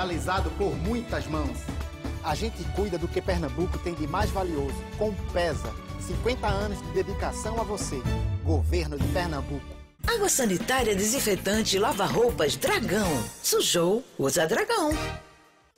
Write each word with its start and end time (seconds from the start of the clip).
realizado 0.00 0.50
por 0.56 0.74
muitas 0.74 1.26
mãos. 1.26 1.58
A 2.24 2.34
gente 2.34 2.64
cuida 2.74 2.96
do 2.96 3.06
que 3.06 3.20
Pernambuco 3.20 3.78
tem 3.78 3.94
de 3.94 4.06
mais 4.06 4.30
valioso, 4.30 4.74
com 4.96 5.12
PESA. 5.32 5.72
50 6.00 6.46
anos 6.46 6.78
de 6.80 6.92
dedicação 6.92 7.60
a 7.60 7.62
você. 7.62 8.00
Governo 8.42 8.98
de 8.98 9.06
Pernambuco. 9.08 9.66
Água 10.06 10.28
sanitária, 10.30 10.94
desinfetante, 10.94 11.78
lava-roupas, 11.78 12.56
Dragão. 12.56 13.08
Sujou, 13.42 14.02
usa 14.18 14.46
Dragão. 14.46 14.90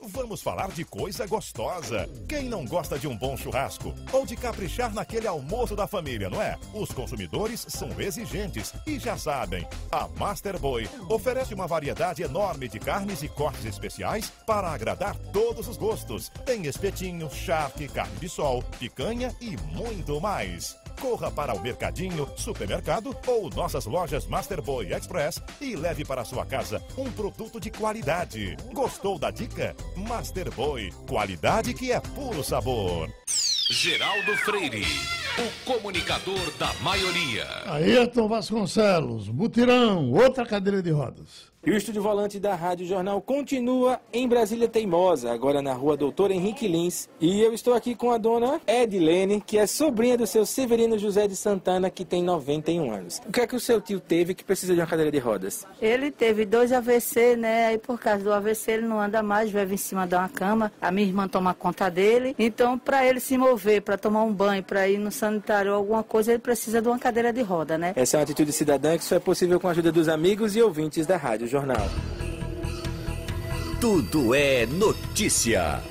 Vamos 0.07 0.41
falar 0.41 0.69
de 0.71 0.83
coisa 0.83 1.25
gostosa. 1.25 2.09
Quem 2.27 2.49
não 2.49 2.65
gosta 2.65 2.99
de 2.99 3.07
um 3.07 3.17
bom 3.17 3.37
churrasco? 3.37 3.93
Ou 4.11 4.25
de 4.25 4.35
caprichar 4.35 4.93
naquele 4.93 5.27
almoço 5.27 5.77
da 5.77 5.87
família, 5.87 6.29
não 6.29 6.41
é? 6.41 6.57
Os 6.73 6.91
consumidores 6.91 7.65
são 7.69 7.89
exigentes 7.99 8.73
e 8.85 8.99
já 8.99 9.17
sabem. 9.17 9.65
A 9.91 10.09
Master 10.09 10.59
Boy 10.59 10.89
oferece 11.09 11.53
uma 11.53 11.67
variedade 11.67 12.21
enorme 12.21 12.67
de 12.67 12.79
carnes 12.79 13.23
e 13.23 13.29
cortes 13.29 13.65
especiais 13.65 14.29
para 14.45 14.69
agradar 14.71 15.15
todos 15.31 15.69
os 15.69 15.77
gostos. 15.77 16.29
Tem 16.45 16.65
espetinho, 16.65 17.29
charque, 17.29 17.87
carne 17.87 18.17
de 18.17 18.27
sol, 18.27 18.61
picanha 18.77 19.33
e 19.39 19.55
muito 19.73 20.19
mais. 20.19 20.82
Corra 21.03 21.29
para 21.29 21.53
o 21.53 21.59
Mercadinho, 21.59 22.29
Supermercado 22.37 23.13
ou 23.27 23.49
nossas 23.49 23.85
lojas 23.85 24.25
Masterboy 24.25 24.93
Express 24.93 25.43
e 25.59 25.75
leve 25.75 26.05
para 26.05 26.23
sua 26.23 26.45
casa 26.45 26.81
um 26.97 27.11
produto 27.11 27.59
de 27.59 27.69
qualidade. 27.69 28.55
Gostou 28.71 29.19
da 29.19 29.29
dica? 29.29 29.75
Masterboy, 29.97 30.93
qualidade 31.05 31.73
que 31.73 31.91
é 31.91 31.99
puro 31.99 32.41
sabor. 32.41 33.09
Geraldo 33.69 34.33
Freire, 34.37 34.85
o 35.37 35.65
comunicador 35.65 36.51
da 36.57 36.73
maioria. 36.75 37.47
Ayrton 37.65 38.29
Vasconcelos, 38.29 39.27
mutirão, 39.27 40.09
outra 40.09 40.45
cadeira 40.45 40.81
de 40.81 40.91
rodas. 40.91 41.52
E 41.65 41.71
o 41.71 41.77
estúdio 41.77 42.03
volante 42.03 42.41
da 42.41 42.55
Rádio 42.55 42.85
Jornal 42.85 43.21
continua 43.21 43.97
em 44.11 44.27
Brasília 44.27 44.67
Teimosa, 44.67 45.31
agora 45.31 45.61
na 45.61 45.71
rua 45.71 45.95
Doutor 45.95 46.29
Henrique 46.29 46.67
Lins. 46.67 47.07
E 47.21 47.39
eu 47.39 47.53
estou 47.53 47.73
aqui 47.73 47.95
com 47.95 48.11
a 48.11 48.17
dona 48.17 48.59
Edilene, 48.67 49.39
que 49.39 49.57
é 49.57 49.65
sobrinha 49.65 50.17
do 50.17 50.27
seu 50.27 50.45
Severino 50.45 50.99
José 50.99 51.25
de 51.25 51.37
Santana, 51.37 51.89
que 51.89 52.03
tem 52.03 52.21
91 52.21 52.91
anos. 52.91 53.21
O 53.25 53.31
que 53.31 53.39
é 53.39 53.47
que 53.47 53.55
o 53.55 53.61
seu 53.61 53.79
tio 53.79 54.01
teve 54.01 54.33
que 54.33 54.43
precisa 54.43 54.73
de 54.73 54.81
uma 54.81 54.85
cadeira 54.85 55.09
de 55.09 55.19
rodas? 55.19 55.65
Ele 55.81 56.11
teve 56.11 56.43
dois 56.43 56.73
AVC, 56.73 57.37
né? 57.37 57.67
Aí 57.67 57.77
por 57.77 57.97
causa 57.97 58.25
do 58.25 58.33
AVC 58.33 58.71
ele 58.71 58.85
não 58.85 58.99
anda 58.99 59.23
mais, 59.23 59.49
vive 59.49 59.75
em 59.75 59.77
cima 59.77 60.05
de 60.05 60.15
uma 60.15 60.27
cama. 60.27 60.69
A 60.81 60.91
minha 60.91 61.07
irmã 61.07 61.29
toma 61.29 61.53
conta 61.53 61.89
dele. 61.89 62.35
Então, 62.37 62.77
para 62.77 63.07
ele 63.07 63.21
se 63.21 63.37
mover, 63.37 63.83
para 63.83 63.97
tomar 63.97 64.23
um 64.23 64.33
banho, 64.33 64.61
para 64.61 64.89
ir 64.89 64.97
no 64.97 65.13
sanitário 65.13 65.71
ou 65.71 65.77
alguma 65.77 66.03
coisa, 66.03 66.33
ele 66.33 66.39
precisa 66.39 66.81
de 66.81 66.89
uma 66.89 66.99
cadeira 66.99 67.31
de 67.31 67.41
roda, 67.41 67.77
né? 67.77 67.93
Essa 67.95 68.17
é 68.17 68.19
uma 68.19 68.23
atitude 68.23 68.51
cidadã 68.51 68.97
que 68.97 69.05
só 69.05 69.15
é 69.15 69.19
possível 69.19 69.61
com 69.61 69.69
a 69.69 69.71
ajuda 69.71 69.93
dos 69.93 70.09
amigos 70.09 70.57
e 70.57 70.61
ouvintes 70.61 71.07
da 71.07 71.15
Rádio 71.15 71.52
Jornal. 71.53 71.87
Tudo 73.79 74.33
é 74.33 74.65
notícia. 74.65 75.83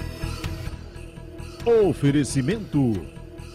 Oferecimento: 1.88 3.06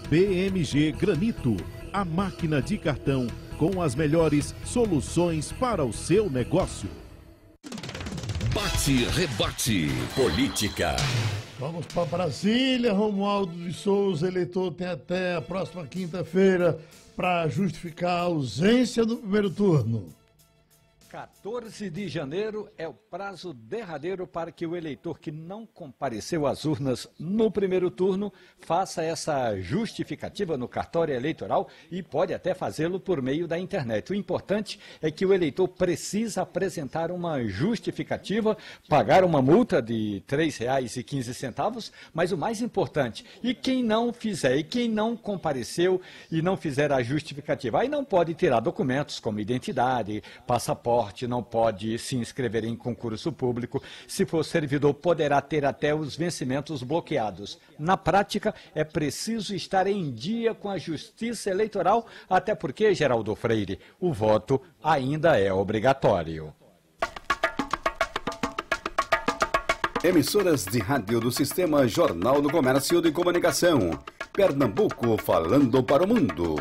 BMG 0.10 0.94
Granito, 0.94 1.58
a 1.92 2.06
máquina 2.06 2.62
de 2.62 2.78
cartão 2.78 3.28
com 3.58 3.82
as 3.82 3.94
melhores 3.94 4.56
soluções 4.64 5.52
para 5.52 5.84
o 5.84 5.92
seu 5.92 6.30
negócio. 6.30 6.90
Bate, 8.54 9.04
rebate, 9.10 9.90
política. 10.16 10.96
Vamos 11.60 11.86
para 11.88 12.06
Brasília, 12.06 12.94
Romualdo 12.94 13.52
de 13.52 13.74
Souza, 13.74 14.30
eleitor 14.30 14.72
tem 14.72 14.88
até 14.88 15.36
a 15.36 15.42
próxima 15.42 15.86
quinta-feira 15.86 16.80
para 17.18 17.50
justificar 17.50 18.12
a 18.12 18.22
ausência 18.22 19.06
do 19.06 19.18
primeiro 19.18 19.50
turno. 19.50 20.17
14 21.10 21.90
de 21.90 22.10
janeiro 22.10 22.70
é 22.78 22.86
o 22.86 22.94
prazo 22.94 23.54
derradeiro 23.54 24.28
para 24.28 24.52
que 24.52 24.68
o 24.68 24.76
eleitor 24.76 25.20
que 25.20 25.32
não 25.32 25.66
compareceu 25.66 26.46
às 26.46 26.66
urnas 26.66 27.08
no 27.18 27.50
primeiro 27.50 27.90
turno 27.90 28.32
faça 28.60 29.02
essa 29.02 29.58
justificativa 29.58 30.58
no 30.58 30.68
cartório 30.68 31.16
eleitoral 31.16 31.70
e 31.90 32.04
pode 32.04 32.34
até 32.34 32.54
fazê-lo 32.54 33.00
por 33.00 33.22
meio 33.22 33.48
da 33.48 33.58
internet. 33.58 34.12
O 34.12 34.16
importante 34.16 34.80
é 35.02 35.10
que 35.10 35.26
o 35.26 35.34
eleitor 35.34 35.70
precisa 35.70 36.42
apresentar 36.42 37.10
uma 37.10 37.42
justificativa, 37.46 38.58
pagar 38.90 39.24
uma 39.24 39.42
multa 39.42 39.82
de 39.82 40.22
R$ 40.30 40.38
3,15, 40.38 41.92
mas 42.14 42.34
o 42.34 42.38
mais 42.38 42.62
importante, 42.62 43.26
e 43.42 43.54
quem 43.54 43.82
não 43.82 44.12
fizer, 44.12 44.58
e 44.58 44.64
quem 44.64 44.90
não 44.90 45.16
compareceu 45.16 46.02
e 46.30 46.42
não 46.42 46.58
fizer 46.58 46.92
a 46.92 47.02
justificativa, 47.02 47.80
aí 47.80 47.88
não 47.88 48.04
pode 48.04 48.34
tirar 48.34 48.60
documentos 48.60 49.22
como 49.22 49.40
identidade, 49.40 50.22
passaporte, 50.46 50.97
não 51.28 51.44
pode 51.44 51.98
se 51.98 52.16
inscrever 52.16 52.64
em 52.64 52.76
concurso 52.76 53.32
público. 53.32 53.82
Se 54.08 54.26
for 54.26 54.44
servidor, 54.44 54.94
poderá 54.94 55.42
ter 55.42 55.64
até 55.66 55.94
os 55.94 56.16
vencimentos 56.16 56.84
bloqueados. 56.84 57.60
Na 57.78 57.96
prática, 57.96 58.54
é 58.74 58.84
preciso 58.84 59.56
estar 59.56 59.88
em 59.88 60.12
dia 60.12 60.54
com 60.54 60.70
a 60.70 60.78
justiça 60.78 61.50
eleitoral, 61.50 62.08
até 62.30 62.56
porque, 62.56 62.94
Geraldo 62.94 63.36
Freire, 63.36 63.80
o 64.00 64.12
voto 64.12 64.62
ainda 64.84 65.40
é 65.40 65.52
obrigatório. 65.54 66.54
Emissoras 70.04 70.64
de 70.66 70.80
rádio 70.80 71.20
do 71.20 71.32
Sistema 71.32 71.88
Jornal 71.88 72.42
do 72.42 72.50
Comércio 72.50 73.02
de 73.02 73.12
Comunicação. 73.12 74.00
Pernambuco 74.32 75.18
falando 75.18 75.84
para 75.84 76.04
o 76.04 76.08
mundo. 76.08 76.56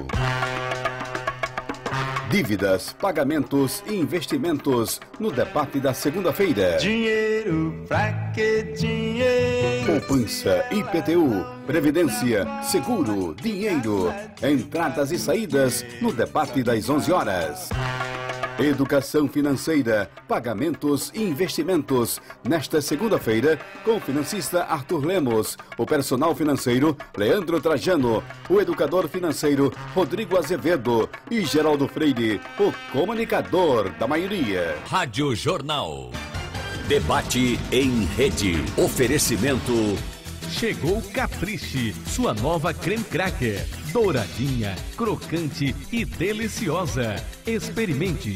Dívidas, 2.30 2.92
pagamentos 3.00 3.84
e 3.86 3.94
investimentos 3.94 5.00
no 5.20 5.30
debate 5.30 5.78
da 5.78 5.94
segunda-feira. 5.94 6.76
Dinheiro, 6.76 7.84
pra 7.86 8.12
que 8.34 8.64
dinheiro? 8.76 9.86
Poupança, 9.86 10.64
IPTU, 10.72 11.46
Previdência, 11.66 12.44
Seguro, 12.64 13.32
Dinheiro, 13.40 14.12
entradas 14.42 15.12
e 15.12 15.18
saídas 15.18 15.84
no 16.02 16.12
debate 16.12 16.64
das 16.64 16.90
11 16.90 17.12
horas. 17.12 17.68
Educação 18.58 19.28
financeira, 19.28 20.10
pagamentos 20.26 21.12
e 21.14 21.22
investimentos. 21.22 22.18
Nesta 22.42 22.80
segunda-feira, 22.80 23.58
com 23.84 23.96
o 23.96 24.00
financista 24.00 24.64
Arthur 24.64 25.04
Lemos, 25.04 25.58
o 25.76 25.84
personal 25.84 26.34
financeiro 26.34 26.96
Leandro 27.14 27.60
Trajano, 27.60 28.24
o 28.48 28.58
educador 28.58 29.08
financeiro 29.08 29.70
Rodrigo 29.94 30.38
Azevedo 30.38 31.06
e 31.30 31.42
Geraldo 31.44 31.86
Freire, 31.86 32.40
o 32.58 32.72
comunicador 32.92 33.90
da 33.98 34.08
maioria. 34.08 34.74
Rádio 34.86 35.36
Jornal. 35.36 36.10
Debate 36.88 37.60
em 37.70 38.06
rede. 38.06 38.54
Oferecimento. 38.78 39.74
Chegou 40.50 41.02
Capriche, 41.12 41.94
sua 42.06 42.32
nova 42.32 42.72
creme 42.72 43.04
cracker. 43.04 43.66
Douradinha, 43.96 44.76
crocante 44.94 45.74
e 45.90 46.04
deliciosa. 46.04 47.16
Experimente. 47.46 48.34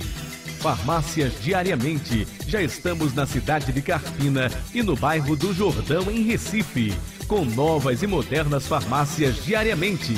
Farmácias 0.58 1.34
diariamente. 1.42 2.26
Já 2.46 2.62
estamos 2.62 3.12
na 3.12 3.26
cidade 3.26 3.70
de 3.70 3.82
Carpina 3.82 4.50
e 4.72 4.82
no 4.82 4.96
bairro 4.96 5.36
do 5.36 5.52
Jordão, 5.52 6.10
em 6.10 6.22
Recife. 6.22 6.94
Com 7.28 7.44
novas 7.44 8.02
e 8.02 8.06
modernas 8.06 8.66
farmácias 8.66 9.44
diariamente. 9.44 10.16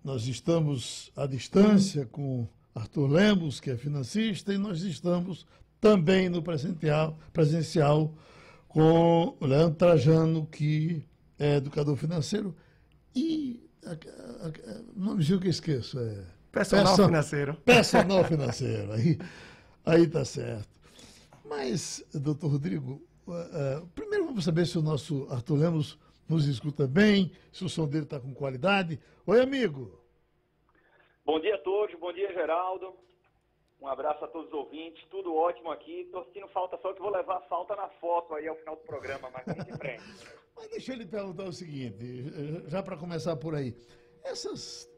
Nós 0.03 0.27
estamos 0.27 1.13
à 1.15 1.27
distância 1.27 2.07
com 2.07 2.49
Arthur 2.75 3.07
Lemos, 3.07 3.61
que 3.61 3.71
é 3.71 3.77
financista, 3.77 4.53
e 4.53 4.59
nós 4.59 4.83
estamos 4.83 5.47
também 5.81 6.29
no 6.29 6.43
presencial, 6.43 7.19
presencial 7.33 8.15
com 8.67 9.37
o 9.39 9.47
Leandro 9.47 9.75
Trajano, 9.75 10.47
que 10.47 11.05
é 11.39 11.57
educador 11.57 11.97
financeiro, 11.97 12.55
e 13.15 13.61
não 14.97 15.17
me 15.17 15.25
que 15.25 15.33
eu 15.33 15.51
esqueço. 15.51 15.99
É, 15.99 16.25
personal 16.53 16.87
perso, 16.87 17.07
financeiro. 17.07 17.55
Personal 17.65 18.25
financeiro. 18.25 18.93
Aí, 18.93 19.19
aí 19.85 20.07
tá 20.07 20.25
certo. 20.25 20.69
Mas, 21.45 22.05
doutor 22.15 22.53
Rodrigo, 22.53 23.03
uh, 23.27 23.33
uh, 23.33 23.87
primeiro 23.95 24.27
vamos 24.27 24.45
saber 24.45 24.67
se 24.67 24.79
o 24.79 24.83
nosso 24.83 25.27
Arthur 25.31 25.57
Lemos 25.57 25.99
nos 26.29 26.47
escuta 26.47 26.87
bem, 26.87 27.33
se 27.53 27.65
o 27.65 27.69
som 27.69 27.89
dele 27.89 28.05
está 28.05 28.21
com 28.21 28.33
qualidade. 28.33 29.01
Oi, 29.31 29.41
amigo. 29.41 29.97
Bom 31.25 31.39
dia 31.39 31.55
a 31.55 31.59
todos, 31.59 31.97
bom 32.01 32.13
dia 32.13 32.33
Geraldo. 32.33 32.97
Um 33.81 33.87
abraço 33.87 34.25
a 34.25 34.27
todos 34.27 34.49
os 34.49 34.53
ouvintes, 34.53 35.07
tudo 35.09 35.33
ótimo 35.33 35.71
aqui. 35.71 36.09
Tô 36.11 36.25
sentindo 36.25 36.49
falta 36.49 36.77
só 36.83 36.93
que 36.93 37.01
vou 37.01 37.13
levar 37.13 37.37
a 37.37 37.41
falta 37.43 37.77
na 37.77 37.89
foto 38.01 38.35
aí 38.35 38.49
ao 38.49 38.57
final 38.57 38.75
do 38.75 38.83
programa, 38.83 39.31
mas 39.31 39.47
vamos 39.47 39.69
em 39.69 39.79
frente. 39.79 40.03
Mas 40.57 40.69
deixa 40.71 40.93
eu 40.93 40.97
lhe 40.97 41.07
perguntar 41.07 41.45
o 41.45 41.53
seguinte, 41.53 42.05
já 42.67 42.83
para 42.83 42.97
começar 42.97 43.37
por 43.37 43.55
aí. 43.55 43.73
Essas 44.25 44.91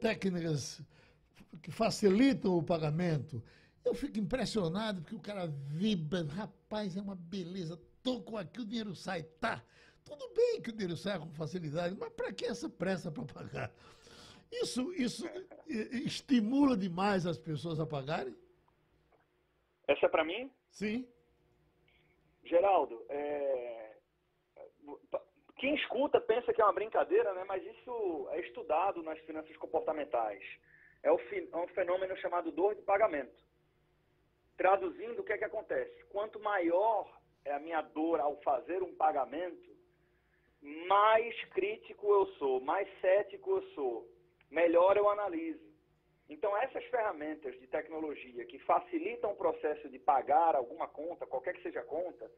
técnicas 0.00 0.80
que 1.60 1.72
facilitam 1.72 2.56
o 2.56 2.62
pagamento, 2.62 3.42
eu 3.84 3.92
fico 3.92 4.20
impressionado 4.20 5.02
porque 5.02 5.16
o 5.16 5.20
cara 5.20 5.48
vibra, 5.48 6.22
rapaz, 6.22 6.96
é 6.96 7.00
uma 7.00 7.16
beleza, 7.16 7.76
tô 8.04 8.20
com 8.20 8.38
aqui, 8.38 8.60
o 8.60 8.64
dinheiro 8.64 8.94
sai, 8.94 9.24
tá. 9.24 9.60
Tudo 10.10 10.28
bem 10.34 10.60
que 10.60 10.70
o 10.70 10.72
dinheiro 10.72 10.96
sai 10.96 11.20
com 11.20 11.30
facilidade, 11.30 11.96
mas 11.96 12.12
para 12.14 12.32
que 12.32 12.44
essa 12.44 12.68
pressa 12.68 13.12
para 13.12 13.22
pagar? 13.22 13.70
Isso, 14.50 14.92
isso 14.94 15.24
estimula 16.04 16.76
demais 16.76 17.26
as 17.26 17.38
pessoas 17.38 17.78
a 17.78 17.86
pagarem? 17.86 18.36
Essa 19.86 20.06
é 20.06 20.08
para 20.08 20.24
mim? 20.24 20.50
Sim. 20.68 21.08
Geraldo, 22.42 23.06
é... 23.08 23.94
quem 25.58 25.76
escuta 25.76 26.20
pensa 26.20 26.52
que 26.52 26.60
é 26.60 26.64
uma 26.64 26.72
brincadeira, 26.72 27.32
né? 27.32 27.44
mas 27.46 27.64
isso 27.64 28.28
é 28.32 28.40
estudado 28.40 29.04
nas 29.04 29.18
finanças 29.20 29.56
comportamentais. 29.58 30.42
É, 31.04 31.08
é 31.08 31.12
um 31.12 31.68
fenômeno 31.68 32.16
chamado 32.16 32.50
dor 32.50 32.74
de 32.74 32.82
pagamento. 32.82 33.44
Traduzindo, 34.56 35.20
o 35.20 35.24
que 35.24 35.34
é 35.34 35.38
que 35.38 35.44
acontece? 35.44 36.04
Quanto 36.06 36.40
maior 36.40 37.08
é 37.44 37.52
a 37.52 37.60
minha 37.60 37.80
dor 37.80 38.18
ao 38.18 38.36
fazer 38.40 38.82
um 38.82 38.92
pagamento, 38.96 39.70
mais 40.62 41.44
crítico 41.50 42.12
eu 42.12 42.26
sou, 42.34 42.60
mais 42.60 42.88
cético 43.00 43.50
eu 43.50 43.62
sou 43.74 44.08
melhor 44.50 44.96
eu 44.96 45.08
analiso. 45.08 45.70
Então, 46.28 46.56
essas 46.58 46.84
ferramentas 46.84 47.58
de 47.58 47.66
tecnologia 47.66 48.44
que 48.44 48.58
facilitam 48.60 49.32
o 49.32 49.36
processo 49.36 49.88
de 49.88 49.98
pagar 49.98 50.54
alguma 50.54 50.86
conta, 50.86 51.26
qualquer 51.26 51.54
que 51.54 51.62
seja 51.62 51.80
a 51.80 51.84
conta, 51.84 52.30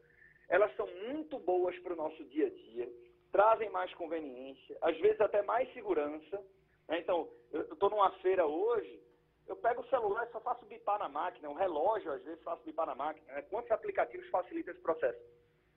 elas 0.49 0.75
são 0.75 0.87
muito 1.07 1.37
boas 1.39 1.77
para 1.79 1.93
o 1.93 1.95
nosso 1.95 2.23
dia 2.25 2.47
a 2.47 2.49
dia, 2.49 2.91
trazem 3.31 3.69
mais 3.69 3.93
conveniência, 3.95 4.77
às 4.81 4.97
vezes 4.99 5.21
até 5.21 5.41
mais 5.43 5.71
segurança. 5.73 6.43
Né? 6.87 6.99
Então, 6.99 7.29
eu 7.51 7.61
estou 7.61 7.89
numa 7.89 8.11
feira 8.19 8.45
hoje, 8.45 9.01
eu 9.47 9.55
pego 9.57 9.81
o 9.81 9.89
celular 9.89 10.25
e 10.27 10.31
só 10.31 10.39
faço 10.39 10.65
bipar 10.65 10.99
na 10.99 11.09
máquina, 11.09 11.49
um 11.49 11.53
relógio 11.53 12.11
às 12.11 12.23
vezes 12.23 12.43
faço 12.43 12.63
bipar 12.63 12.87
na 12.87 12.95
máquina. 12.95 13.31
Né? 13.33 13.41
Quantos 13.43 13.69
aplicativos 13.71 14.27
facilitam 14.29 14.73
esse 14.73 14.81
processo? 14.81 15.21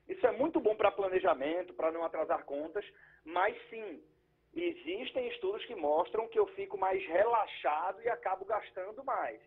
Isso 0.09 0.27
é 0.27 0.33
muito 0.33 0.61
bom 0.61 0.77
para 0.77 0.91
planejamento, 0.93 1.75
para 1.75 1.91
não 1.91 2.05
atrasar 2.05 2.45
contas, 2.45 2.85
mas 3.25 3.57
sim, 3.69 4.03
existem 4.55 5.29
estudos 5.29 5.65
que 5.67 5.75
mostram 5.75 6.29
que 6.29 6.39
eu 6.39 6.47
fico 6.49 6.79
mais 6.79 7.05
relaxado 7.07 8.01
e 8.03 8.09
acabo 8.09 8.45
gastando 8.45 9.05
mais. 9.05 9.41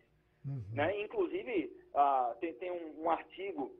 Uhum. 0.44 0.62
Né? 0.72 1.00
Inclusive, 1.00 1.72
uh, 1.94 2.34
tem, 2.40 2.54
tem 2.54 2.70
um, 2.70 3.04
um, 3.04 3.10
artigo 3.10 3.74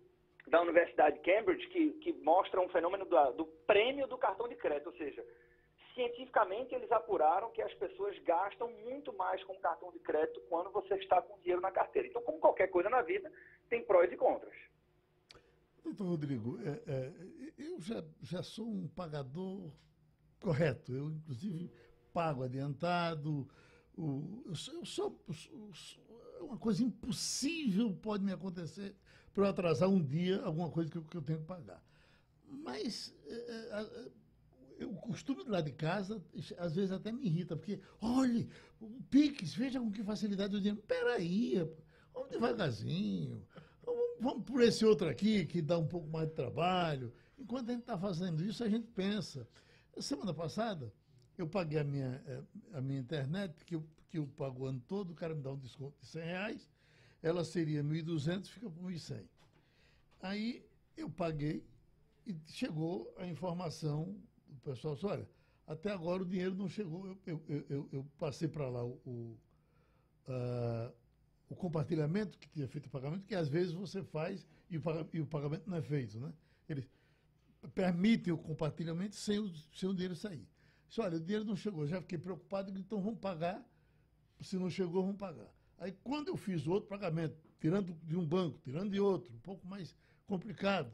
da 0.47 0.61
Universidade 0.61 1.19
de 1.19 1.23
Cambridge 1.23 1.67
que, 1.69 1.93
que 1.95 2.13
mostra 2.13 2.61
um 2.61 2.69
fenômeno 2.69 3.05
do, 3.05 3.33
do 3.33 3.47
prêmio 3.67 4.07
do 4.07 4.19
cartão 4.19 4.49
de 4.49 4.57
crédito, 4.57 4.89
ou 4.89 4.97
seja, 4.97 5.25
cientificamente 5.95 6.75
eles 6.75 6.91
apuraram 6.91 7.51
que 7.51 7.63
as 7.63 7.73
pessoas 7.75 8.19
gastam 8.21 8.71
muito 8.85 9.13
mais 9.13 9.43
com 9.45 9.55
cartão 9.57 9.91
de 9.93 9.99
crédito 10.01 10.41
quando 10.49 10.71
você 10.71 10.95
está 10.95 11.21
com 11.21 11.39
dinheiro 11.39 11.61
na 11.61 11.71
carteira. 11.71 12.09
Então, 12.09 12.23
como 12.23 12.39
qualquer 12.39 12.69
coisa 12.69 12.89
na 12.89 13.03
vida, 13.03 13.31
tem 13.69 13.83
prós 13.85 14.11
e 14.13 14.17
contras. 14.17 14.55
Doutor 15.83 16.07
Rodrigo, 16.07 16.59
é, 16.61 16.83
é, 16.87 17.13
eu 17.59 17.81
já, 17.81 18.05
já 18.23 18.43
sou 18.43 18.69
um 18.69 18.89
pagador 18.89 19.73
correto. 20.41 20.93
Eu, 20.93 21.11
inclusive, 21.11 21.71
pago 22.13 22.43
adiantado. 22.43 23.49
O, 23.97 24.43
eu, 24.47 24.55
sou, 24.55 24.75
eu 24.75 24.87
sou, 24.87 25.25
é 26.39 26.43
uma 26.43 26.57
coisa 26.57 26.83
impossível 26.83 27.93
pode 27.95 28.25
me 28.25 28.33
acontecer 28.33 28.95
para 29.33 29.45
eu 29.45 29.51
atrasar 29.51 29.89
um 29.89 30.03
dia 30.03 30.41
alguma 30.43 30.71
coisa 30.71 30.91
que 30.91 30.99
eu, 30.99 31.05
que 31.05 31.17
eu 31.17 31.23
tenho 31.23 31.41
que 31.41 31.47
pagar. 31.47 31.83
Mas 32.47 33.15
é, 33.27 34.11
é, 34.81 34.85
o 34.85 34.95
costume 34.95 35.45
de 35.45 35.51
lá 35.51 35.61
de 35.61 35.73
casa, 35.73 36.23
às 36.59 36.75
vezes 36.75 36.91
até 36.91 37.13
me 37.13 37.25
irrita, 37.25 37.57
porque, 37.57 37.81
olhe, 38.01 38.49
o 38.81 39.03
Pix, 39.11 39.55
veja 39.55 39.79
com 39.79 39.91
que 39.91 40.03
facilidade 40.03 40.57
o 40.57 40.61
dinheiro. 40.61 40.83
Peraí, 40.87 41.57
vamos 42.13 42.31
devagarzinho. 42.31 43.47
Vamos, 44.21 44.45
por 44.45 44.63
esse 44.63 44.85
outro 44.85 45.09
aqui, 45.09 45.47
que 45.47 45.63
dá 45.63 45.79
um 45.79 45.87
pouco 45.87 46.07
mais 46.07 46.29
de 46.29 46.35
trabalho. 46.35 47.11
Enquanto 47.39 47.71
a 47.71 47.73
gente 47.73 47.81
está 47.81 47.97
fazendo 47.97 48.45
isso, 48.45 48.63
a 48.63 48.69
gente 48.69 48.87
pensa. 48.89 49.49
Semana 49.99 50.35
passada, 50.35 50.93
eu 51.39 51.49
paguei 51.49 51.79
a 51.79 51.85
minha, 51.85 52.23
eh, 52.27 52.43
a 52.75 52.83
minha 52.83 53.01
internet, 53.01 53.65
que 53.65 53.75
eu, 53.75 53.85
que 54.11 54.19
eu 54.19 54.27
pago 54.27 54.65
o 54.65 54.67
ano 54.67 54.81
todo, 54.87 55.13
o 55.13 55.15
cara 55.15 55.35
me 55.35 55.41
dá 55.41 55.51
um 55.51 55.59
desconto 55.59 55.99
de 56.01 56.07
100 56.07 56.23
reais, 56.23 56.71
ela 57.23 57.45
seria 57.45 57.83
1.200, 57.83 58.47
fica 58.49 58.71
por 58.71 58.85
1.100. 58.85 59.27
Aí 60.21 60.67
eu 60.99 61.09
paguei 61.09 61.65
e 62.27 62.37
chegou 62.47 63.13
a 63.17 63.27
informação 63.27 64.15
do 64.47 64.61
pessoal, 64.61 64.95
assim, 64.95 65.07
olha, 65.07 65.29
até 65.67 65.91
agora 65.91 66.23
o 66.23 66.27
dinheiro 66.27 66.55
não 66.55 66.69
chegou, 66.69 67.07
eu, 67.07 67.43
eu, 67.49 67.65
eu, 67.71 67.89
eu 67.91 68.07
passei 68.19 68.49
para 68.49 68.69
lá 68.69 68.85
o, 68.85 69.01
o, 69.07 69.39
uh, 70.29 70.93
o, 71.51 71.57
compartilhamento 71.57 72.39
que 72.39 72.49
tinha 72.49 72.67
feito 72.67 72.87
o 72.87 72.91
pagamento, 72.91 73.27
que 73.27 73.35
às 73.35 73.49
vezes 73.49 73.73
você 73.73 74.03
faz 74.03 74.47
e 74.71 74.79
o, 74.79 75.27
pagamento 75.27 75.69
não 75.69 75.77
é 75.77 75.83
feito, 75.83 76.19
né? 76.19 76.33
Ele, 76.69 76.89
permitem 77.75 78.33
o 78.33 78.39
compartilhamento 78.39 79.17
sem 79.17 79.39
o, 79.39 79.53
sem 79.75 79.89
o 79.89 79.93
dinheiro 79.93 80.17
sair. 80.17 80.47
Disse, 80.89 81.01
olha, 81.01 81.17
o 81.19 81.21
dinheiro 81.21 81.45
não 81.45 81.55
chegou, 81.55 81.87
já 81.87 82.01
fiquei 82.01 82.19
preocupado, 82.19 82.77
então 82.79 83.01
vamos 83.03 83.21
pagar. 83.21 83.63
Se 84.41 84.57
não 84.57 84.71
chegou, 84.71 85.03
vamos 85.03 85.19
pagar. 85.19 85.53
Aí 85.79 85.93
quando 86.03 86.29
eu 86.29 86.37
fiz 86.37 86.67
outro 86.67 86.89
pagamento, 86.89 87.37
tirando 87.61 87.95
de 88.05 88.17
um 88.17 88.27
banco, 88.27 88.59
tirando 88.61 88.91
de 88.91 89.01
outro, 89.01 89.35
um 89.35 89.39
pouco 89.41 89.67
mais 89.67 89.95
complicado, 90.27 90.91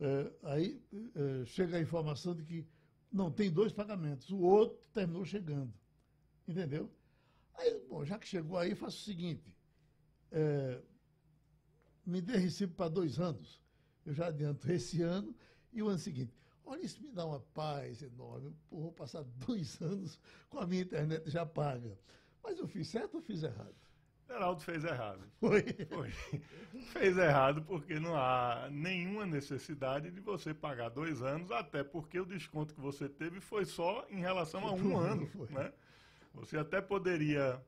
é, 0.00 0.32
aí 0.44 0.82
é, 0.92 1.44
chega 1.44 1.76
a 1.76 1.80
informação 1.80 2.34
de 2.34 2.42
que 2.42 2.66
não 3.12 3.30
tem 3.30 3.50
dois 3.50 3.72
pagamentos, 3.72 4.30
o 4.30 4.38
outro 4.38 4.78
terminou 4.92 5.24
chegando. 5.24 5.72
Entendeu? 6.48 6.90
Aí, 7.54 7.78
bom, 7.88 8.04
já 8.04 8.18
que 8.18 8.26
chegou 8.26 8.56
aí, 8.56 8.74
faço 8.74 8.96
o 8.96 9.04
seguinte: 9.04 9.54
é, 10.32 10.80
me 12.04 12.20
dê 12.20 12.36
recibo 12.36 12.74
para 12.74 12.88
dois 12.88 13.18
anos. 13.18 13.60
Eu 14.04 14.14
já 14.14 14.28
adianto 14.28 14.70
esse 14.70 15.02
ano 15.02 15.34
e 15.72 15.82
o 15.82 15.88
ano 15.88 15.98
seguinte, 15.98 16.34
olha, 16.64 16.84
isso 16.84 17.02
me 17.02 17.10
dá 17.10 17.24
uma 17.26 17.40
paz 17.40 18.02
enorme. 18.02 18.54
Pô, 18.68 18.80
vou 18.80 18.92
passar 18.92 19.22
dois 19.46 19.80
anos 19.82 20.20
com 20.48 20.58
a 20.58 20.66
minha 20.66 20.82
internet 20.82 21.28
já 21.30 21.44
paga. 21.44 21.98
Mas 22.42 22.58
eu 22.58 22.66
fiz 22.66 22.88
certo 22.88 23.16
ou 23.16 23.20
fiz 23.20 23.42
errado? 23.42 23.74
Geraldo 24.30 24.62
fez 24.62 24.84
errado. 24.84 25.20
Foi? 25.40 25.62
Foi. 25.88 26.10
Fez 26.92 27.18
errado 27.18 27.62
porque 27.62 27.98
não 27.98 28.14
há 28.14 28.68
nenhuma 28.70 29.26
necessidade 29.26 30.10
de 30.12 30.20
você 30.20 30.54
pagar 30.54 30.88
dois 30.88 31.20
anos, 31.20 31.50
até 31.50 31.82
porque 31.82 32.20
o 32.20 32.24
desconto 32.24 32.72
que 32.72 32.80
você 32.80 33.08
teve 33.08 33.40
foi 33.40 33.64
só 33.64 34.06
em 34.08 34.20
relação 34.20 34.64
a 34.64 34.72
um 34.72 34.96
ano. 34.96 35.28
Né? 35.50 35.72
Você 36.34 36.56
até 36.56 36.80
poderia 36.80 37.60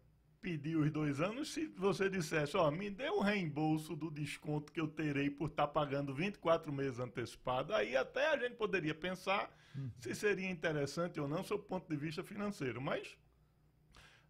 pedir 0.43 0.77
os 0.77 0.91
dois 0.91 1.21
anos 1.21 1.53
se 1.53 1.67
você 1.69 2.11
dissesse, 2.11 2.57
ó, 2.57 2.69
me 2.71 2.91
dê 2.91 3.09
o 3.09 3.21
reembolso 3.21 3.95
do 3.95 4.11
desconto 4.11 4.73
que 4.73 4.81
eu 4.81 4.89
terei 4.89 5.31
por 5.31 5.49
estar 5.49 5.69
tá 5.69 5.73
pagando 5.73 6.13
24 6.13 6.73
meses 6.73 6.99
antecipado. 6.99 7.73
Aí 7.73 7.97
até 7.97 8.27
a 8.27 8.37
gente 8.37 8.57
poderia 8.57 8.95
pensar 8.95 9.57
hum. 9.75 9.89
se 10.01 10.15
seria 10.15 10.51
interessante 10.51 11.21
ou 11.21 11.29
não, 11.29 11.45
sob 11.45 11.63
o 11.63 11.67
ponto 11.67 11.89
de 11.89 11.97
vista 11.97 12.25
financeiro. 12.25 12.83
Mas 12.83 13.17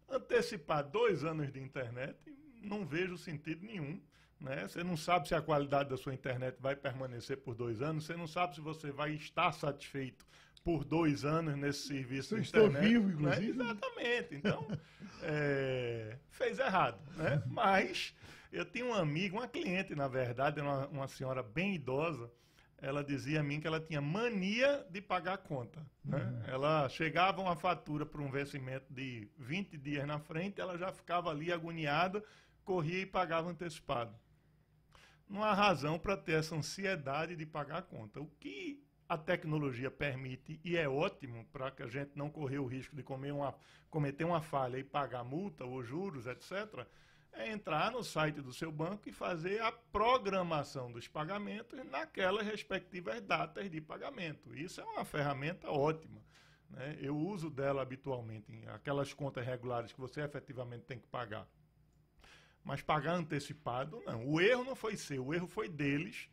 antecipar 0.07 0.83
dois 0.83 1.23
anos 1.23 1.51
de 1.51 1.59
internet, 1.59 2.15
não 2.61 2.85
vejo 2.85 3.17
sentido 3.17 3.65
nenhum. 3.65 3.99
Né? 4.39 4.67
Você 4.67 4.83
não 4.83 4.95
sabe 4.95 5.27
se 5.27 5.33
a 5.33 5.41
qualidade 5.41 5.89
da 5.89 5.97
sua 5.97 6.13
internet 6.13 6.57
vai 6.59 6.75
permanecer 6.75 7.37
por 7.37 7.55
dois 7.55 7.81
anos, 7.81 8.05
você 8.05 8.15
não 8.15 8.27
sabe 8.27 8.53
se 8.53 8.61
você 8.61 8.91
vai 8.91 9.13
estar 9.13 9.51
satisfeito 9.51 10.25
por 10.63 10.85
dois 10.85 11.25
anos 11.25 11.55
nesse 11.57 11.87
serviço 11.87 12.37
internet. 12.37 12.45
Estou 12.45 12.81
vivo, 12.81 13.07
né? 13.07 13.13
inclusive. 13.13 13.57
Né? 13.57 13.65
Exatamente. 13.65 14.35
Então, 14.35 14.67
é, 15.21 16.17
fez 16.29 16.57
errado. 16.59 16.99
Né? 17.17 17.43
Mas 17.45 18.15
eu 18.51 18.65
tinha 18.65 18.85
um 18.85 18.93
amigo, 18.93 19.37
uma 19.37 19.47
cliente, 19.47 19.93
na 19.93 20.07
verdade, 20.07 20.61
uma, 20.61 20.87
uma 20.87 21.07
senhora 21.07 21.43
bem 21.43 21.75
idosa, 21.75 22.31
ela 22.77 23.03
dizia 23.03 23.39
a 23.39 23.43
mim 23.43 23.59
que 23.59 23.67
ela 23.67 23.79
tinha 23.79 24.01
mania 24.01 24.85
de 24.89 25.01
pagar 25.01 25.33
a 25.33 25.37
conta. 25.37 25.85
Né? 26.03 26.17
Uhum. 26.17 26.53
Ela 26.53 26.89
chegava 26.89 27.41
uma 27.41 27.55
fatura 27.55 28.05
para 28.05 28.21
um 28.21 28.29
vencimento 28.29 28.93
de 28.93 29.29
20 29.37 29.77
dias 29.77 30.05
na 30.05 30.19
frente, 30.19 30.59
ela 30.59 30.77
já 30.77 30.91
ficava 30.91 31.29
ali 31.29 31.51
agoniada, 31.51 32.23
corria 32.65 33.01
e 33.01 33.05
pagava 33.05 33.49
antecipado. 33.49 34.13
Não 35.29 35.43
há 35.43 35.53
razão 35.53 35.97
para 35.97 36.17
ter 36.17 36.33
essa 36.33 36.55
ansiedade 36.55 37.35
de 37.35 37.45
pagar 37.45 37.77
a 37.77 37.81
conta. 37.81 38.19
O 38.19 38.27
que 38.27 38.82
a 39.07 39.17
tecnologia 39.17 39.91
permite, 39.91 40.59
e 40.63 40.77
é 40.77 40.87
ótimo 40.87 41.45
para 41.51 41.71
que 41.71 41.83
a 41.83 41.87
gente 41.87 42.11
não 42.15 42.29
correr 42.29 42.59
o 42.59 42.65
risco 42.65 42.95
de 42.95 43.03
uma, 43.31 43.55
cometer 43.89 44.23
uma 44.23 44.41
falha 44.41 44.77
e 44.77 44.83
pagar 44.83 45.23
multa 45.23 45.65
ou 45.65 45.83
juros, 45.83 46.25
etc., 46.25 46.85
é 47.33 47.51
entrar 47.51 47.91
no 47.91 48.03
site 48.03 48.41
do 48.41 48.53
seu 48.53 48.71
banco 48.71 49.09
e 49.09 49.11
fazer 49.11 49.59
a 49.61 49.71
programação 49.71 50.91
dos 50.91 51.07
pagamentos 51.07 51.83
naquelas 51.89 52.45
respectivas 52.45 53.21
datas 53.21 53.69
de 53.71 53.81
pagamento. 53.81 54.55
Isso 54.55 54.79
é 54.79 54.83
uma 54.83 55.03
ferramenta 55.03 55.69
ótima. 55.69 56.21
Né? 56.69 56.97
Eu 57.01 57.17
uso 57.17 57.49
dela 57.49 57.81
habitualmente 57.81 58.51
em 58.51 58.67
aquelas 58.67 59.13
contas 59.13 59.45
regulares 59.45 59.91
que 59.91 59.99
você 59.99 60.21
efetivamente 60.21 60.83
tem 60.83 60.99
que 60.99 61.07
pagar. 61.07 61.47
Mas 62.63 62.81
pagar 62.81 63.15
antecipado, 63.15 64.01
não. 64.05 64.27
O 64.27 64.39
erro 64.39 64.63
não 64.63 64.75
foi 64.75 64.95
seu, 64.95 65.25
o 65.25 65.33
erro 65.33 65.47
foi 65.47 65.67
deles 65.67 66.29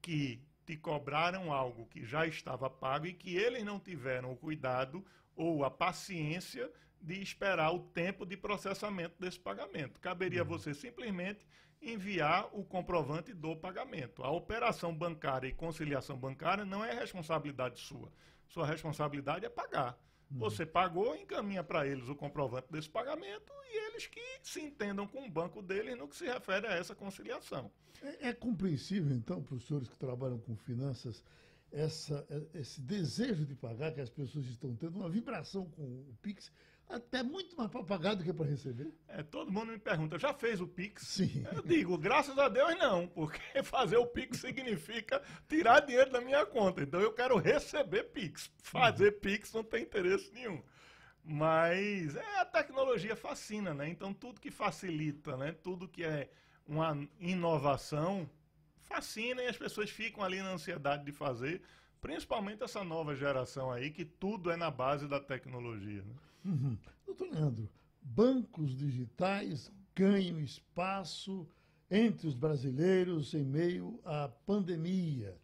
que 0.00 0.42
te 0.68 0.76
cobraram 0.76 1.50
algo 1.50 1.86
que 1.86 2.04
já 2.04 2.26
estava 2.26 2.68
pago 2.68 3.06
e 3.06 3.14
que 3.14 3.34
eles 3.34 3.64
não 3.64 3.80
tiveram 3.80 4.30
o 4.30 4.36
cuidado 4.36 5.02
ou 5.34 5.64
a 5.64 5.70
paciência 5.70 6.70
de 7.00 7.22
esperar 7.22 7.72
o 7.72 7.78
tempo 7.78 8.26
de 8.26 8.36
processamento 8.36 9.14
desse 9.18 9.40
pagamento. 9.40 9.98
Caberia 9.98 10.42
uhum. 10.42 10.48
você 10.48 10.74
simplesmente 10.74 11.46
enviar 11.80 12.50
o 12.52 12.62
comprovante 12.62 13.32
do 13.32 13.56
pagamento. 13.56 14.22
A 14.22 14.30
operação 14.30 14.94
bancária 14.94 15.48
e 15.48 15.54
conciliação 15.54 16.18
bancária 16.18 16.66
não 16.66 16.84
é 16.84 16.92
responsabilidade 16.92 17.80
sua. 17.80 18.12
Sua 18.46 18.66
responsabilidade 18.66 19.46
é 19.46 19.48
pagar. 19.48 19.98
Uhum. 20.30 20.38
Você 20.38 20.66
pagou, 20.66 21.16
encaminha 21.16 21.64
para 21.64 21.86
eles 21.86 22.08
o 22.08 22.14
comprovante 22.14 22.66
desse 22.70 22.88
pagamento 22.88 23.52
e 23.64 23.86
eles 23.86 24.06
que 24.06 24.20
se 24.42 24.60
entendam 24.60 25.06
com 25.06 25.26
o 25.26 25.30
banco 25.30 25.62
deles 25.62 25.96
no 25.96 26.06
que 26.06 26.16
se 26.16 26.26
refere 26.26 26.66
a 26.66 26.72
essa 26.72 26.94
conciliação. 26.94 27.70
É, 28.02 28.28
é 28.28 28.32
compreensível, 28.32 29.14
então, 29.14 29.42
para 29.42 29.54
os 29.54 29.66
senhores 29.66 29.88
que 29.88 29.96
trabalham 29.96 30.38
com 30.38 30.54
finanças, 30.56 31.24
essa, 31.72 32.26
esse 32.54 32.80
desejo 32.80 33.44
de 33.44 33.54
pagar 33.54 33.92
que 33.92 34.00
as 34.00 34.10
pessoas 34.10 34.46
estão 34.46 34.74
tendo, 34.76 34.96
uma 34.96 35.08
vibração 35.08 35.66
com 35.70 35.82
o 35.82 36.16
Pix, 36.22 36.52
até 36.88 37.22
muito 37.22 37.54
mais 37.56 37.70
para 37.70 37.84
pagar 37.84 38.14
do 38.14 38.24
que 38.24 38.32
para 38.32 38.46
receber. 38.46 38.92
É, 39.08 39.22
todo 39.22 39.52
mundo 39.52 39.72
me 39.72 39.78
pergunta, 39.78 40.18
já 40.18 40.32
fez 40.32 40.60
o 40.60 40.66
Pix? 40.66 41.02
Sim. 41.02 41.44
Eu 41.52 41.62
digo, 41.62 41.98
graças 41.98 42.38
a 42.38 42.48
Deus 42.48 42.78
não, 42.78 43.06
porque 43.08 43.40
fazer 43.62 43.98
o 43.98 44.06
Pix 44.06 44.38
significa 44.38 45.22
tirar 45.48 45.80
dinheiro 45.80 46.10
da 46.10 46.20
minha 46.20 46.46
conta. 46.46 46.82
Então 46.82 47.00
eu 47.00 47.12
quero 47.12 47.36
receber 47.36 48.04
Pix. 48.04 48.50
Fazer 48.62 49.12
uhum. 49.12 49.20
Pix 49.20 49.52
não 49.52 49.62
tem 49.62 49.82
interesse 49.82 50.32
nenhum. 50.32 50.62
Mas 51.22 52.16
é, 52.16 52.40
a 52.40 52.44
tecnologia 52.46 53.14
fascina, 53.14 53.74
né? 53.74 53.88
Então 53.88 54.14
tudo 54.14 54.40
que 54.40 54.50
facilita, 54.50 55.36
né? 55.36 55.52
Tudo 55.52 55.86
que 55.86 56.02
é 56.02 56.30
uma 56.66 56.96
inovação 57.20 58.28
fascina 58.80 59.42
e 59.42 59.46
as 59.46 59.56
pessoas 59.58 59.90
ficam 59.90 60.24
ali 60.24 60.40
na 60.40 60.52
ansiedade 60.52 61.04
de 61.04 61.12
fazer, 61.12 61.60
principalmente 62.00 62.62
essa 62.62 62.82
nova 62.82 63.14
geração 63.14 63.70
aí, 63.70 63.90
que 63.90 64.06
tudo 64.06 64.50
é 64.50 64.56
na 64.56 64.70
base 64.70 65.06
da 65.06 65.20
tecnologia. 65.20 66.02
Né? 66.02 66.14
Uhum. 66.48 66.78
Doutor 67.04 67.30
Leandro, 67.30 67.68
bancos 68.00 68.74
digitais 68.74 69.70
ganham 69.94 70.40
espaço 70.40 71.46
entre 71.90 72.26
os 72.26 72.34
brasileiros 72.34 73.34
em 73.34 73.44
meio 73.44 74.00
à 74.02 74.28
pandemia. 74.46 75.38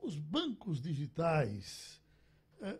Os 0.00 0.16
bancos 0.16 0.80
digitais. 0.80 2.00
É, 2.60 2.78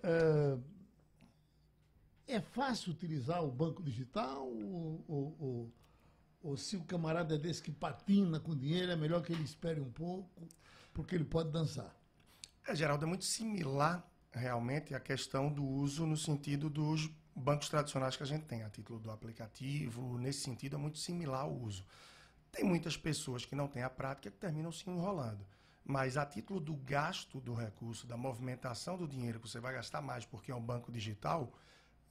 é, 2.29 2.37
é 2.37 2.41
fácil 2.41 2.93
utilizar 2.93 3.45
o 3.45 3.51
banco 3.51 3.83
digital 3.83 4.47
ou, 4.47 5.05
ou, 5.09 5.37
ou, 5.39 5.73
ou, 6.43 6.57
se 6.57 6.77
o 6.77 6.85
camarada 6.85 7.35
é 7.35 7.39
desse 7.39 7.61
que 7.61 7.73
patina 7.73 8.39
com 8.39 8.57
dinheiro, 8.57 8.93
é 8.93 8.97
melhor 8.97 9.21
que 9.23 9.33
ele 9.33 9.43
espere 9.43 9.81
um 9.81 9.91
pouco, 9.91 10.49
porque 10.95 11.15
ele 11.15 11.25
pode 11.25 11.51
dançar? 11.51 11.95
É, 12.67 12.75
Geraldo, 12.75 13.05
é 13.05 13.09
muito 13.09 13.25
similar 13.25 14.09
realmente 14.33 14.95
a 14.95 15.01
questão 15.01 15.53
do 15.53 15.65
uso 15.65 16.07
no 16.07 16.17
sentido 16.17 16.71
dos 16.71 17.11
bancos 17.35 17.69
tradicionais 17.69 18.17
que 18.17 18.23
a 18.23 18.27
gente 18.27 18.45
tem, 18.45 18.63
a 18.63 18.71
título 18.71 18.99
do 18.99 19.11
aplicativo, 19.11 20.19
nesse 20.19 20.41
sentido 20.41 20.77
é 20.77 20.79
muito 20.79 20.99
similar 20.99 21.43
ao 21.43 21.53
uso. 21.53 21.85
Tem 22.53 22.65
muitas 22.65 22.97
pessoas 22.97 23.45
que 23.45 23.57
não 23.57 23.67
têm 23.67 23.83
a 23.83 23.91
prática 23.91 24.31
que 24.31 24.37
terminam 24.37 24.71
se 24.71 24.89
enrolando. 24.89 25.45
Mas 25.85 26.17
a 26.17 26.25
título 26.25 26.61
do 26.61 26.75
gasto 26.75 27.41
do 27.41 27.53
recurso, 27.53 28.07
da 28.07 28.17
movimentação 28.17 28.97
do 28.97 29.07
dinheiro 29.07 29.41
que 29.41 29.49
você 29.49 29.61
vai 29.61 29.75
gastar 29.75 30.01
mais 30.01 30.25
porque 30.25 30.51
é 30.51 30.55
um 30.55 30.63
banco 30.63 30.91
digital, 30.91 31.53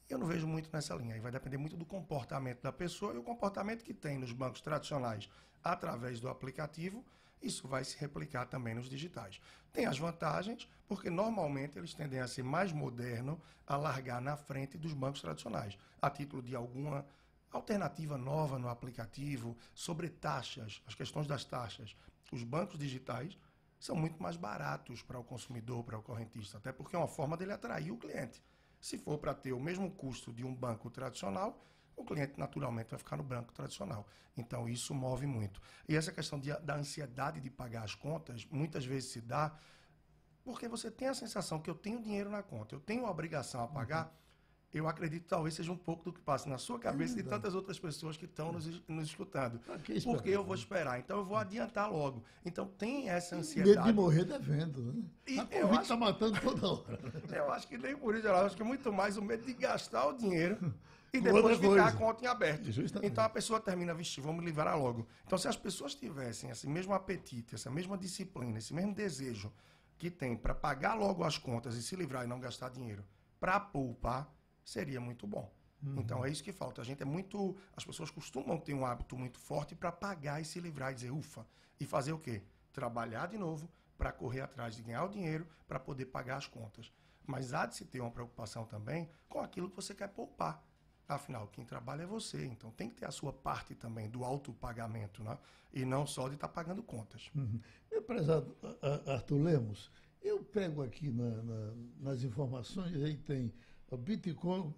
eu 0.10 0.18
não 0.18 0.28
vejo 0.28 0.46
muito 0.46 0.70
nessa 0.72 0.94
linha. 0.96 1.16
Aí 1.16 1.22
vai 1.22 1.32
depender 1.32 1.58
muito 1.58 1.78
do 1.78 1.86
comportamento 1.86 2.62
da 2.62 2.72
pessoa 2.72 3.14
e 3.14 3.18
o 3.18 3.24
comportamento 3.24 3.84
que 3.84 3.94
tem 3.94 4.18
nos 4.18 4.32
bancos 4.32 4.62
tradicionais 4.62 5.30
através 5.64 6.20
do 6.20 6.30
aplicativo 6.30 7.04
isso 7.44 7.68
vai 7.68 7.84
se 7.84 7.98
replicar 8.00 8.46
também 8.46 8.74
nos 8.74 8.90
digitais. 8.90 9.42
Tem 9.74 9.88
as 9.88 9.98
vantagens, 9.98 10.70
porque 10.88 11.10
normalmente 11.10 11.80
eles 11.80 11.96
tendem 11.96 12.20
a 12.20 12.28
ser 12.28 12.44
mais 12.44 12.72
moderno, 12.72 13.42
a 13.66 13.76
largar 13.76 14.22
na 14.22 14.38
frente 14.38 14.78
dos 14.78 14.94
bancos 14.94 15.20
tradicionais, 15.20 15.76
a 16.00 16.12
título 16.12 16.44
de 16.44 16.56
alguma 16.56 17.04
alternativa 17.52 18.16
nova 18.16 18.60
no 18.60 18.70
aplicativo, 18.70 19.58
sobre 19.74 20.10
taxas, 20.10 20.80
as 20.86 20.94
questões 20.94 21.26
das 21.26 21.44
taxas. 21.44 21.96
Os 22.32 22.44
bancos 22.44 22.78
digitais 22.78 23.36
são 23.80 23.96
muito 23.96 24.22
mais 24.22 24.38
baratos 24.38 25.02
para 25.02 25.20
o 25.20 25.24
consumidor, 25.24 25.84
para 25.84 25.98
o 25.98 26.04
correntista, 26.04 26.60
até 26.60 26.72
porque 26.72 26.96
é 26.96 27.00
uma 27.00 27.08
forma 27.08 27.36
dele 27.36 27.54
atrair 27.54 27.92
o 27.92 27.98
cliente. 27.98 28.44
Se 28.80 29.00
for 29.00 29.18
para 29.18 29.34
ter 29.34 29.54
o 29.54 29.60
mesmo 29.60 29.90
custo 29.90 30.32
de 30.32 30.46
um 30.46 30.54
banco 30.54 30.92
tradicional, 30.92 31.60
o 31.96 32.04
cliente 32.04 32.40
naturalmente 32.40 32.90
vai 32.90 33.00
ficar 33.00 33.18
no 33.18 33.24
banco 33.24 33.54
tradicional. 33.54 34.08
Então 34.36 34.68
isso 34.68 34.94
move 34.94 35.26
muito. 35.26 35.62
E 35.88 35.96
essa 35.96 36.12
questão 36.12 36.40
de, 36.40 36.52
da 36.60 36.76
ansiedade 36.76 37.40
de 37.40 37.50
pagar 37.50 37.84
as 37.84 37.96
contas, 37.96 38.46
muitas 38.50 38.86
vezes 38.86 39.12
se 39.12 39.22
dá 39.22 39.56
porque 40.44 40.68
você 40.68 40.92
tem 40.92 41.08
a 41.08 41.14
sensação 41.14 41.60
que 41.60 41.70
eu 41.70 41.76
tenho 41.76 42.02
dinheiro 42.02 42.30
na 42.30 42.44
conta, 42.44 42.76
eu 42.76 42.80
tenho 42.80 43.06
a 43.06 43.12
obrigação 43.12 43.64
a 43.64 43.68
pagar. 43.68 44.06
Uhum. 44.06 44.24
Eu 44.74 44.88
acredito 44.88 45.28
talvez 45.28 45.54
seja 45.54 45.72
um 45.72 45.78
pouco 45.78 46.04
do 46.04 46.12
que 46.12 46.20
passa 46.20 46.50
na 46.50 46.58
sua 46.58 46.80
cabeça 46.80 47.14
é 47.16 47.20
e 47.20 47.24
de 47.24 47.30
tantas 47.30 47.54
outras 47.54 47.78
pessoas 47.78 48.18
que 48.18 48.26
estão 48.26 48.52
nos, 48.52 48.82
nos 48.88 49.06
escutando. 49.06 49.60
Porque 49.60 50.30
eu 50.32 50.44
vou 50.44 50.56
esperar, 50.56 51.00
então 51.00 51.20
eu 51.20 51.24
vou 51.24 51.38
adiantar 51.38 51.92
logo. 51.92 52.24
Então 52.44 52.66
tem 52.66 53.08
essa 53.08 53.36
ansiedade. 53.36 53.78
Medo 53.78 53.88
de 53.88 53.94
morrer 53.94 54.26
devendo, 54.26 54.82
né? 54.82 55.04
E 55.28 55.40
a 55.40 55.46
Covid 55.46 55.82
está 55.84 55.96
matando 55.96 56.42
toda 56.42 56.68
hora. 56.68 57.00
Eu 57.32 57.54
acho 57.54 57.68
que 57.68 57.78
nem 57.78 57.96
por 57.96 58.16
isso, 58.16 58.26
eu 58.26 58.36
acho 58.36 58.58
que 58.58 58.64
muito 58.64 58.92
mais 58.92 59.16
o 59.16 59.22
medo 59.22 59.46
de 59.46 59.54
gastar 59.54 60.08
o 60.08 60.14
dinheiro 60.14 60.58
e 61.14 61.22
depois 61.22 61.60
ficar 61.60 61.88
a 61.88 61.92
conta 61.92 62.26
em 62.26 62.28
aberto. 62.28 62.70
Então 63.04 63.24
a 63.24 63.30
pessoa 63.30 63.60
termina, 63.60 63.94
vixe, 63.94 64.20
vamos 64.20 64.44
livrar 64.44 64.78
logo. 64.78 65.08
Então 65.26 65.38
se 65.38 65.48
as 65.48 65.56
pessoas 65.56 65.94
tivessem 65.94 66.50
esse 66.50 66.68
mesmo 66.68 66.94
apetite, 66.94 67.54
essa 67.54 67.70
mesma 67.70 67.96
disciplina, 67.98 68.58
esse 68.58 68.74
mesmo 68.74 68.96
desejo 68.96 69.54
que 69.98 70.10
tem 70.10 70.36
para 70.36 70.56
pagar 70.56 70.96
logo 70.96 71.24
as 71.24 71.38
contas 71.38 71.76
e 71.76 71.84
se 71.84 71.96
livrar 71.96 72.26
e 72.26 72.28
não 72.28 72.40
gastar 72.40 72.70
dinheiro, 72.70 73.06
para 73.40 73.60
poupar, 73.60 74.34
seria 74.64 75.00
muito 75.00 75.28
bom. 75.28 75.54
Uhum. 75.84 76.00
Então 76.00 76.26
é 76.26 76.30
isso 76.30 76.44
que 76.44 76.52
falta. 76.52 76.82
A 76.82 76.86
gente 76.86 77.04
é 77.04 77.06
muito. 77.06 77.56
As 77.76 77.86
pessoas 77.86 78.10
costumam 78.10 78.58
ter 78.58 78.74
um 78.74 78.86
hábito 78.86 79.16
muito 79.16 79.38
forte 79.38 79.76
para 79.76 79.92
pagar 79.92 80.42
e 80.42 80.46
se 80.46 80.60
livrar 80.60 80.92
e 80.92 80.96
dizer, 80.96 81.12
ufa, 81.12 81.46
e 81.80 81.86
fazer 81.86 82.14
o 82.14 82.20
quê? 82.20 82.42
Trabalhar 82.72 83.28
de 83.28 83.38
novo 83.38 83.70
para 83.98 84.12
correr 84.12 84.42
atrás 84.42 84.76
de 84.76 84.82
ganhar 84.82 85.04
o 85.04 85.10
dinheiro 85.10 85.48
para 85.68 85.80
poder 85.80 86.06
pagar 86.06 86.38
as 86.38 86.48
contas. 86.48 86.92
Mas 87.28 87.54
há 87.54 87.66
de 87.66 87.76
se 87.76 87.86
ter 87.86 88.02
uma 88.02 88.12
preocupação 88.12 88.66
também 88.66 89.10
com 89.30 89.40
aquilo 89.40 89.70
que 89.70 89.76
você 89.76 89.94
quer 89.94 90.08
poupar. 90.08 90.64
Afinal, 91.08 91.48
quem 91.48 91.66
trabalha 91.66 92.04
é 92.04 92.06
você, 92.06 92.46
então 92.46 92.72
tem 92.72 92.90
que 92.90 92.96
ter 92.96 93.06
a 93.06 93.12
sua 93.12 93.34
parte 93.34 93.76
também 93.76 94.10
do 94.10 94.24
autopagamento, 94.24 95.24
né? 95.24 95.38
E 95.74 95.84
não 95.84 96.08
só 96.08 96.28
de 96.30 96.36
estar 96.36 96.48
tá 96.48 96.54
pagando 96.54 96.82
contas. 96.82 97.30
Uhum. 97.36 97.60
Meu 97.92 98.02
prezado 98.02 98.56
Arthur 99.06 99.42
Lemos, 99.42 99.92
eu 100.22 100.44
pego 100.44 100.82
aqui 100.82 101.10
na, 101.10 101.30
na, 101.44 101.74
nas 102.00 102.24
informações, 102.24 102.96
aí 103.04 103.18
tem 103.18 103.54
o 103.92 103.98
Bitcoin, 103.98 104.74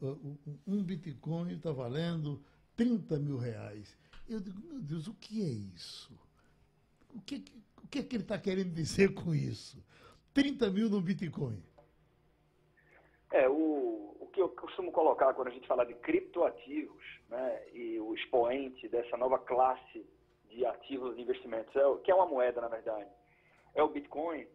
um 0.68 0.84
Bitcoin 0.84 1.54
está 1.54 1.72
valendo 1.72 2.44
30 2.76 3.18
mil 3.20 3.38
reais. 3.38 3.96
Eu 4.28 4.40
digo, 4.40 4.60
meu 4.68 4.82
Deus, 4.82 5.08
o 5.08 5.14
que 5.14 5.42
é 5.42 5.50
isso? 5.50 6.12
O 7.14 7.22
que, 7.22 7.46
o 7.82 7.88
que 7.88 8.00
é 8.00 8.04
que 8.04 8.16
ele 8.16 8.24
está 8.24 8.38
querendo 8.38 8.74
dizer 8.74 9.14
com 9.14 9.34
isso? 9.34 9.82
30 10.34 10.70
mil 10.70 10.90
no 10.90 11.00
Bitcoin. 11.00 11.64
É, 13.32 13.48
o, 13.48 13.95
que 14.36 14.42
eu 14.42 14.50
costumo 14.50 14.92
colocar 14.92 15.34
quando 15.34 15.48
a 15.48 15.52
gente 15.52 15.66
fala 15.66 15.86
de 15.86 15.94
criptoativos, 15.94 17.04
né, 17.30 17.64
e 17.74 17.98
o 18.02 18.14
expoente 18.14 18.88
dessa 18.90 19.16
nova 19.16 19.40
classe 19.40 20.06
de 20.50 20.66
ativos 20.66 21.16
de 21.16 21.22
investimentos, 21.22 21.74
é, 21.74 21.82
que 22.04 22.12
é 22.12 22.16
uma 22.16 22.26
moeda, 22.26 22.60
na 22.60 22.68
verdade, 22.68 23.10
é 23.74 23.82
o 23.82 23.88
Bitcoin, 23.88 24.46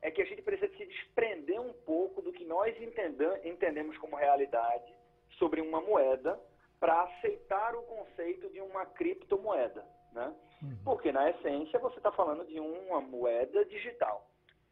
é 0.00 0.10
que 0.10 0.22
a 0.22 0.24
gente 0.24 0.40
precisa 0.40 0.72
se 0.76 0.86
desprender 0.86 1.60
um 1.60 1.72
pouco 1.72 2.22
do 2.22 2.32
que 2.32 2.44
nós 2.44 2.76
entendemos 2.80 3.98
como 3.98 4.14
realidade 4.14 4.94
sobre 5.36 5.60
uma 5.60 5.80
moeda 5.80 6.40
para 6.78 7.02
aceitar 7.02 7.74
o 7.74 7.82
conceito 7.82 8.48
de 8.50 8.60
uma 8.60 8.86
criptomoeda. 8.86 9.84
Né? 10.12 10.32
Uhum. 10.62 10.78
Porque, 10.84 11.10
na 11.10 11.30
essência, 11.30 11.78
você 11.80 11.96
está 11.96 12.12
falando 12.12 12.46
de 12.46 12.60
uma 12.60 13.00
moeda 13.00 13.64
digital. 13.64 14.28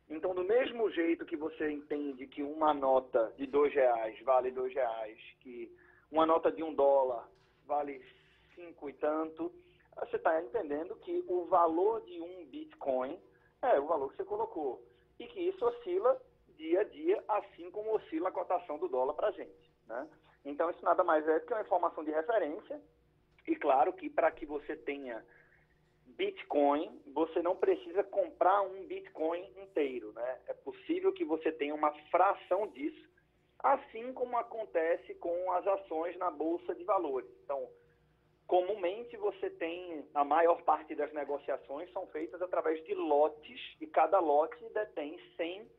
Então, 0.09 0.35
do 0.35 0.45
mesmo 0.45 0.91
jeito 0.91 1.25
que 1.25 1.37
você 1.37 1.71
entende 1.71 2.27
que 2.27 2.43
uma 2.43 2.75
nota 2.75 3.33
de 3.37 3.47
dois 3.47 3.73
reais 3.73 4.21
vale 4.23 4.51
dois 4.51 4.73
reais, 4.75 5.19
que 5.41 5.75
uma 6.11 6.27
nota 6.27 6.53
de 6.53 6.63
um 6.63 6.75
dólar 6.75 7.29
vale 7.67 8.05
cinco 8.55 8.91
e 8.91 8.93
tanto, 8.95 9.53
você 9.97 10.17
está 10.17 10.43
entendendo 10.43 10.97
que 10.97 11.25
o 11.29 11.45
valor 11.47 12.03
de 12.03 12.21
um 12.21 12.45
Bitcoin 12.47 13.19
é 13.63 13.79
o 13.79 13.87
valor 13.87 14.11
que 14.11 14.17
você 14.17 14.25
colocou. 14.25 14.83
E 15.19 15.27
que 15.27 15.41
isso 15.41 15.65
oscila 15.65 16.21
dia 16.57 16.81
a 16.81 16.85
dia, 16.85 17.23
assim 17.29 17.71
como 17.71 17.95
oscila 17.95 18.29
a 18.29 18.33
cotação 18.33 18.79
do 18.79 18.89
dólar 18.89 19.15
para 19.15 19.29
a 19.29 19.33
gente. 19.33 19.73
Né? 19.87 20.09
Então, 20.45 20.71
isso 20.71 20.85
nada 20.85 21.05
mais 21.05 21.27
é 21.27 21.39
do 21.39 21.47
que 21.47 21.53
uma 21.53 21.63
informação 21.63 22.05
de 22.05 22.11
referência. 22.11 22.81
E 23.47 23.57
claro 23.57 23.93
que 23.93 24.09
para 24.09 24.31
que 24.31 24.47
você 24.47 24.77
tenha 24.77 25.25
Bitcoin, 26.17 27.01
você 27.15 27.43
não 27.43 27.57
precisa 27.57 28.03
comprar 28.05 28.63
um 28.63 28.85
Bitcoin 28.87 29.45
inteiro, 29.57 30.13
né? 30.13 30.39
É 30.49 30.55
possível 30.55 31.13
que 31.13 31.25
você 31.25 31.51
tenha 31.53 31.75
uma 31.75 31.93
fração 32.11 32.67
disso 32.69 33.13
assim 33.63 34.13
como 34.13 34.37
acontece 34.37 35.15
com 35.15 35.53
as 35.53 35.67
ações 35.67 36.17
na 36.19 36.31
Bolsa 36.31 36.75
de 36.75 36.83
Valores. 36.85 37.31
Então, 37.45 37.69
comumente 38.47 39.17
você 39.17 39.49
tem, 39.51 40.05
a 40.15 40.25
maior 40.25 40.63
parte 40.63 40.95
das 40.95 41.13
negociações 41.13 41.91
são 41.93 42.07
feitas 42.09 42.43
através 42.43 42.85
de 42.85 42.95
lotes, 42.95 43.61
e 43.81 43.87
cada 43.87 44.19
lote 44.19 44.57
detém 44.75 45.19
100 45.37 45.71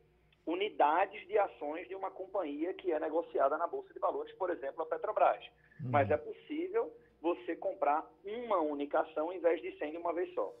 unidades 0.46 1.26
de 1.26 1.38
ações 1.38 1.86
de 1.88 1.94
uma 1.94 2.10
companhia 2.10 2.74
que 2.74 2.90
é 2.90 2.98
negociada 2.98 3.56
na 3.56 3.66
Bolsa 3.66 3.92
de 3.92 4.00
Valores, 4.00 4.32
por 4.34 4.50
exemplo, 4.50 4.82
a 4.82 4.86
Petrobras. 4.86 5.44
Uhum. 5.82 5.90
Mas 5.90 6.10
é 6.10 6.16
possível 6.16 6.92
você 7.24 7.56
comprar 7.56 8.06
uma 8.22 8.60
única 8.60 9.00
ação 9.00 9.32
em 9.32 9.40
vez 9.40 9.60
de 9.62 9.76
100 9.78 9.92
de 9.92 9.96
uma 9.96 10.12
vez 10.12 10.32
só. 10.34 10.54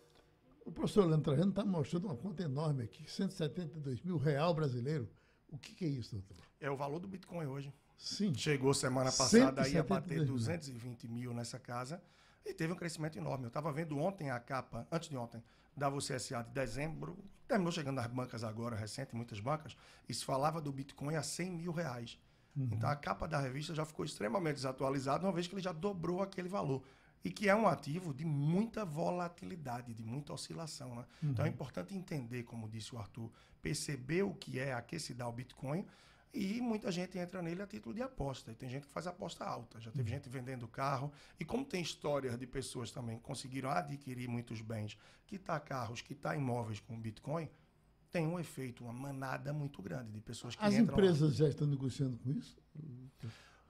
O 0.64 0.72
professor 0.72 1.04
Leandro 1.04 1.24
Trajano 1.24 1.50
está 1.50 1.62
mostrando 1.62 2.06
uma 2.06 2.16
conta 2.16 2.42
enorme 2.42 2.84
aqui, 2.84 3.08
172 3.08 4.00
mil 4.00 4.16
real 4.16 4.54
brasileiro. 4.54 5.06
O 5.52 5.58
que, 5.58 5.74
que, 5.74 5.84
é 5.84 5.88
isso, 5.88 6.16
doutor? 6.16 6.38
É 6.58 6.70
o 6.70 6.76
valor 6.76 6.98
do 6.98 7.06
Bitcoin 7.06 7.46
hoje. 7.46 7.70
Sim. 7.98 8.34
Chegou 8.34 8.72
semana 8.72 9.12
passada 9.12 9.62
aí 9.62 9.76
a 9.76 9.82
bater 9.82 10.24
220 10.24 11.06
mil 11.06 11.34
nessa 11.34 11.58
casa 11.58 12.02
e 12.46 12.54
teve 12.54 12.72
um 12.72 12.76
crescimento 12.76 13.18
enorme. 13.18 13.44
Eu 13.44 13.48
estava 13.48 13.70
vendo 13.70 13.98
ontem 13.98 14.30
a 14.30 14.40
capa, 14.40 14.88
antes 14.90 15.10
de 15.10 15.16
ontem, 15.18 15.44
da 15.76 15.90
VCSA 15.90 16.42
de 16.44 16.50
dezembro, 16.50 17.18
terminou 17.46 17.72
chegando 17.72 17.96
nas 17.96 18.06
bancas 18.06 18.42
agora, 18.42 18.74
recente, 18.74 19.14
muitas 19.14 19.38
bancas, 19.38 19.76
e 20.08 20.14
se 20.14 20.24
falava 20.24 20.62
do 20.62 20.72
Bitcoin 20.72 21.14
a 21.14 21.22
100 21.22 21.50
mil 21.50 21.72
reais. 21.72 22.18
Uhum. 22.56 22.68
Então 22.72 22.88
a 22.88 22.96
capa 22.96 23.26
da 23.26 23.38
revista 23.38 23.74
já 23.74 23.84
ficou 23.84 24.04
extremamente 24.04 24.56
desatualizada, 24.56 25.26
uma 25.26 25.32
vez 25.32 25.46
que 25.46 25.54
ele 25.54 25.62
já 25.62 25.72
dobrou 25.72 26.22
aquele 26.22 26.48
valor 26.48 26.82
e 27.24 27.30
que 27.30 27.48
é 27.48 27.56
um 27.56 27.66
ativo 27.66 28.12
de 28.12 28.24
muita 28.24 28.84
volatilidade, 28.84 29.94
de 29.94 30.04
muita 30.04 30.32
oscilação. 30.32 30.94
Né? 30.94 31.04
Uhum. 31.22 31.30
Então 31.30 31.44
é 31.46 31.48
importante 31.48 31.94
entender, 31.94 32.42
como 32.42 32.68
disse 32.68 32.94
o 32.94 32.98
Arthur, 32.98 33.30
perceber 33.62 34.22
o 34.22 34.34
que 34.34 34.60
é 34.60 34.74
a 34.74 34.82
que 34.82 34.98
se 34.98 35.14
dá 35.14 35.26
o 35.26 35.32
Bitcoin 35.32 35.86
e 36.34 36.60
muita 36.60 36.90
gente 36.90 37.16
entra 37.16 37.40
nele 37.40 37.62
a 37.62 37.66
título 37.66 37.94
de 37.94 38.02
aposta. 38.02 38.50
E 38.50 38.54
tem 38.54 38.68
gente 38.68 38.86
que 38.86 38.92
faz 38.92 39.06
aposta 39.06 39.44
alta. 39.44 39.80
Já 39.80 39.90
teve 39.90 40.10
uhum. 40.10 40.16
gente 40.16 40.28
vendendo 40.28 40.66
carro. 40.66 41.12
E 41.38 41.44
como 41.44 41.64
tem 41.64 41.80
histórias 41.80 42.36
de 42.36 42.46
pessoas 42.46 42.90
também 42.90 43.16
que 43.16 43.22
conseguiram 43.22 43.70
adquirir 43.70 44.28
muitos 44.28 44.60
bens, 44.60 44.98
quitar 45.26 45.60
carros, 45.60 46.02
quitar 46.02 46.36
imóveis 46.36 46.80
com 46.80 47.00
Bitcoin, 47.00 47.48
tem 48.14 48.28
um 48.28 48.38
efeito, 48.38 48.84
uma 48.84 48.92
manada 48.92 49.52
muito 49.52 49.82
grande 49.82 50.12
de 50.12 50.20
pessoas 50.20 50.54
que 50.54 50.64
As 50.64 50.72
entram. 50.72 50.94
As 50.94 51.00
empresas 51.00 51.30
lá. 51.32 51.36
já 51.36 51.48
estão 51.48 51.66
negociando 51.66 52.16
com 52.18 52.30
isso? 52.30 52.56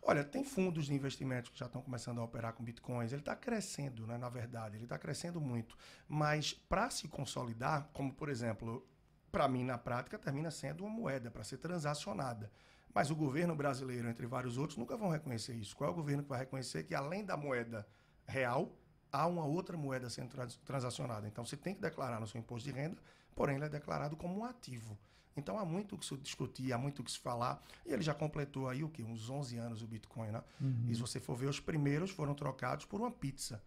Olha, 0.02 0.22
tem 0.22 0.44
fundos 0.44 0.84
de 0.84 0.92
investimentos 0.92 1.50
que 1.50 1.58
já 1.58 1.64
estão 1.64 1.80
começando 1.80 2.20
a 2.20 2.24
operar 2.24 2.52
com 2.52 2.62
bitcoins. 2.62 3.10
Ele 3.10 3.22
está 3.22 3.34
crescendo, 3.34 4.06
né, 4.06 4.18
na 4.18 4.28
verdade, 4.28 4.76
ele 4.76 4.84
está 4.84 4.98
crescendo 4.98 5.40
muito. 5.40 5.74
Mas 6.06 6.52
para 6.52 6.90
se 6.90 7.08
consolidar, 7.08 7.88
como 7.94 8.12
por 8.12 8.28
exemplo, 8.28 8.86
para 9.32 9.48
mim 9.48 9.64
na 9.64 9.78
prática, 9.78 10.18
termina 10.18 10.50
sendo 10.50 10.84
uma 10.84 10.90
moeda 10.90 11.30
para 11.30 11.42
ser 11.42 11.56
transacionada. 11.56 12.52
Mas 12.92 13.10
o 13.10 13.16
governo 13.16 13.56
brasileiro, 13.56 14.10
entre 14.10 14.26
vários 14.26 14.58
outros, 14.58 14.76
nunca 14.76 14.94
vão 14.94 15.08
reconhecer 15.08 15.54
isso. 15.54 15.74
Qual 15.74 15.88
é 15.88 15.90
o 15.90 15.96
governo 15.96 16.22
que 16.22 16.28
vai 16.28 16.40
reconhecer 16.40 16.84
que 16.84 16.94
além 16.94 17.24
da 17.24 17.34
moeda 17.34 17.88
real, 18.26 18.76
há 19.10 19.26
uma 19.26 19.46
outra 19.46 19.74
moeda 19.74 20.10
sendo 20.10 20.36
transacionada? 20.66 21.26
Então 21.26 21.46
você 21.46 21.56
tem 21.56 21.74
que 21.74 21.80
declarar 21.80 22.20
no 22.20 22.26
seu 22.26 22.38
imposto 22.38 22.68
de 22.68 22.74
renda, 22.74 23.00
porém 23.34 23.56
ele 23.56 23.64
é 23.64 23.68
declarado 23.68 24.16
como 24.16 24.38
um 24.38 24.44
ativo. 24.44 24.98
Então 25.36 25.58
há 25.58 25.64
muito 25.64 25.94
o 25.94 25.98
que 25.98 26.06
se 26.06 26.16
discutir, 26.16 26.72
há 26.72 26.78
muito 26.78 27.00
o 27.00 27.04
que 27.04 27.10
se 27.10 27.18
falar. 27.18 27.62
E 27.84 27.92
ele 27.92 28.02
já 28.02 28.14
completou 28.14 28.68
aí 28.68 28.84
o 28.84 28.88
quê? 28.88 29.02
Uns 29.02 29.28
11 29.28 29.56
anos 29.58 29.82
o 29.82 29.86
Bitcoin, 29.86 30.30
né? 30.30 30.42
Uhum. 30.60 30.86
E 30.88 30.94
se 30.94 31.00
você 31.00 31.18
for 31.18 31.36
ver, 31.36 31.48
os 31.48 31.60
primeiros 31.60 32.10
foram 32.10 32.34
trocados 32.34 32.84
por 32.84 33.00
uma 33.00 33.10
pizza. 33.10 33.62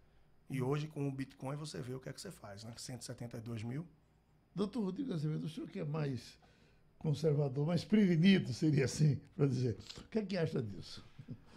E 0.48 0.62
uhum. 0.62 0.68
hoje, 0.68 0.88
com 0.88 1.06
o 1.06 1.12
Bitcoin, 1.12 1.56
você 1.56 1.80
vê 1.80 1.94
o 1.94 2.00
que 2.00 2.08
é 2.08 2.12
que 2.12 2.20
você 2.20 2.30
faz, 2.30 2.64
né? 2.64 2.72
172 2.76 3.62
mil. 3.62 3.86
Doutor 4.54 4.82
Rodrigo 4.82 5.12
Azevedo, 5.12 5.44
o 5.44 5.48
senhor 5.48 5.68
que 5.68 5.78
é 5.78 5.84
mais 5.84 6.38
conservador, 6.98 7.66
mais 7.66 7.84
prevenido, 7.84 8.52
seria 8.52 8.86
assim, 8.86 9.20
para 9.36 9.46
dizer. 9.46 9.76
O 9.98 10.08
que 10.08 10.18
é 10.18 10.22
que 10.24 10.36
acha 10.36 10.62
disso? 10.62 11.04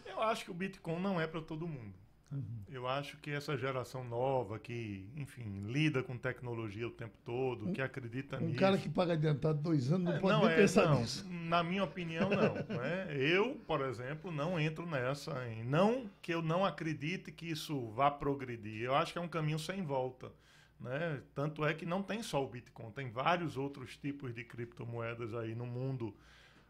Eu 0.06 0.22
acho 0.22 0.46
que 0.46 0.52
o 0.52 0.54
Bitcoin 0.54 1.02
não 1.02 1.20
é 1.20 1.26
para 1.26 1.42
todo 1.42 1.68
mundo. 1.68 1.96
Uhum. 2.32 2.64
Eu 2.70 2.88
acho 2.88 3.18
que 3.18 3.30
essa 3.30 3.58
geração 3.58 4.04
nova 4.06 4.58
que, 4.58 5.06
enfim, 5.18 5.64
lida 5.66 6.02
com 6.02 6.18
tecnologia 6.18 6.88
o 6.88 6.92
tempo 6.92 7.18
todo, 7.26 7.68
um, 7.68 7.74
que 7.74 7.82
acredita 7.82 8.38
um 8.38 8.42
nisso. 8.42 8.54
Um 8.54 8.60
cara 8.60 8.78
que 8.78 8.88
paga 8.88 9.14
adiantado 9.14 9.62
dois 9.62 9.92
anos 9.92 10.06
não 10.06 10.14
é, 10.14 10.20
pode 10.20 10.34
não 10.34 10.46
nem 10.46 10.54
é, 10.54 10.56
pensar 10.56 10.86
não, 10.86 11.02
nisso. 11.02 11.28
Na 11.30 11.62
minha 11.62 11.84
opinião, 11.84 12.30
não. 12.30 12.54
né? 12.78 13.08
Eu, 13.12 13.56
por 13.68 13.82
exemplo, 13.82 14.32
não 14.32 14.58
entro 14.58 14.86
nessa. 14.86 15.34
Não 15.66 16.10
que 16.22 16.34
eu 16.34 16.42
não 16.42 16.64
acredite 16.64 17.32
que 17.32 17.48
isso 17.48 17.90
vá 17.90 18.10
progredir. 18.10 18.84
Eu 18.84 18.96
acho 18.96 19.12
que 19.12 19.20
é 19.20 19.22
um 19.22 19.28
caminho 19.28 19.60
sem 19.60 19.84
volta. 19.84 20.32
Né? 20.80 21.22
Tanto 21.36 21.66
é 21.66 21.74
que 21.74 21.86
não 21.86 22.02
tem 22.02 22.24
só 22.24 22.44
o 22.44 22.48
Bitcoin, 22.48 22.90
tem 22.92 23.12
vários 23.12 23.56
outros 23.56 23.98
tipos 23.98 24.34
de 24.34 24.44
criptomoedas 24.44 25.34
aí 25.36 25.54
no 25.54 25.66
mundo. 25.66 26.16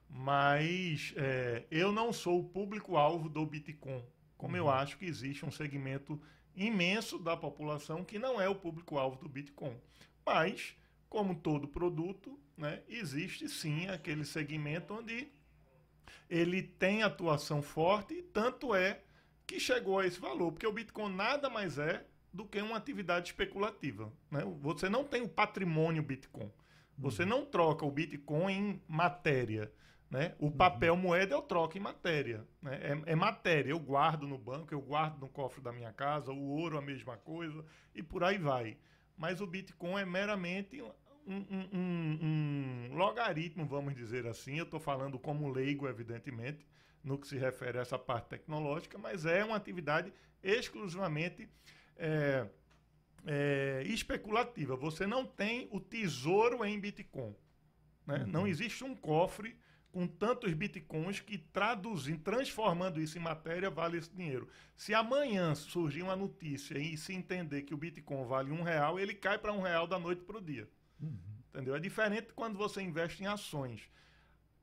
Mas 0.10 1.14
é, 1.16 1.64
eu 1.72 1.92
não 1.92 2.12
sou 2.12 2.40
o 2.40 2.44
público-alvo 2.44 3.30
do 3.30 3.46
Bitcoin 3.46 4.04
como 4.42 4.58
eu 4.58 4.64
uhum. 4.64 4.72
acho 4.72 4.98
que 4.98 5.06
existe 5.06 5.46
um 5.46 5.52
segmento 5.52 6.20
imenso 6.56 7.20
da 7.20 7.38
população 7.38 8.04
que 8.04 8.18
não 8.18 8.42
é 8.42 8.50
o 8.50 8.56
público-alvo 8.56 9.16
do 9.18 9.30
Bitcoin. 9.30 9.78
Mas, 10.26 10.76
como 11.08 11.36
todo 11.36 11.68
produto, 11.68 12.40
né, 12.58 12.82
existe 12.90 13.48
sim 13.48 13.88
aquele 13.88 14.26
segmento 14.26 14.96
onde 14.96 15.28
ele 16.28 16.64
tem 16.64 17.04
atuação 17.04 17.62
forte, 17.62 18.16
e 18.16 18.24
tanto 18.24 18.74
é 18.74 19.02
que 19.46 19.60
chegou 19.60 20.00
a 20.00 20.08
esse 20.08 20.20
valor, 20.20 20.52
porque 20.52 20.66
o 20.66 20.74
Bitcoin 20.74 21.14
nada 21.14 21.48
mais 21.48 21.78
é 21.78 22.04
do 22.34 22.44
que 22.44 22.60
uma 22.60 22.78
atividade 22.78 23.28
especulativa. 23.28 24.12
Né? 24.32 24.42
Você 24.62 24.90
não 24.90 25.04
tem 25.04 25.22
o 25.22 25.30
patrimônio 25.30 26.02
Bitcoin. 26.02 26.52
Você 26.98 27.22
uhum. 27.22 27.30
não 27.30 27.46
troca 27.46 27.86
o 27.86 27.92
Bitcoin 27.92 28.54
em 28.54 28.82
matéria. 28.88 29.72
Né? 30.12 30.36
O 30.40 30.52
papel 30.52 30.98
moeda 30.98 31.34
eu 31.34 31.42
troco 31.42 31.78
em 31.78 31.82
matéria. 31.82 32.46
Né? 32.62 32.80
É, 32.84 33.12
é, 33.14 33.16
matéria, 33.16 33.72
eu 33.72 33.80
guardo 33.80 34.28
no 34.28 34.38
banco, 34.38 34.74
eu 34.74 34.82
guardo 34.82 35.18
no 35.22 35.30
cofre 35.30 35.62
da 35.62 35.72
minha 35.72 35.94
casa, 35.94 36.34
o 36.34 36.50
ouro 36.50 36.78
a 36.78 36.82
mesma 36.82 37.16
coisa, 37.16 37.64
e 37.96 38.04
por 38.04 38.22
aí 38.22 38.38
vai. 38.38 38.78
Mas 39.18 39.40
o 39.40 39.48
Bitcoin 39.48 40.02
é 40.02 40.06
meramente 40.06 40.82
um, 40.82 40.92
um, 41.26 41.70
um, 41.72 42.90
um 42.92 42.96
logaritmo, 42.98 43.66
vamos 43.66 43.96
dizer 43.96 44.28
assim. 44.28 44.58
Eu 44.58 44.66
estou 44.66 44.82
falando 44.82 45.18
como 45.18 45.50
leigo, 45.50 45.88
evidentemente, 45.88 46.68
no 47.02 47.18
que 47.18 47.26
se 47.26 47.38
refere 47.38 47.78
a 47.78 47.82
essa 47.82 47.98
parte 47.98 48.28
tecnológica, 48.28 48.98
mas 48.98 49.26
é 49.26 49.46
uma 49.46 49.56
atividade 49.56 50.12
exclusivamente 50.44 51.48
é, 51.96 52.48
é, 53.26 53.84
especulativa. 53.86 54.76
Você 54.76 55.08
não 55.08 55.26
tem 55.26 55.70
o 55.72 55.80
tesouro 55.80 56.66
em 56.66 56.78
Bitcoin. 56.78 57.34
Né? 58.06 58.18
Uhum. 58.18 58.28
Não 58.28 58.48
existe 58.48 58.84
um 58.84 58.94
cofre 58.94 59.56
com 59.92 60.08
tantos 60.08 60.54
bitcoins 60.54 61.20
que 61.20 61.38
traduzindo, 61.38 62.20
transformando 62.20 63.02
isso 63.02 63.18
em 63.18 63.22
matéria, 63.22 63.70
vale 63.70 63.98
esse 63.98 64.10
dinheiro. 64.10 64.48
Se 64.76 64.94
amanhã 64.94 65.54
surgir 65.54 66.02
uma 66.02 66.16
notícia 66.16 66.78
e 66.78 66.98
se 66.98 67.14
entender 67.14 67.64
que 67.64 67.74
o 67.74 67.78
bitcoin 67.78 68.26
vale 68.26 68.52
um 68.52 68.64
real, 68.64 69.00
ele 69.00 69.14
cai 69.14 69.38
para 69.38 69.54
um 69.54 69.62
real 69.62 69.86
da 69.86 70.00
noite 70.00 70.24
para 70.24 70.38
o 70.38 70.42
dia. 70.42 70.70
Uhum. 71.02 71.18
Entendeu? 71.50 71.76
É 71.76 71.80
diferente 71.80 72.32
quando 72.34 72.58
você 72.58 72.82
investe 72.82 73.24
em 73.24 73.28
ações. 73.28 73.82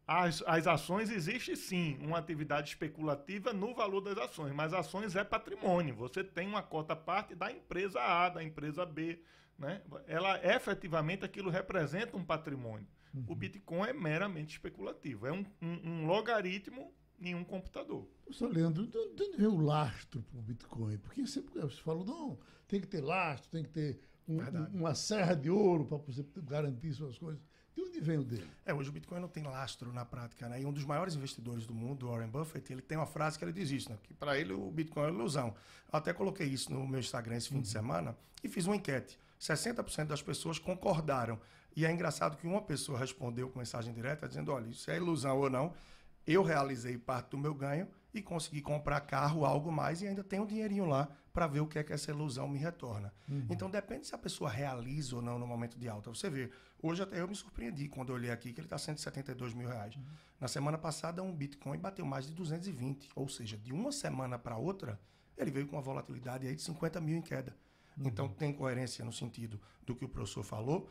As, 0.07 0.43
as 0.47 0.67
ações 0.67 1.11
existe 1.11 1.55
sim 1.55 1.99
uma 2.01 2.17
atividade 2.17 2.71
especulativa 2.71 3.53
no 3.53 3.75
valor 3.75 4.01
das 4.01 4.17
ações, 4.17 4.55
mas 4.55 4.73
ações 4.73 5.15
é 5.15 5.23
patrimônio. 5.23 5.95
Você 5.97 6.25
tem 6.25 6.49
uma 6.49 6.63
cota 6.63 6.97
parte 6.97 7.35
da 7.35 7.53
empresa 7.53 8.01
A, 8.01 8.31
da 8.31 8.43
empresa 8.43 8.87
B. 8.87 9.21
Né? 9.59 9.83
Ela 10.07 10.41
efetivamente 10.55 11.25
aquilo 11.25 11.51
representa 11.51 12.17
um 12.17 12.25
patrimônio. 12.25 12.87
Uhum. 13.13 13.25
O 13.29 13.35
Bitcoin 13.35 13.89
é 13.89 13.93
meramente 13.93 14.53
especulativo. 14.53 15.27
É 15.27 15.33
um, 15.33 15.45
um, 15.61 15.91
um 15.91 16.07
logaritmo 16.07 16.93
em 17.21 17.35
um 17.35 17.43
computador. 17.43 18.09
Professor 18.25 18.53
Leandro, 18.53 18.87
de 18.87 18.97
onde 18.97 19.37
vem 19.37 19.47
o 19.47 19.61
lastro 19.61 20.23
para 20.23 20.39
o 20.39 20.43
Bitcoin? 20.43 20.99
Porque 20.99 21.27
sempre 21.27 21.61
você 21.61 21.83
falou, 21.83 22.05
não, 22.05 22.39
tem 22.69 22.81
que 22.81 22.87
ter 22.87 23.01
lastro, 23.01 23.51
tem 23.51 23.65
que 23.65 23.71
ter 23.71 24.01
um, 24.29 24.39
uma 24.73 24.95
serra 24.95 25.35
de 25.35 25.51
ouro 25.51 25.85
para 25.85 25.97
você 25.99 26.25
garantir 26.37 26.93
suas 26.93 27.19
coisas. 27.19 27.43
De 27.75 27.83
onde 27.83 28.01
vem 28.01 28.19
o 28.19 28.25
dele? 28.25 28.47
É, 28.67 28.75
hoje 28.75 28.91
o 28.91 28.93
Bitcoin 28.93 29.21
não 29.21 29.29
tem 29.29 29.45
lastro 29.45 29.93
na 29.93 30.05
prática, 30.05 30.49
né? 30.49 30.61
E 30.61 30.67
um 30.67 30.73
dos 30.73 30.85
maiores 30.85 31.15
investidores 31.15 31.65
do 31.65 31.73
mundo, 31.73 32.09
Warren 32.09 32.29
Buffett, 32.29 32.73
ele 32.73 32.83
tem 32.83 32.99
uma 32.99 33.07
frase 33.07 33.39
que 33.39 33.45
ele 33.45 33.53
diz 33.53 33.71
isso, 33.71 33.91
né? 33.91 33.99
Que 34.03 34.13
para 34.13 34.39
ele 34.39 34.53
o 34.53 34.71
Bitcoin 34.71 35.07
é 35.07 35.11
ilusão. 35.11 35.55
Eu 35.93 35.99
até 35.99 36.13
coloquei 36.13 36.47
isso 36.47 36.73
no 36.73 36.87
meu 36.87 36.99
Instagram 36.99 37.37
esse 37.37 37.49
fim 37.49 37.57
uhum. 37.57 37.63
de 37.63 37.69
semana 37.69 38.17
e 38.43 38.49
fiz 38.49 38.67
uma 38.67 38.77
enquete. 38.77 39.19
60% 39.41 40.07
das 40.07 40.23
pessoas 40.23 40.59
concordaram 40.59 41.39
e 41.79 41.87
é 41.87 41.93
engraçado 41.93 42.37
que 42.37 42.47
uma 42.47 42.61
pessoa 42.61 42.99
respondeu 42.99 43.49
com 43.49 43.59
mensagem 43.59 43.95
direta 43.95 44.27
dizendo: 44.27 44.53
olha, 44.53 44.69
isso 44.69 44.91
é 44.91 44.97
ilusão 44.97 45.39
ou 45.39 45.49
não, 45.49 45.73
eu 46.27 46.43
realizei 46.43 46.99
parte 46.99 47.31
do 47.31 47.39
meu 47.39 47.55
ganho 47.55 47.89
e 48.13 48.21
consegui 48.21 48.61
comprar 48.61 49.01
carro, 49.03 49.45
algo 49.45 49.71
mais, 49.71 50.03
e 50.03 50.07
ainda 50.09 50.25
tenho 50.25 50.43
um 50.43 50.47
dinheirinho 50.47 50.87
lá 50.87 51.09
para 51.33 51.47
ver 51.47 51.61
o 51.61 51.67
que 51.67 51.79
é 51.79 51.85
que 51.85 51.93
essa 51.93 52.11
ilusão 52.11 52.49
me 52.49 52.59
retorna. 52.59 53.15
Uhum. 53.29 53.47
Então 53.49 53.71
depende 53.71 54.07
se 54.07 54.15
a 54.15 54.19
pessoa 54.19 54.51
realiza 54.51 55.17
ou 55.17 55.23
não 55.23 55.39
no 55.39 55.47
momento 55.47 55.79
de 55.79 55.89
alta. 55.89 56.11
Você 56.11 56.29
vê, 56.29 56.51
hoje 56.83 57.03
até 57.03 57.21
eu 57.21 57.29
me 57.29 57.35
surpreendi 57.37 57.89
quando 57.89 58.09
eu 58.09 58.17
olhei 58.17 58.31
aqui 58.31 58.53
que 58.53 58.61
ele 58.61 58.67
está 58.67 58.77
172 58.77 59.55
mil 59.55 59.69
reais. 59.69 59.95
Uhum. 59.95 60.03
Na 60.41 60.49
semana 60.49 60.77
passada, 60.77 61.23
um 61.23 61.33
Bitcoin 61.33 61.79
bateu 61.79 62.05
mais 62.05 62.27
de 62.27 62.33
220, 62.33 63.11
ou 63.15 63.29
seja, 63.29 63.57
de 63.57 63.73
uma 63.73 63.93
semana 63.93 64.39
para 64.39 64.57
outra, 64.57 64.99
ele 65.37 65.51
veio 65.51 65.69
com 65.69 65.77
uma 65.77 65.83
volatilidade 65.83 66.47
aí 66.47 66.57
de 66.57 66.63
50 66.63 67.01
mil 67.01 67.17
em 67.17 67.23
queda. 67.23 67.55
Uhum. 67.99 68.09
Então 68.09 68.29
tem 68.29 68.53
coerência 68.53 69.05
no 69.05 69.13
sentido 69.13 69.61
do 69.85 69.95
que 69.95 70.05
o 70.05 70.09
professor 70.09 70.43
falou 70.43 70.89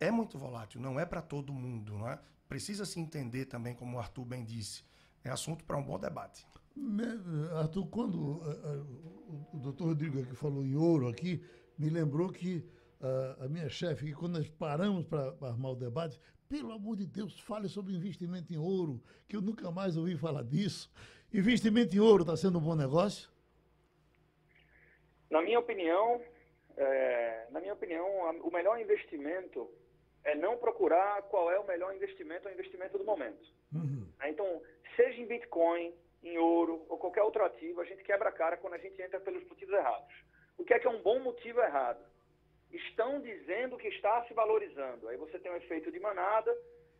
é 0.00 0.10
muito 0.10 0.38
volátil, 0.38 0.80
não 0.80 0.98
é 0.98 1.04
para 1.04 1.20
todo 1.20 1.52
mundo, 1.52 1.98
não 1.98 2.08
é? 2.08 2.18
Precisa 2.48 2.84
se 2.84 2.98
entender 3.00 3.46
também, 3.46 3.74
como 3.74 3.96
o 3.96 4.00
Arthur 4.00 4.24
bem 4.24 4.44
disse, 4.44 4.82
é 5.24 5.30
assunto 5.30 5.64
para 5.64 5.76
um 5.76 5.82
bom 5.82 5.98
debate. 5.98 6.46
Arthur, 7.56 7.86
quando 7.88 8.14
uh, 8.14 8.40
uh, 8.40 9.48
o 9.52 9.58
doutor 9.58 9.88
Rodrigo 9.88 10.20
aqui 10.20 10.34
falou 10.34 10.64
em 10.64 10.76
ouro 10.76 11.08
aqui, 11.08 11.42
me 11.76 11.90
lembrou 11.90 12.30
que 12.30 12.64
uh, 13.00 13.44
a 13.44 13.48
minha 13.48 13.68
chefe, 13.68 14.06
que 14.06 14.12
quando 14.12 14.34
nós 14.34 14.48
paramos 14.48 15.04
para 15.04 15.34
armar 15.42 15.72
o 15.72 15.76
debate, 15.76 16.20
pelo 16.48 16.72
amor 16.72 16.96
de 16.96 17.06
Deus, 17.06 17.38
fale 17.40 17.68
sobre 17.68 17.94
investimento 17.94 18.52
em 18.52 18.56
ouro, 18.56 19.02
que 19.26 19.36
eu 19.36 19.42
nunca 19.42 19.70
mais 19.70 19.96
ouvi 19.96 20.16
falar 20.16 20.44
disso. 20.44 20.90
Investimento 21.34 21.94
em 21.94 21.98
ouro 21.98 22.22
está 22.22 22.36
sendo 22.36 22.58
um 22.58 22.62
bom 22.62 22.74
negócio? 22.74 23.28
Na 25.30 25.42
minha 25.42 25.58
opinião, 25.58 26.20
é, 26.76 27.46
na 27.50 27.60
minha 27.60 27.74
opinião, 27.74 28.06
o 28.42 28.50
melhor 28.50 28.80
investimento 28.80 29.70
é 30.24 30.34
não 30.34 30.56
procurar 30.56 31.22
qual 31.22 31.50
é 31.50 31.58
o 31.58 31.66
melhor 31.66 31.94
investimento, 31.94 32.48
o 32.48 32.52
investimento 32.52 32.98
do 32.98 33.04
momento. 33.04 33.44
Uhum. 33.74 34.06
Então, 34.24 34.62
seja 34.96 35.20
em 35.20 35.26
Bitcoin, 35.26 35.94
em 36.22 36.38
ouro 36.38 36.84
ou 36.88 36.98
qualquer 36.98 37.22
outro 37.22 37.44
ativo, 37.44 37.80
a 37.80 37.84
gente 37.84 38.02
quebra 38.02 38.28
a 38.28 38.32
cara 38.32 38.56
quando 38.56 38.74
a 38.74 38.78
gente 38.78 39.00
entra 39.00 39.20
pelos 39.20 39.46
motivos 39.48 39.74
errados. 39.74 40.14
O 40.56 40.64
que 40.64 40.74
é 40.74 40.78
que 40.78 40.86
é 40.86 40.90
um 40.90 41.02
bom 41.02 41.20
motivo 41.20 41.60
errado? 41.60 42.04
Estão 42.70 43.20
dizendo 43.20 43.78
que 43.78 43.88
está 43.88 44.24
se 44.26 44.34
valorizando. 44.34 45.08
Aí 45.08 45.16
você 45.16 45.38
tem 45.38 45.50
um 45.50 45.56
efeito 45.56 45.90
de 45.90 46.00
manada 46.00 46.54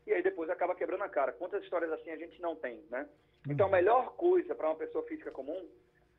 e 0.06 0.12
aí 0.12 0.22
depois 0.22 0.48
acaba 0.48 0.74
quebrando 0.74 1.02
a 1.02 1.08
cara. 1.08 1.32
Quantas 1.32 1.62
histórias 1.62 1.92
assim 1.92 2.10
a 2.10 2.16
gente 2.16 2.40
não 2.40 2.56
tem, 2.56 2.82
né? 2.90 3.08
Então 3.48 3.66
a 3.66 3.70
melhor 3.70 4.14
coisa 4.16 4.54
para 4.54 4.68
uma 4.68 4.76
pessoa 4.76 5.04
física 5.04 5.30
comum, 5.30 5.68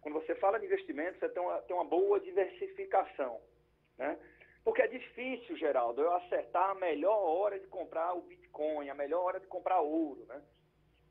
quando 0.01 0.15
você 0.15 0.35
fala 0.35 0.59
de 0.59 0.65
investimento, 0.65 1.19
você 1.19 1.29
tem 1.29 1.41
uma, 1.41 1.61
tem 1.61 1.75
uma 1.75 1.85
boa 1.85 2.19
diversificação, 2.19 3.41
né? 3.97 4.17
Porque 4.63 4.81
é 4.81 4.87
difícil, 4.87 5.57
Geraldo, 5.57 6.01
eu 6.01 6.13
acertar 6.13 6.71
a 6.71 6.75
melhor 6.75 7.17
hora 7.17 7.59
de 7.59 7.67
comprar 7.67 8.13
o 8.13 8.21
Bitcoin, 8.21 8.89
a 8.89 8.93
melhor 8.93 9.23
hora 9.23 9.39
de 9.39 9.47
comprar 9.47 9.79
ouro, 9.79 10.25
né? 10.25 10.41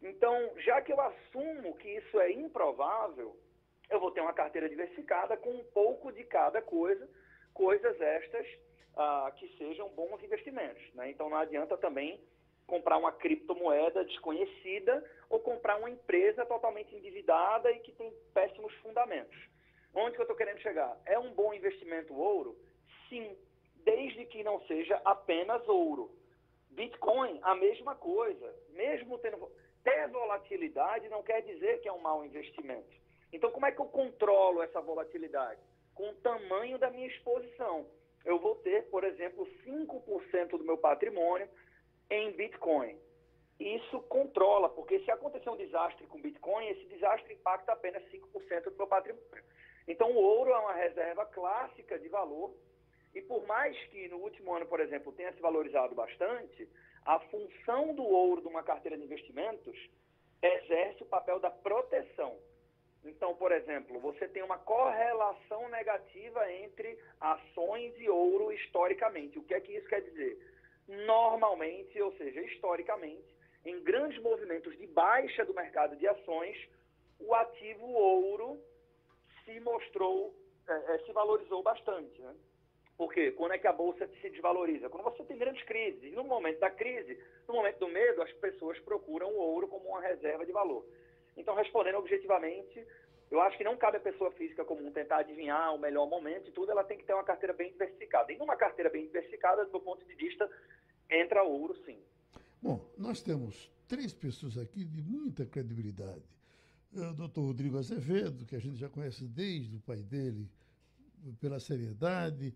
Então, 0.01 0.53
já 0.59 0.81
que 0.81 0.93
eu 0.93 1.01
assumo 1.01 1.77
que 1.77 1.89
isso 1.89 2.21
é 2.21 2.31
improvável, 2.31 3.37
eu 3.91 3.99
vou 3.99 4.11
ter 4.11 4.21
uma 4.21 4.33
carteira 4.33 4.69
diversificada 4.69 5.37
com 5.37 5.51
um 5.51 5.65
pouco 5.65 6.13
de 6.13 6.25
cada 6.25 6.63
coisa, 6.63 7.09
coisas 7.53 8.01
estas 8.01 8.47
ah, 8.97 9.33
que 9.37 9.49
sejam 9.57 9.89
bons 9.91 10.23
investimentos. 10.23 10.95
Né? 10.95 11.11
Então, 11.11 11.29
não 11.29 11.39
adianta 11.39 11.77
também 11.77 12.21
comprar 12.69 12.99
uma 12.99 13.11
criptomoeda 13.11 14.05
desconhecida 14.05 15.03
ou 15.29 15.41
comprar 15.41 15.79
uma 15.79 15.91
empresa 15.91 16.45
totalmente 16.45 16.95
endividada 16.95 17.73
e 17.73 17.81
que 17.81 17.93
tem 17.93 18.13
péssimos 18.33 18.73
fundamentos. 18.77 19.37
Onde 19.95 20.15
que 20.15 20.21
eu 20.21 20.25
estou 20.25 20.37
querendo 20.37 20.61
chegar? 20.61 20.97
É 21.07 21.19
um 21.19 21.33
bom 21.33 21.53
investimento 21.53 22.15
ouro? 22.15 22.57
Sim, 23.09 23.37
desde 23.85 24.27
que 24.27 24.45
não 24.45 24.61
seja 24.67 25.01
apenas 25.05 25.67
ouro. 25.67 26.15
Bitcoin, 26.71 27.41
a 27.43 27.55
mesma 27.55 27.95
coisa. 27.97 28.55
Mesmo 28.69 29.19
tendo 29.19 29.51
ter 29.83 30.07
volatilidade 30.09 31.09
não 31.09 31.23
quer 31.23 31.41
dizer 31.41 31.81
que 31.81 31.89
é 31.89 31.93
um 31.93 32.01
mau 32.01 32.23
investimento. 32.23 32.95
Então, 33.33 33.51
como 33.51 33.65
é 33.65 33.73
que 33.73 33.81
eu 33.81 33.87
controlo 33.87 34.63
essa 34.63 34.81
volatilidade? 34.81 35.61
Com 35.95 36.11
o 36.11 36.17
tamanho 36.17 36.79
da 36.79 36.91
minha 36.91 37.09
exposição. 37.09 37.87
Eu 38.27 38.39
vou 38.39 38.57
ter, 38.57 38.91
por 38.91 39.05
exemplo, 39.05 39.49
5% 39.65 40.51
do 40.51 40.65
meu 40.65 40.77
patrimônio 40.77 41.49
em 42.11 42.33
Bitcoin. 42.33 42.99
Isso 43.59 44.01
controla, 44.03 44.69
porque 44.69 45.01
se 45.01 45.11
acontecer 45.11 45.51
um 45.51 45.57
desastre 45.57 46.07
com 46.07 46.21
Bitcoin, 46.21 46.69
esse 46.69 46.85
desastre 46.87 47.35
impacta 47.35 47.73
apenas 47.73 48.03
5% 48.05 48.71
do 48.71 48.77
meu 48.77 48.87
patrimônio. 48.87 49.45
Então, 49.87 50.13
o 50.13 50.17
ouro 50.17 50.51
é 50.51 50.59
uma 50.59 50.75
reserva 50.75 51.27
clássica 51.27 51.99
de 51.99 52.09
valor. 52.09 52.55
E 53.15 53.23
por 53.23 53.45
mais 53.47 53.77
que 53.87 54.07
no 54.09 54.19
último 54.19 54.55
ano, 54.55 54.67
por 54.67 54.81
exemplo, 54.81 55.13
tenha 55.13 55.33
se 55.33 55.41
valorizado 55.41 55.95
bastante, 55.95 56.69
a 57.05 57.19
função 57.19 57.95
do 57.95 58.05
ouro 58.05 58.43
de 58.43 58.49
uma 58.49 58.63
carteira 58.63 58.97
de 58.97 59.03
investimentos 59.03 59.77
exerce 60.43 61.03
o 61.03 61.07
papel 61.07 61.41
da 61.41 61.51
proteção. 61.51 62.37
Então, 63.05 63.35
por 63.35 63.51
exemplo, 63.51 63.99
você 63.99 64.29
tem 64.29 64.43
uma 64.43 64.59
correlação 64.59 65.69
negativa 65.69 66.53
entre 66.53 66.99
ações 67.21 67.95
e 67.99 68.09
ouro 68.09 68.53
historicamente. 68.53 69.39
O 69.39 69.43
que 69.43 69.55
é 69.55 69.61
que 69.61 69.73
isso 69.73 69.89
quer 69.89 70.03
dizer? 70.03 70.39
Normalmente, 70.89 72.01
ou 72.01 72.13
seja, 72.17 72.41
historicamente, 72.41 73.37
em 73.65 73.79
grandes 73.83 74.21
movimentos 74.23 74.77
de 74.79 74.87
baixa 74.87 75.45
do 75.45 75.53
mercado 75.53 75.95
de 75.97 76.09
ações, 76.09 76.57
o 77.21 77.35
ativo 77.35 77.87
ouro 77.87 78.59
se 79.45 79.61
mostrou, 79.61 80.35
é, 80.67 80.95
é, 80.95 80.99
se 81.01 81.13
valorizou 81.13 81.63
bastante. 81.63 82.21
Né? 82.21 82.35
Por 82.97 83.13
quê? 83.13 83.33
Quando 83.33 83.53
é 83.53 83.59
que 83.59 83.67
a 83.67 83.73
bolsa 83.73 84.09
se 84.09 84.31
desvaloriza? 84.31 84.89
Quando 84.89 85.05
você 85.05 85.23
tem 85.25 85.37
grandes 85.37 85.63
crises. 85.65 86.03
E 86.03 86.11
no 86.11 86.25
momento 86.25 86.59
da 86.59 86.71
crise, 86.71 87.23
no 87.47 87.55
momento 87.55 87.79
do 87.79 87.89
medo, 87.89 88.23
as 88.23 88.33
pessoas 88.35 88.79
procuram 88.81 89.29
o 89.29 89.39
ouro 89.39 89.69
como 89.69 89.91
uma 89.91 90.01
reserva 90.01 90.47
de 90.47 90.53
valor. 90.53 90.85
Então, 91.37 91.55
respondendo 91.55 91.99
objetivamente, 91.99 92.85
eu 93.31 93.41
acho 93.41 93.59
que 93.59 93.65
não 93.65 93.77
cabe 93.77 93.99
a 93.99 94.01
pessoa 94.01 94.31
física 94.33 94.65
comum 94.65 94.91
tentar 94.91 95.19
adivinhar 95.19 95.75
o 95.75 95.79
melhor 95.79 96.09
momento 96.09 96.49
e 96.49 96.53
tudo, 96.53 96.71
ela 96.71 96.85
tem 96.85 96.97
que 96.97 97.05
ter 97.05 97.15
uma 97.15 97.25
carteira 97.25 97.53
bem 97.53 97.71
diversificada. 97.73 98.33
E 98.33 98.39
numa 98.39 98.57
carteira 98.57 98.91
bem 98.91 99.05
diversificada, 99.07 99.65
do 99.67 99.81
ponto 99.81 100.05
de 100.07 100.15
vista, 100.15 100.51
entra 101.11 101.43
ouro 101.43 101.77
sim. 101.85 101.99
Bom, 102.61 102.91
nós 102.97 103.21
temos 103.21 103.71
três 103.87 104.13
pessoas 104.13 104.57
aqui 104.57 104.85
de 104.85 105.03
muita 105.03 105.45
credibilidade. 105.47 106.25
O 106.93 107.13
doutor 107.13 107.43
Rodrigo 107.43 107.79
Azevedo, 107.79 108.47
que 108.47 108.57
a 108.57 108.59
gente 108.59 108.77
já 108.77 108.89
conhece 108.89 109.27
desde 109.27 109.77
o 109.77 109.81
pai 109.81 110.03
dele, 110.03 110.51
pela 111.41 111.61
seriedade 111.61 112.55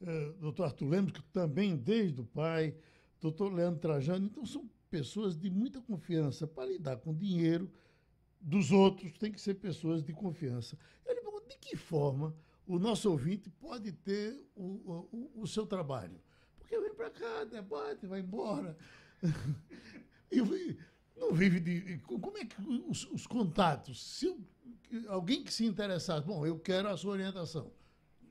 uh, 0.00 0.32
doutor 0.34 0.64
Arthur 0.64 0.88
Lemos, 0.88 1.12
que 1.12 1.22
também 1.24 1.76
desde 1.76 2.20
o 2.20 2.24
pai, 2.24 2.74
doutor 3.20 3.52
Leandro 3.52 3.80
Trajano. 3.80 4.26
Então, 4.26 4.44
são 4.46 4.68
pessoas 4.90 5.36
de 5.36 5.50
muita 5.50 5.80
confiança 5.80 6.46
para 6.46 6.66
lidar 6.66 6.96
com 6.98 7.14
dinheiro 7.14 7.70
dos 8.44 8.70
outros, 8.70 9.16
tem 9.18 9.32
que 9.32 9.40
ser 9.40 9.54
pessoas 9.54 10.02
de 10.02 10.12
confiança. 10.12 10.78
Eu 11.06 11.14
lhe 11.14 11.20
pergunto, 11.20 11.48
de 11.48 11.56
que 11.56 11.76
forma 11.76 12.34
o 12.66 12.78
nosso 12.78 13.10
ouvinte 13.10 13.48
pode 13.50 13.92
ter 13.92 14.38
o, 14.54 15.08
o, 15.10 15.42
o 15.42 15.46
seu 15.46 15.66
trabalho? 15.66 16.20
Porque 16.58 16.78
vem 16.78 16.94
para 16.94 17.10
cá, 17.10 17.44
debate, 17.44 18.06
vai 18.06 18.20
embora. 18.20 18.76
e 20.30 20.76
não 21.16 21.32
vive 21.32 21.60
de. 21.60 21.98
Como 21.98 22.36
é 22.36 22.44
que 22.44 22.60
os, 22.88 23.04
os 23.10 23.26
contatos? 23.26 24.02
Se 24.02 24.26
eu, 24.26 24.38
alguém 25.08 25.42
que 25.42 25.52
se 25.52 25.64
interessasse, 25.64 26.26
bom, 26.26 26.46
eu 26.46 26.58
quero 26.58 26.88
a 26.88 26.96
sua 26.96 27.12
orientação 27.12 27.72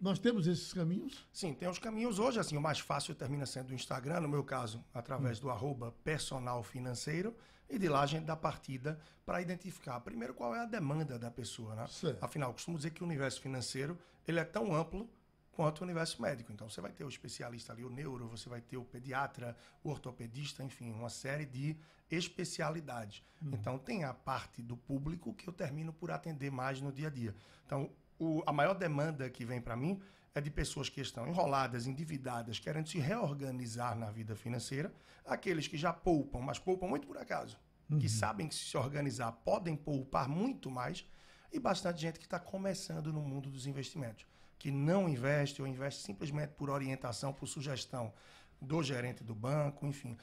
nós 0.04 0.19
temos 0.19 0.47
esses 0.47 0.73
caminhos? 0.73 1.26
Sim, 1.32 1.54
tem 1.54 1.69
os 1.69 1.80
caminhos 1.80 2.19
hoje, 2.19 2.38
assim, 2.38 2.58
o 2.58 2.62
mais 2.62 2.78
fácil 2.78 3.15
termina 3.15 3.45
sendo 3.45 3.69
o 3.69 3.73
Instagram, 3.73 4.19
no 4.19 4.28
meu 4.28 4.43
caso, 4.43 4.84
através 4.93 5.39
hum. 5.39 5.43
do 5.43 5.49
arroba 5.49 5.93
personal 6.04 6.62
financeiro, 6.62 7.34
e 7.73 7.79
de 7.79 7.89
lá 7.89 8.01
a 8.01 8.05
gente 8.05 8.25
dá 8.25 8.36
partida 8.36 8.99
para 9.25 9.41
identificar, 9.41 9.99
primeiro, 9.99 10.33
qual 10.33 10.55
é 10.55 10.59
a 10.59 10.65
demanda 10.65 11.17
da 11.17 11.31
pessoa, 11.31 11.75
né? 11.75 11.88
Certo. 11.88 12.23
Afinal, 12.23 12.53
costumo 12.53 12.77
dizer 12.77 12.91
que 12.91 13.01
o 13.01 13.05
universo 13.05 13.41
financeiro, 13.41 13.97
ele 14.27 14.39
é 14.39 14.43
tão 14.43 14.75
amplo 14.75 15.09
quanto 15.51 15.81
o 15.81 15.83
universo 15.83 16.21
médico. 16.21 16.51
Então, 16.51 16.69
você 16.69 16.81
vai 16.81 16.91
ter 16.91 17.03
o 17.03 17.09
especialista 17.09 17.73
ali, 17.73 17.83
o 17.83 17.89
neuro, 17.89 18.27
você 18.27 18.47
vai 18.47 18.62
ter 18.62 18.77
o 18.77 18.83
pediatra, 18.83 19.55
o 19.83 19.89
ortopedista, 19.89 20.63
enfim, 20.63 20.91
uma 20.91 21.09
série 21.09 21.45
de 21.45 21.75
especialidades. 22.12 23.23
Hum. 23.41 23.51
Então, 23.53 23.77
tem 23.79 24.03
a 24.03 24.13
parte 24.13 24.62
do 24.62 24.77
público 24.77 25.33
que 25.33 25.47
eu 25.47 25.53
termino 25.53 25.91
por 25.91 26.12
atender 26.12 26.51
mais 26.51 26.79
no 26.79 26.91
dia 26.91 27.07
a 27.07 27.12
dia. 27.12 27.36
Então, 27.65 27.89
o, 28.19 28.43
a 28.45 28.53
maior 28.53 28.75
demanda 28.75 29.29
que 29.29 29.45
vem 29.45 29.62
para 29.62 29.75
mim 29.75 29.99
é 30.36 30.41
de 30.41 30.49
pessoas 30.49 30.89
que 30.89 30.99
estão 30.99 31.27
enroladas, 31.27 31.86
endividadas, 31.86 32.59
querendo 32.59 32.88
se 32.89 32.97
reorganizar 32.97 33.95
na 33.95 34.09
vida 34.09 34.36
financeira, 34.36 34.91
aqueles 35.25 35.67
que 35.67 35.77
já 35.77 35.93
poupam, 35.93 36.39
mas 36.39 36.57
poupam 36.57 36.88
muito 36.88 37.05
por 37.05 37.17
acaso, 37.17 37.57
uhum. 37.89 37.99
que 37.99 38.09
sabem 38.09 38.47
que 38.47 38.55
se 38.55 38.75
organizar 38.77 39.31
podem 39.31 39.75
poupar 39.75 40.27
muito 40.27 40.69
mais, 40.69 41.05
e 41.51 41.59
bastante 41.59 42.01
gente 42.01 42.19
que 42.19 42.25
está 42.25 42.39
começando 42.39 43.13
no 43.13 43.21
mundo 43.21 43.49
dos 43.49 43.67
investimentos, 43.67 44.25
que 44.57 44.71
não 44.71 45.07
investe 45.07 45.61
ou 45.61 45.67
investe 45.67 46.01
simplesmente 46.01 46.53
por 46.53 46.69
orientação, 46.69 47.31
por 47.31 47.47
sugestão 47.47 48.11
do 48.59 48.81
gerente 48.81 49.23
do 49.23 49.35
banco, 49.35 49.85
enfim 49.85 50.17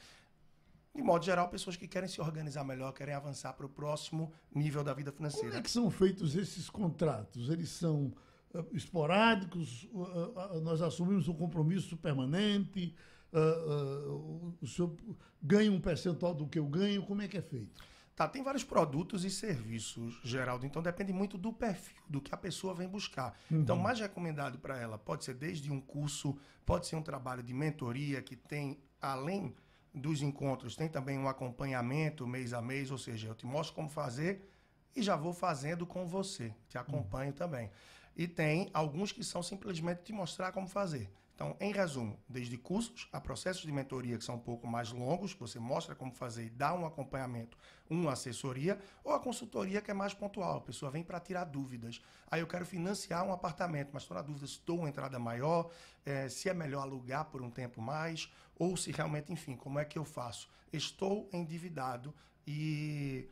de 0.93 1.01
modo 1.01 1.23
geral, 1.23 1.47
pessoas 1.47 1.77
que 1.77 1.87
querem 1.87 2.09
se 2.09 2.19
organizar 2.19 2.63
melhor, 2.63 2.91
querem 2.91 3.13
avançar 3.13 3.53
para 3.53 3.65
o 3.65 3.69
próximo 3.69 4.31
nível 4.53 4.83
da 4.83 4.93
vida 4.93 5.11
financeira. 5.11 5.47
Como 5.47 5.59
é 5.59 5.63
que 5.63 5.71
são 5.71 5.89
feitos 5.89 6.35
esses 6.35 6.69
contratos? 6.69 7.49
Eles 7.49 7.69
são 7.69 8.13
uh, 8.53 8.67
esporádicos? 8.73 9.87
Uh, 9.93 10.57
uh, 10.57 10.61
nós 10.61 10.81
assumimos 10.81 11.29
um 11.29 11.33
compromisso 11.33 11.95
permanente? 11.95 12.93
O 13.33 14.67
senhor 14.67 14.95
ganha 15.41 15.71
um 15.71 15.79
percentual 15.79 16.33
do 16.33 16.47
que 16.47 16.59
eu 16.59 16.65
ganho? 16.65 17.03
Como 17.03 17.21
é 17.21 17.27
que 17.27 17.37
é 17.37 17.41
feito? 17.41 17.81
Tá, 18.15 18.27
tem 18.27 18.43
vários 18.43 18.63
produtos 18.63 19.23
e 19.23 19.31
serviços, 19.31 20.19
Geraldo, 20.23 20.65
então 20.65 20.81
depende 20.81 21.13
muito 21.13 21.37
do 21.37 21.51
perfil, 21.51 21.95
do 22.07 22.21
que 22.21 22.33
a 22.33 22.37
pessoa 22.37 22.73
vem 22.73 22.87
buscar. 22.87 23.35
Uhum. 23.49 23.61
Então, 23.61 23.77
mais 23.77 23.99
recomendado 23.99 24.59
para 24.59 24.77
ela 24.77 24.97
pode 24.97 25.23
ser 25.23 25.33
desde 25.33 25.71
um 25.71 25.79
curso, 25.79 26.37
pode 26.65 26.87
ser 26.87 26.97
um 26.97 27.01
trabalho 27.01 27.41
de 27.41 27.53
mentoria 27.53 28.21
que 28.21 28.35
tem, 28.35 28.77
além 29.01 29.55
dos 29.93 30.21
encontros 30.21 30.75
tem 30.75 30.87
também 30.87 31.17
um 31.17 31.27
acompanhamento 31.27 32.27
mês 32.27 32.53
a 32.53 32.61
mês, 32.61 32.91
ou 32.91 32.97
seja, 32.97 33.27
eu 33.27 33.35
te 33.35 33.45
mostro 33.45 33.75
como 33.75 33.89
fazer 33.89 34.47
e 34.95 35.01
já 35.01 35.15
vou 35.15 35.33
fazendo 35.33 35.85
com 35.85 36.05
você, 36.05 36.53
te 36.67 36.77
acompanho 36.77 37.31
uhum. 37.31 37.37
também. 37.37 37.71
E 38.15 38.27
tem 38.27 38.69
alguns 38.73 39.11
que 39.11 39.23
são 39.23 39.41
simplesmente 39.41 40.03
te 40.03 40.13
mostrar 40.13 40.51
como 40.51 40.67
fazer. 40.67 41.09
Então, 41.41 41.57
em 41.59 41.71
resumo, 41.71 42.19
desde 42.29 42.55
cursos 42.55 43.09
a 43.11 43.19
processos 43.19 43.63
de 43.63 43.71
mentoria 43.71 44.15
que 44.15 44.23
são 44.23 44.35
um 44.35 44.39
pouco 44.39 44.67
mais 44.67 44.91
longos, 44.91 45.33
você 45.33 45.57
mostra 45.57 45.95
como 45.95 46.13
fazer 46.13 46.45
e 46.45 46.49
dá 46.51 46.71
um 46.71 46.85
acompanhamento, 46.85 47.57
uma 47.89 48.11
assessoria, 48.11 48.79
ou 49.03 49.11
a 49.11 49.19
consultoria 49.19 49.81
que 49.81 49.89
é 49.89 49.93
mais 49.93 50.13
pontual. 50.13 50.57
A 50.57 50.61
pessoa 50.61 50.91
vem 50.91 51.01
para 51.03 51.19
tirar 51.19 51.45
dúvidas. 51.45 51.99
Aí 52.29 52.41
eu 52.41 52.47
quero 52.47 52.63
financiar 52.63 53.25
um 53.25 53.33
apartamento, 53.33 53.89
mas 53.91 54.03
estou 54.03 54.15
na 54.15 54.21
dúvida 54.21 54.45
se 54.45 54.53
estou 54.53 54.77
uma 54.77 54.89
entrada 54.89 55.17
maior, 55.17 55.71
é, 56.05 56.29
se 56.29 56.47
é 56.47 56.53
melhor 56.53 56.83
alugar 56.83 57.25
por 57.25 57.41
um 57.41 57.49
tempo 57.49 57.81
mais, 57.81 58.31
ou 58.55 58.77
se 58.77 58.91
realmente, 58.91 59.33
enfim, 59.33 59.55
como 59.55 59.79
é 59.79 59.83
que 59.83 59.97
eu 59.97 60.05
faço? 60.05 60.47
Estou 60.71 61.27
endividado 61.33 62.13
e 62.45 63.27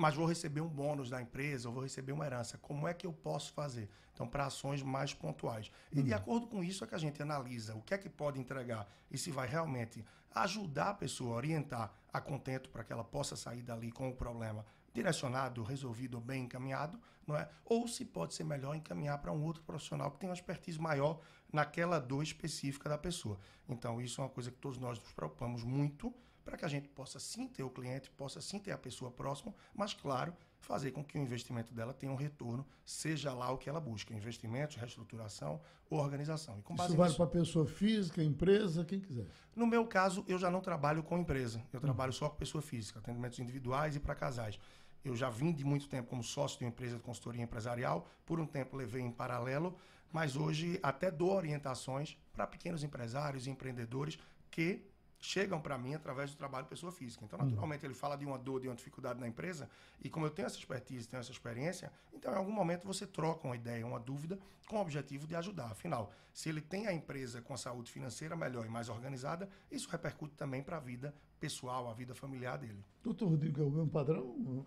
mas 0.00 0.14
vou 0.14 0.24
receber 0.24 0.62
um 0.62 0.68
bônus 0.68 1.10
da 1.10 1.20
empresa, 1.20 1.68
ou 1.68 1.74
vou 1.74 1.82
receber 1.82 2.12
uma 2.12 2.24
herança. 2.24 2.56
Como 2.56 2.88
é 2.88 2.94
que 2.94 3.06
eu 3.06 3.12
posso 3.12 3.52
fazer? 3.52 3.86
Então, 4.14 4.26
para 4.26 4.46
ações 4.46 4.82
mais 4.82 5.12
pontuais. 5.12 5.70
E 5.92 6.02
de 6.02 6.14
acordo 6.14 6.46
com 6.46 6.64
isso 6.64 6.82
é 6.82 6.86
que 6.86 6.94
a 6.94 6.98
gente 6.98 7.20
analisa 7.20 7.74
o 7.74 7.82
que 7.82 7.92
é 7.92 7.98
que 7.98 8.08
pode 8.08 8.40
entregar 8.40 8.88
e 9.10 9.18
se 9.18 9.30
vai 9.30 9.46
realmente 9.46 10.02
ajudar 10.34 10.88
a 10.88 10.94
pessoa, 10.94 11.36
orientar 11.36 11.92
a 12.10 12.18
contento 12.18 12.70
para 12.70 12.82
que 12.82 12.90
ela 12.90 13.04
possa 13.04 13.36
sair 13.36 13.60
dali 13.62 13.92
com 13.92 14.08
o 14.08 14.14
problema 14.14 14.64
direcionado, 14.94 15.62
resolvido, 15.62 16.18
bem 16.18 16.44
encaminhado, 16.44 16.98
não 17.26 17.36
é? 17.36 17.46
Ou 17.66 17.86
se 17.86 18.04
pode 18.04 18.32
ser 18.32 18.44
melhor 18.44 18.74
encaminhar 18.74 19.18
para 19.18 19.32
um 19.32 19.44
outro 19.44 19.62
profissional 19.62 20.10
que 20.10 20.18
tem 20.18 20.30
uma 20.30 20.34
expertise 20.34 20.80
maior 20.80 21.20
naquela 21.52 21.98
dor 22.00 22.22
específica 22.22 22.88
da 22.88 22.96
pessoa. 22.96 23.38
Então, 23.68 24.00
isso 24.00 24.20
é 24.22 24.24
uma 24.24 24.30
coisa 24.30 24.50
que 24.50 24.56
todos 24.56 24.78
nós 24.78 24.98
nos 24.98 25.12
preocupamos 25.12 25.62
muito 25.62 26.12
para 26.44 26.56
que 26.56 26.64
a 26.64 26.68
gente 26.68 26.88
possa 26.88 27.18
sim 27.18 27.46
ter 27.46 27.62
o 27.62 27.70
cliente, 27.70 28.10
possa 28.10 28.40
sim 28.40 28.58
ter 28.58 28.72
a 28.72 28.78
pessoa 28.78 29.10
próxima, 29.10 29.54
mas 29.74 29.94
claro, 29.94 30.34
fazer 30.60 30.90
com 30.90 31.02
que 31.02 31.18
o 31.18 31.20
investimento 31.20 31.72
dela 31.72 31.92
tenha 31.92 32.12
um 32.12 32.16
retorno, 32.16 32.66
seja 32.84 33.32
lá 33.32 33.50
o 33.50 33.58
que 33.58 33.68
ela 33.68 33.80
busca, 33.80 34.14
investimentos, 34.14 34.76
reestruturação 34.76 35.60
ou 35.88 35.98
organização. 35.98 36.58
E 36.58 36.62
com 36.62 36.74
base 36.74 36.90
Isso 36.90 36.98
vale 36.98 37.14
para 37.14 37.26
pessoa 37.26 37.66
física, 37.66 38.22
empresa, 38.22 38.84
quem 38.84 39.00
quiser. 39.00 39.26
No 39.56 39.66
meu 39.66 39.86
caso, 39.86 40.24
eu 40.28 40.38
já 40.38 40.50
não 40.50 40.60
trabalho 40.60 41.02
com 41.02 41.18
empresa, 41.18 41.62
eu 41.72 41.80
trabalho 41.80 42.12
só 42.12 42.28
com 42.28 42.36
pessoa 42.36 42.62
física, 42.62 42.98
atendimentos 42.98 43.38
individuais 43.38 43.96
e 43.96 44.00
para 44.00 44.14
casais. 44.14 44.58
Eu 45.04 45.16
já 45.16 45.30
vim 45.30 45.50
de 45.50 45.64
muito 45.64 45.88
tempo 45.88 46.08
como 46.08 46.22
sócio 46.22 46.58
de 46.58 46.64
uma 46.64 46.68
empresa 46.68 46.96
de 46.96 47.02
consultoria 47.02 47.42
empresarial, 47.42 48.06
por 48.26 48.38
um 48.38 48.46
tempo 48.46 48.76
levei 48.76 49.02
em 49.02 49.10
paralelo, 49.10 49.76
mas 50.12 50.36
hoje 50.36 50.78
até 50.82 51.10
dou 51.10 51.32
orientações 51.32 52.18
para 52.32 52.46
pequenos 52.46 52.84
empresários 52.84 53.46
e 53.46 53.50
empreendedores 53.50 54.18
que 54.50 54.89
chegam 55.20 55.60
para 55.60 55.76
mim 55.76 55.94
através 55.94 56.30
do 56.30 56.36
trabalho 56.36 56.64
de 56.64 56.70
pessoa 56.70 56.90
física. 56.90 57.24
Então, 57.24 57.38
naturalmente, 57.38 57.84
ele 57.84 57.94
fala 57.94 58.16
de 58.16 58.24
uma 58.24 58.38
dor, 58.38 58.60
de 58.60 58.68
uma 58.68 58.74
dificuldade 58.74 59.20
na 59.20 59.28
empresa, 59.28 59.68
e 60.02 60.08
como 60.08 60.26
eu 60.26 60.30
tenho 60.30 60.46
essa 60.46 60.56
expertise, 60.56 61.06
tenho 61.06 61.20
essa 61.20 61.30
experiência, 61.30 61.92
então, 62.12 62.32
em 62.32 62.36
algum 62.36 62.52
momento, 62.52 62.86
você 62.86 63.06
troca 63.06 63.46
uma 63.46 63.54
ideia, 63.54 63.86
uma 63.86 64.00
dúvida, 64.00 64.38
com 64.66 64.76
o 64.76 64.80
objetivo 64.80 65.26
de 65.26 65.34
ajudar. 65.34 65.70
Afinal, 65.70 66.12
se 66.32 66.48
ele 66.48 66.60
tem 66.60 66.86
a 66.86 66.92
empresa 66.92 67.42
com 67.42 67.52
a 67.52 67.56
saúde 67.56 67.90
financeira 67.90 68.36
melhor 68.36 68.64
e 68.64 68.68
mais 68.68 68.88
organizada, 68.88 69.48
isso 69.70 69.88
repercute 69.90 70.34
também 70.36 70.62
para 70.62 70.76
a 70.76 70.80
vida 70.80 71.14
pessoal, 71.38 71.88
a 71.88 71.94
vida 71.94 72.14
familiar 72.14 72.56
dele. 72.56 72.84
Doutor 73.02 73.28
Rodrigo, 73.28 73.60
é 73.60 73.64
o 73.64 73.70
mesmo 73.70 73.90
padrão? 73.90 74.66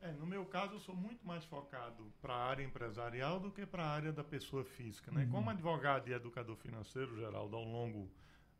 É, 0.00 0.12
no 0.12 0.26
meu 0.26 0.44
caso, 0.46 0.74
eu 0.74 0.80
sou 0.80 0.94
muito 0.94 1.26
mais 1.26 1.44
focado 1.44 2.12
para 2.20 2.32
a 2.32 2.44
área 2.46 2.62
empresarial 2.62 3.40
do 3.40 3.50
que 3.50 3.66
para 3.66 3.84
a 3.84 3.90
área 3.90 4.12
da 4.12 4.22
pessoa 4.22 4.64
física. 4.64 5.10
Né? 5.10 5.24
Uhum. 5.24 5.30
Como 5.30 5.50
advogado 5.50 6.08
e 6.08 6.12
educador 6.12 6.56
financeiro, 6.56 7.16
Geraldo, 7.16 7.56
ao 7.56 7.64
longo 7.64 8.08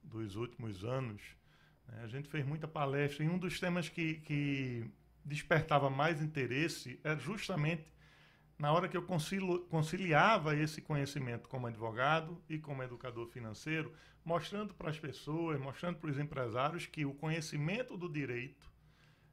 dos 0.03 0.37
últimos 0.37 0.85
anos, 0.85 1.21
né, 1.87 2.01
a 2.03 2.07
gente 2.07 2.29
fez 2.29 2.47
muita 2.47 2.67
palestra 2.67 3.25
e 3.25 3.29
um 3.29 3.39
dos 3.39 3.59
temas 3.59 3.89
que, 3.89 4.15
que 4.21 4.91
despertava 5.25 5.91
mais 5.91 6.23
interesse 6.23 7.01
era 7.05 7.19
justamente 7.19 7.93
na 8.59 8.73
hora 8.73 8.89
que 8.89 8.97
eu 8.97 9.07
conciliava 9.71 10.57
esse 10.57 10.83
conhecimento 10.83 11.49
como 11.49 11.69
advogado 11.69 12.43
e 12.49 12.59
como 12.59 12.83
educador 12.83 13.29
financeiro, 13.29 13.95
mostrando 14.25 14.75
para 14.75 14.91
as 14.91 14.99
pessoas, 14.99 15.61
mostrando 15.61 15.99
para 15.99 16.11
os 16.11 16.19
empresários 16.19 16.85
que 16.85 17.05
o 17.05 17.15
conhecimento 17.15 17.97
do 17.97 18.09
direito 18.09 18.69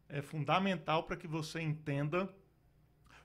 é 0.08 0.22
fundamental 0.22 1.04
para 1.04 1.18
que 1.18 1.28
você 1.28 1.60
entenda 1.60 2.32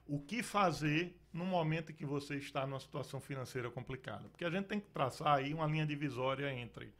o 0.06 0.18
que 0.18 0.42
fazer 0.42 1.20
no 1.32 1.44
momento 1.44 1.92
em 1.92 1.94
que 1.94 2.06
você 2.06 2.36
está 2.36 2.66
numa 2.66 2.80
situação 2.80 3.20
financeira 3.20 3.70
complicada. 3.70 4.28
Porque 4.30 4.44
a 4.44 4.50
gente 4.50 4.66
tem 4.66 4.80
que 4.80 4.88
traçar 4.88 5.36
aí 5.36 5.52
uma 5.52 5.66
linha 5.66 5.86
divisória 5.86 6.52
entre 6.52 6.94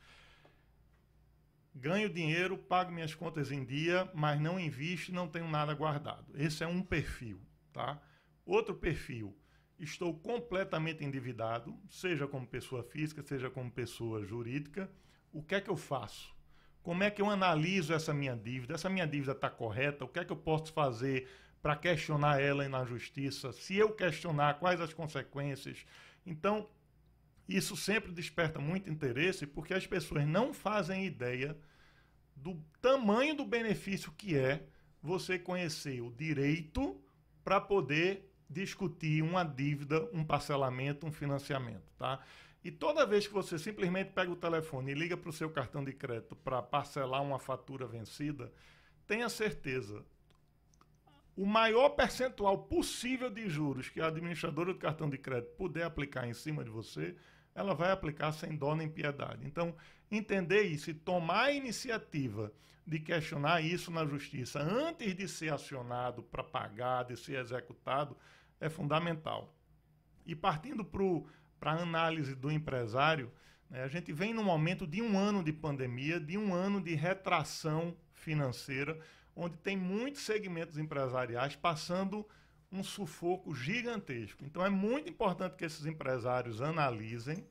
ganho 1.75 2.09
dinheiro, 2.09 2.59
pago 2.59 2.91
minhas 2.91 3.15
contas 3.15 3.51
em 3.53 3.65
dia, 3.65 4.11
mas 4.15 4.41
não 4.41 4.59
invisto, 4.59 5.13
não 5.13 5.29
tenho 5.29 5.49
nada 5.49 5.75
guardado. 5.75 6.27
Esse 6.35 6.65
é 6.65 6.67
um 6.67 6.83
perfil, 6.83 7.41
tá? 7.73 8.01
Outro 8.45 8.75
perfil, 8.75 9.37
estou 9.79 10.15
completamente 10.15 11.05
endividado, 11.05 11.79
seja 11.89 12.27
como 12.27 12.47
pessoa 12.47 12.83
física, 12.83 13.23
seja 13.23 13.49
como 13.49 13.71
pessoa 13.71 14.25
jurídica. 14.25 14.91
O 15.33 15.43
que 15.43 15.55
é 15.55 15.61
que 15.61 15.71
eu 15.71 15.77
faço? 15.77 16.35
Como 16.83 17.03
é 17.03 17.11
que 17.11 17.21
eu 17.21 17.29
analiso 17.29 17.93
essa 17.93 18.13
minha 18.13 18.35
dívida? 18.35 18.75
Essa 18.75 18.89
minha 18.89 19.07
dívida 19.07 19.33
está 19.33 19.51
correta? 19.51 20.05
O 20.05 20.09
que 20.09 20.19
é 20.19 20.25
que 20.25 20.33
eu 20.33 20.37
posso 20.37 20.73
fazer 20.73 21.29
para 21.63 21.77
questionar 21.77 22.41
ela 22.41 22.67
na 22.69 22.85
justiça? 22.85 23.53
Se 23.53 23.77
eu 23.77 23.93
questionar, 23.93 24.55
quais 24.59 24.81
as 24.81 24.93
consequências? 24.93 25.85
Então, 26.25 26.69
isso 27.57 27.77
sempre 27.77 28.13
desperta 28.13 28.61
muito 28.61 28.89
interesse 28.89 29.47
porque 29.47 29.75
as 29.75 29.87
pessoas 29.87 30.27
não 30.27 30.55
fazem 30.55 31.05
ideia 31.05 31.57
do 32.37 32.63
tamanho 32.81 33.35
do 33.35 33.45
benefício 33.45 34.13
que 34.13 34.37
é 34.37 34.65
você 35.03 35.39
conhecer 35.39 36.01
o 36.01 36.11
direito 36.11 37.01
para 37.43 37.61
poder 37.61 38.31
discutir 38.49 39.23
uma 39.23 39.45
dívida, 39.45 40.09
um 40.13 40.25
parcelamento, 40.25 41.07
um 41.07 41.13
financiamento, 41.13 41.93
tá? 41.97 42.21
E 42.63 42.71
toda 42.71 43.07
vez 43.07 43.27
que 43.27 43.33
você 43.33 43.59
simplesmente 43.59 44.11
pega 44.13 44.31
o 44.31 44.37
telefone 44.37 44.93
e 44.93 44.95
liga 44.95 45.17
para 45.17 45.31
o 45.31 45.33
seu 45.33 45.49
cartão 45.49 45.83
de 45.83 45.93
crédito 45.93 46.37
para 46.37 46.61
parcelar 46.61 47.23
uma 47.23 47.39
fatura 47.39 47.87
vencida, 47.87 48.53
tenha 49.07 49.29
certeza, 49.29 50.05
o 51.37 51.47
maior 51.47 51.91
percentual 51.91 52.59
possível 52.65 53.31
de 53.31 53.49
juros 53.49 53.89
que 53.89 54.01
a 54.01 54.09
administradora 54.09 54.75
do 54.75 54.79
cartão 54.79 55.09
de 55.09 55.17
crédito 55.17 55.53
puder 55.57 55.85
aplicar 55.85 56.29
em 56.29 56.35
cima 56.35 56.63
de 56.63 56.71
você, 56.71 57.17
ela 57.55 57.75
vai 57.75 57.91
aplicar 57.91 58.33
sem 58.33 58.57
dó 58.57 58.75
nem 58.75 58.89
piedade. 58.89 59.47
Então, 59.47 59.75
entender 60.11 60.63
isso 60.63 60.91
e 60.91 60.95
tomar 60.95 61.45
a 61.45 61.53
iniciativa 61.53 62.53
de 62.87 62.99
questionar 62.99 63.61
isso 63.61 63.91
na 63.91 64.05
justiça 64.05 64.61
antes 64.61 65.15
de 65.15 65.29
ser 65.29 65.53
acionado 65.53 66.23
para 66.23 66.43
pagar, 66.43 67.05
de 67.05 67.17
ser 67.17 67.39
executado, 67.39 68.17
é 68.61 68.69
fundamental. 68.69 69.55
E 70.27 70.35
partindo 70.35 70.85
para 70.85 71.73
a 71.73 71.83
análise 71.83 72.35
do 72.35 72.51
empresário, 72.51 73.31
né, 73.69 73.85
a 73.85 73.89
gente 73.89 74.13
vem 74.13 74.35
num 74.35 74.43
momento 74.43 74.87
de 74.87 75.01
um 75.01 75.19
ano 75.19 75.45
de 75.45 75.53
pandemia, 75.53 76.19
de 76.19 76.37
um 76.37 76.53
ano 76.53 76.81
de 76.81 76.95
retração 76.95 77.97
financeira, 78.13 78.99
onde 79.35 79.57
tem 79.59 79.77
muitos 79.77 80.23
segmentos 80.23 80.77
empresariais 80.77 81.55
passando 81.55 82.27
um 82.71 82.83
sufoco 82.83 83.55
gigantesco. 83.55 84.45
Então 84.45 84.65
é 84.65 84.71
muito 84.71 85.11
importante 85.11 85.57
que 85.57 85.65
esses 85.65 85.87
empresários 85.87 86.63
analisem 86.63 87.47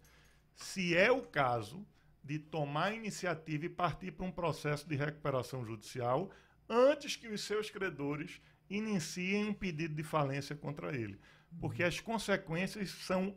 se 0.55 0.95
é 0.95 1.11
o 1.11 1.21
caso 1.21 1.85
de 2.23 2.37
tomar 2.37 2.93
iniciativa 2.93 3.65
e 3.65 3.69
partir 3.69 4.11
para 4.11 4.25
um 4.25 4.31
processo 4.31 4.87
de 4.87 4.95
recuperação 4.95 5.65
judicial 5.65 6.29
antes 6.69 7.15
que 7.15 7.27
os 7.27 7.41
seus 7.41 7.69
credores 7.69 8.41
iniciem 8.69 9.45
um 9.45 9.53
pedido 9.53 9.95
de 9.95 10.03
falência 10.03 10.55
contra 10.55 10.95
ele. 10.95 11.19
Porque 11.59 11.83
as 11.83 11.99
consequências 11.99 12.91
são 12.91 13.35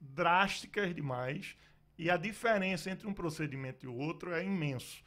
drásticas 0.00 0.94
demais 0.94 1.56
e 1.96 2.10
a 2.10 2.16
diferença 2.16 2.90
entre 2.90 3.06
um 3.08 3.14
procedimento 3.14 3.84
e 3.84 3.88
o 3.88 3.96
outro 3.96 4.32
é 4.32 4.44
imenso. 4.44 5.02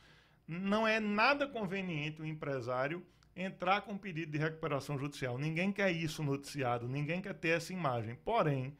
Não 0.48 0.88
é 0.88 1.00
nada 1.00 1.48
conveniente 1.48 2.22
o 2.22 2.26
empresário 2.26 3.06
entrar 3.36 3.82
com 3.82 3.98
pedido 3.98 4.32
de 4.32 4.38
recuperação 4.38 4.98
judicial. 4.98 5.38
Ninguém 5.38 5.72
quer 5.72 5.92
isso 5.92 6.24
noticiado, 6.24 6.88
ninguém 6.88 7.22
quer 7.22 7.34
ter 7.34 7.50
essa 7.50 7.72
imagem. 7.72 8.16
Porém, 8.16 8.76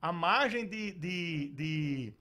a 0.00 0.12
margem 0.12 0.66
de, 0.66 0.92
de, 0.92 1.48
de, 1.48 2.12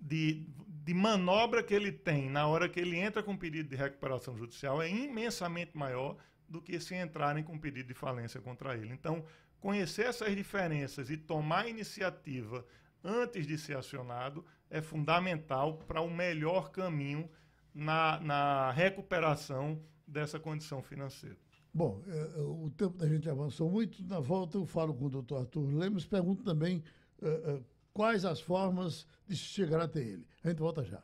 de, 0.00 0.46
de 0.66 0.94
manobra 0.94 1.62
que 1.62 1.74
ele 1.74 1.92
tem 1.92 2.30
na 2.30 2.46
hora 2.46 2.68
que 2.68 2.80
ele 2.80 2.96
entra 2.96 3.22
com 3.22 3.36
pedido 3.36 3.68
de 3.68 3.76
recuperação 3.76 4.36
judicial 4.36 4.80
é 4.80 4.88
imensamente 4.88 5.76
maior 5.76 6.16
do 6.48 6.60
que 6.60 6.78
se 6.80 6.94
entrarem 6.94 7.42
com 7.42 7.58
pedido 7.58 7.88
de 7.88 7.94
falência 7.94 8.40
contra 8.40 8.74
ele. 8.76 8.92
Então, 8.92 9.24
conhecer 9.60 10.06
essas 10.06 10.34
diferenças 10.34 11.10
e 11.10 11.16
tomar 11.16 11.68
iniciativa 11.68 12.66
antes 13.02 13.46
de 13.46 13.58
ser 13.58 13.76
acionado 13.76 14.44
é 14.70 14.80
fundamental 14.80 15.78
para 15.78 16.00
o 16.00 16.10
melhor 16.10 16.70
caminho 16.70 17.28
na, 17.74 18.20
na 18.20 18.70
recuperação 18.70 19.82
dessa 20.06 20.38
condição 20.38 20.82
financeira. 20.82 21.36
Bom, 21.72 22.02
é, 22.06 22.38
é, 22.38 22.40
o 22.40 22.70
tempo 22.70 22.96
da 22.96 23.08
gente 23.08 23.28
avançou 23.28 23.70
muito. 23.70 24.02
Na 24.04 24.20
volta 24.20 24.58
eu 24.58 24.66
falo 24.66 24.94
com 24.94 25.06
o 25.06 25.10
doutor 25.10 25.40
Arthur 25.40 25.74
Lemos, 25.74 26.06
pergunto 26.06 26.44
também 26.44 26.84
é, 27.20 27.60
quais 27.92 28.24
as 28.24 28.40
formas 28.40 29.06
de 29.26 29.36
chegar 29.36 29.80
até 29.80 30.00
ele. 30.00 30.26
A 30.44 30.48
gente 30.48 30.58
volta 30.58 30.84
já. 30.84 31.02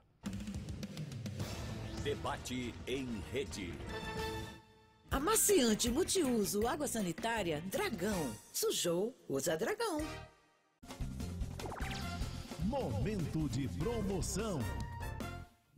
Debate 2.04 2.74
em 2.86 3.20
rede. 3.32 3.74
Amaciante 5.10 5.90
multiuso 5.90 6.66
água 6.66 6.86
sanitária 6.86 7.60
Dragão. 7.70 8.32
Sujou, 8.52 9.14
usa 9.28 9.56
Dragão. 9.56 10.00
Momento 12.64 13.48
de 13.48 13.66
promoção. 13.68 14.60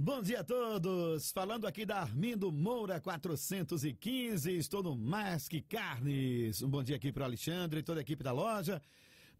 Bom 0.05 0.21
dia 0.21 0.41
a 0.41 0.45
todos! 0.45 1.31
Falando 1.31 1.65
aqui 1.65 1.87
da 1.87 2.01
Armindo 2.01 2.51
Moura 2.51 3.01
415, 3.01 4.51
estou 4.51 4.83
no 4.83 4.97
Masque 4.97 5.61
Carnes. 5.61 6.61
Um 6.61 6.69
bom 6.69 6.83
dia 6.83 6.97
aqui 6.97 7.13
para 7.13 7.25
Alexandre 7.25 7.79
e 7.79 7.83
toda 7.85 8.01
a 8.01 8.03
equipe 8.03 8.25
da 8.25 8.33
loja. 8.33 8.83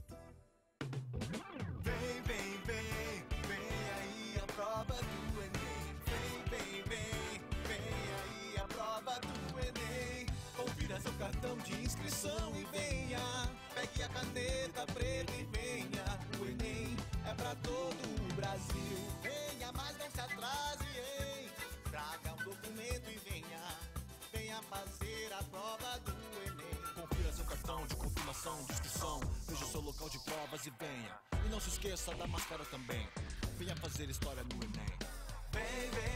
Cartão 11.34 11.58
de 11.60 11.74
inscrição 11.82 12.54
e 12.56 12.65
venha. 12.65 13.19
Pegue 13.74 14.04
a 14.04 14.10
caneta 14.10 14.86
preta 14.93 15.34
e 15.34 15.43
venha. 15.46 16.04
O 16.39 16.46
Enem 16.46 16.96
é 17.26 17.34
pra 17.34 17.56
todo 17.56 18.30
o 18.30 18.34
Brasil. 18.36 18.98
Venha, 19.22 19.72
mas 19.74 19.98
não 19.98 20.10
se 20.12 20.22
atrase, 20.22 20.86
hein? 20.86 21.50
Traga 21.89 22.34
um 22.34 22.43
documento 22.43 23.10
e 23.10 23.17
venha. 23.30 23.78
Venha 24.32 24.62
fazer 24.63 25.34
a 25.34 25.43
prova 25.43 26.00
do 26.00 26.12
Enem. 26.46 26.93
Confira 26.96 27.34
seu 27.34 27.46
cartão 27.46 27.86
de 27.88 27.96
confirmação 27.96 28.63
de 28.65 28.74
inscrição. 28.74 29.19
Veja 29.48 29.65
o 29.65 29.67
seu 29.67 29.82
local 29.82 30.10
de 30.10 30.19
provas 30.19 30.65
e 30.65 30.69
venha. 30.72 31.17
E 31.46 31.50
não 31.50 31.60
se 31.60 31.69
esqueça 31.69 32.13
da 32.15 32.28
máscara 32.28 32.63
também. 32.65 33.08
Venha 33.58 33.76
fazer 33.78 34.10
história 34.10 34.43
no 34.43 34.56
Enem. 34.63 34.93
Vem, 35.52 35.89
vem, 35.91 36.12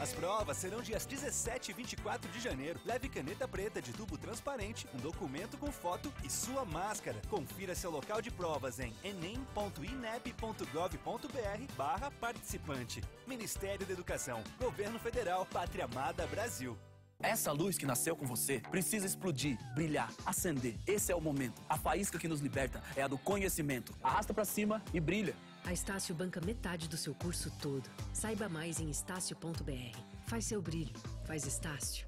As 0.00 0.12
provas 0.12 0.56
serão 0.56 0.80
dias 0.80 1.04
17 1.04 1.72
e 1.72 1.74
24 1.74 2.30
de 2.30 2.40
janeiro. 2.40 2.78
Leve 2.84 3.08
caneta 3.08 3.48
preta 3.48 3.82
de 3.82 3.92
tubo 3.92 4.16
transparente, 4.16 4.86
um 4.94 4.98
documento 4.98 5.58
com 5.58 5.72
foto 5.72 6.12
e 6.24 6.30
sua 6.30 6.64
máscara. 6.64 7.20
Confira 7.28 7.74
seu 7.74 7.90
local 7.90 8.22
de 8.22 8.30
provas 8.30 8.78
em 8.78 8.94
enem.inep.gov.br 9.02 11.72
barra 11.76 12.12
participante. 12.12 13.02
Ministério 13.26 13.84
da 13.84 13.92
Educação. 13.92 14.44
Governo 14.60 15.00
Federal. 15.00 15.44
Pátria 15.46 15.86
Amada 15.86 16.24
Brasil. 16.28 16.78
Essa 17.20 17.50
luz 17.50 17.76
que 17.76 17.84
nasceu 17.84 18.14
com 18.14 18.24
você 18.24 18.60
precisa 18.70 19.04
explodir, 19.04 19.58
brilhar, 19.74 20.12
acender. 20.24 20.76
Esse 20.86 21.10
é 21.10 21.16
o 21.16 21.20
momento. 21.20 21.60
A 21.68 21.76
faísca 21.76 22.16
que 22.16 22.28
nos 22.28 22.40
liberta 22.40 22.80
é 22.94 23.02
a 23.02 23.08
do 23.08 23.18
conhecimento. 23.18 23.92
Arrasta 24.00 24.32
pra 24.32 24.44
cima 24.44 24.80
e 24.94 25.00
brilha. 25.00 25.34
A 25.68 25.72
Estácio 25.74 26.14
banca 26.14 26.40
metade 26.40 26.88
do 26.88 26.96
seu 26.96 27.14
curso 27.14 27.52
todo. 27.60 27.90
Saiba 28.10 28.48
mais 28.48 28.80
em 28.80 28.88
estácio.br. 28.88 29.98
Faz 30.26 30.46
seu 30.46 30.62
brilho. 30.62 30.94
Faz 31.26 31.44
Estácio. 31.46 32.07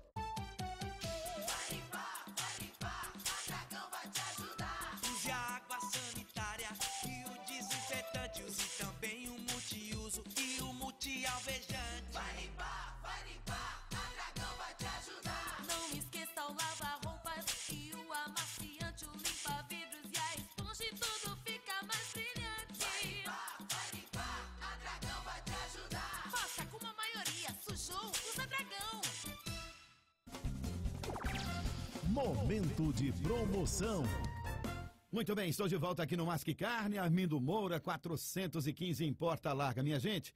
Muito 35.10 35.34
bem, 35.34 35.48
estou 35.48 35.66
de 35.66 35.76
volta 35.78 36.02
aqui 36.02 36.14
no 36.14 36.26
Masque 36.26 36.54
Carne, 36.54 36.98
Armindo 36.98 37.40
Moura, 37.40 37.80
415 37.80 39.02
em 39.02 39.14
Porta 39.14 39.54
Larga. 39.54 39.82
Minha 39.82 39.98
gente, 39.98 40.34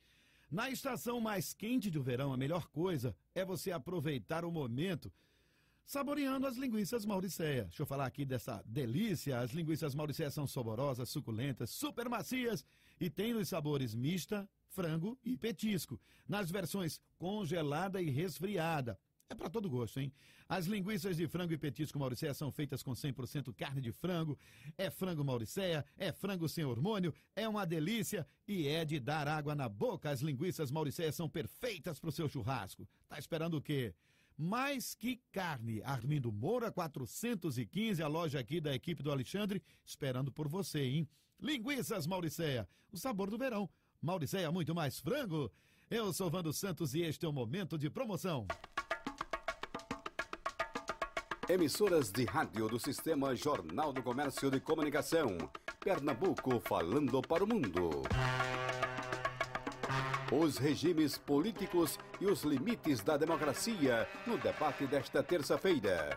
na 0.50 0.70
estação 0.70 1.20
mais 1.20 1.52
quente 1.52 1.90
do 1.90 2.02
verão, 2.02 2.32
a 2.32 2.38
melhor 2.38 2.66
coisa 2.68 3.14
é 3.34 3.44
você 3.44 3.70
aproveitar 3.70 4.46
o 4.46 4.50
momento 4.50 5.12
saboreando 5.84 6.46
as 6.46 6.56
linguiças 6.56 7.04
Mauricéia. 7.04 7.64
Deixa 7.64 7.82
eu 7.82 7.86
falar 7.86 8.06
aqui 8.06 8.24
dessa 8.24 8.62
delícia. 8.64 9.38
As 9.38 9.50
linguiças 9.50 9.94
Mauricéia 9.94 10.30
são 10.30 10.46
saborosas, 10.46 11.10
suculentas, 11.10 11.68
super 11.68 12.08
macias 12.08 12.64
e 12.98 13.10
tem 13.10 13.34
os 13.34 13.50
sabores 13.50 13.94
mista, 13.94 14.48
frango 14.70 15.18
e 15.22 15.36
petisco, 15.36 16.00
nas 16.26 16.50
versões 16.50 16.98
congelada 17.18 18.00
e 18.00 18.08
resfriada. 18.08 18.98
É 19.28 19.34
para 19.34 19.48
todo 19.48 19.70
gosto, 19.70 20.00
hein? 20.00 20.12
As 20.48 20.66
linguiças 20.66 21.16
de 21.16 21.26
frango 21.26 21.52
e 21.52 21.58
petisco 21.58 21.98
Mauricéia 21.98 22.34
são 22.34 22.52
feitas 22.52 22.82
com 22.82 22.92
100% 22.92 23.54
carne 23.54 23.80
de 23.80 23.90
frango. 23.90 24.38
É 24.76 24.90
frango 24.90 25.24
Mauricéia, 25.24 25.84
é 25.96 26.12
frango 26.12 26.48
sem 26.48 26.64
hormônio, 26.64 27.14
é 27.34 27.48
uma 27.48 27.64
delícia 27.64 28.26
e 28.46 28.68
é 28.68 28.84
de 28.84 29.00
dar 29.00 29.26
água 29.26 29.54
na 29.54 29.68
boca. 29.68 30.10
As 30.10 30.20
linguiças 30.20 30.70
Mauricéia 30.70 31.10
são 31.10 31.28
perfeitas 31.28 31.98
para 31.98 32.10
o 32.10 32.12
seu 32.12 32.28
churrasco. 32.28 32.86
Tá 33.08 33.18
esperando 33.18 33.56
o 33.56 33.62
quê? 33.62 33.94
Mais 34.36 34.94
que 34.94 35.20
carne. 35.32 35.82
Armindo 35.82 36.30
Moura 36.30 36.70
415, 36.70 38.02
a 38.02 38.08
loja 38.08 38.38
aqui 38.38 38.60
da 38.60 38.74
equipe 38.74 39.02
do 39.02 39.10
Alexandre, 39.10 39.62
esperando 39.84 40.30
por 40.30 40.48
você, 40.48 40.82
hein? 40.82 41.08
Linguiças 41.40 42.06
Mauricéia, 42.06 42.68
o 42.92 42.98
sabor 42.98 43.30
do 43.30 43.38
verão. 43.38 43.70
Mauricéia, 44.02 44.52
muito 44.52 44.74
mais 44.74 44.98
frango. 44.98 45.50
Eu 45.90 46.12
sou 46.12 46.30
Vando 46.30 46.52
Santos 46.52 46.94
e 46.94 47.00
este 47.00 47.24
é 47.24 47.28
o 47.28 47.32
momento 47.32 47.78
de 47.78 47.88
promoção. 47.88 48.46
Emissoras 51.46 52.10
de 52.10 52.24
rádio 52.24 52.68
do 52.68 52.78
Sistema 52.78 53.36
Jornal 53.36 53.92
do 53.92 54.02
Comércio 54.02 54.50
de 54.50 54.58
Comunicação. 54.60 55.36
Pernambuco 55.78 56.58
falando 56.58 57.20
para 57.20 57.44
o 57.44 57.46
mundo. 57.46 58.02
Os 60.32 60.56
regimes 60.56 61.18
políticos 61.18 61.98
e 62.18 62.24
os 62.24 62.44
limites 62.44 63.02
da 63.02 63.18
democracia 63.18 64.08
no 64.26 64.38
debate 64.38 64.86
desta 64.86 65.22
terça-feira. 65.22 66.16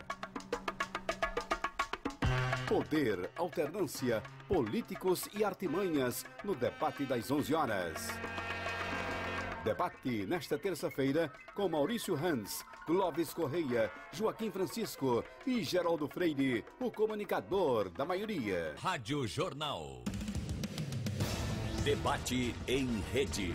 Poder, 2.66 3.30
alternância, 3.36 4.24
políticos 4.48 5.28
e 5.34 5.44
artimanhas 5.44 6.26
no 6.42 6.56
debate 6.56 7.06
das 7.06 7.30
11 7.30 7.54
horas. 7.54 8.08
Debate 9.68 10.26
nesta 10.26 10.58
terça-feira 10.58 11.30
com 11.54 11.68
Maurício 11.68 12.16
Hans, 12.16 12.64
Clóvis 12.86 13.34
Correia, 13.34 13.92
Joaquim 14.14 14.50
Francisco 14.50 15.22
e 15.46 15.62
Geraldo 15.62 16.08
Freire, 16.08 16.64
o 16.80 16.90
comunicador 16.90 17.90
da 17.90 18.06
maioria. 18.06 18.74
Rádio 18.78 19.28
Jornal. 19.28 20.06
Debate 21.84 22.56
em 22.66 23.02
rede. 23.12 23.54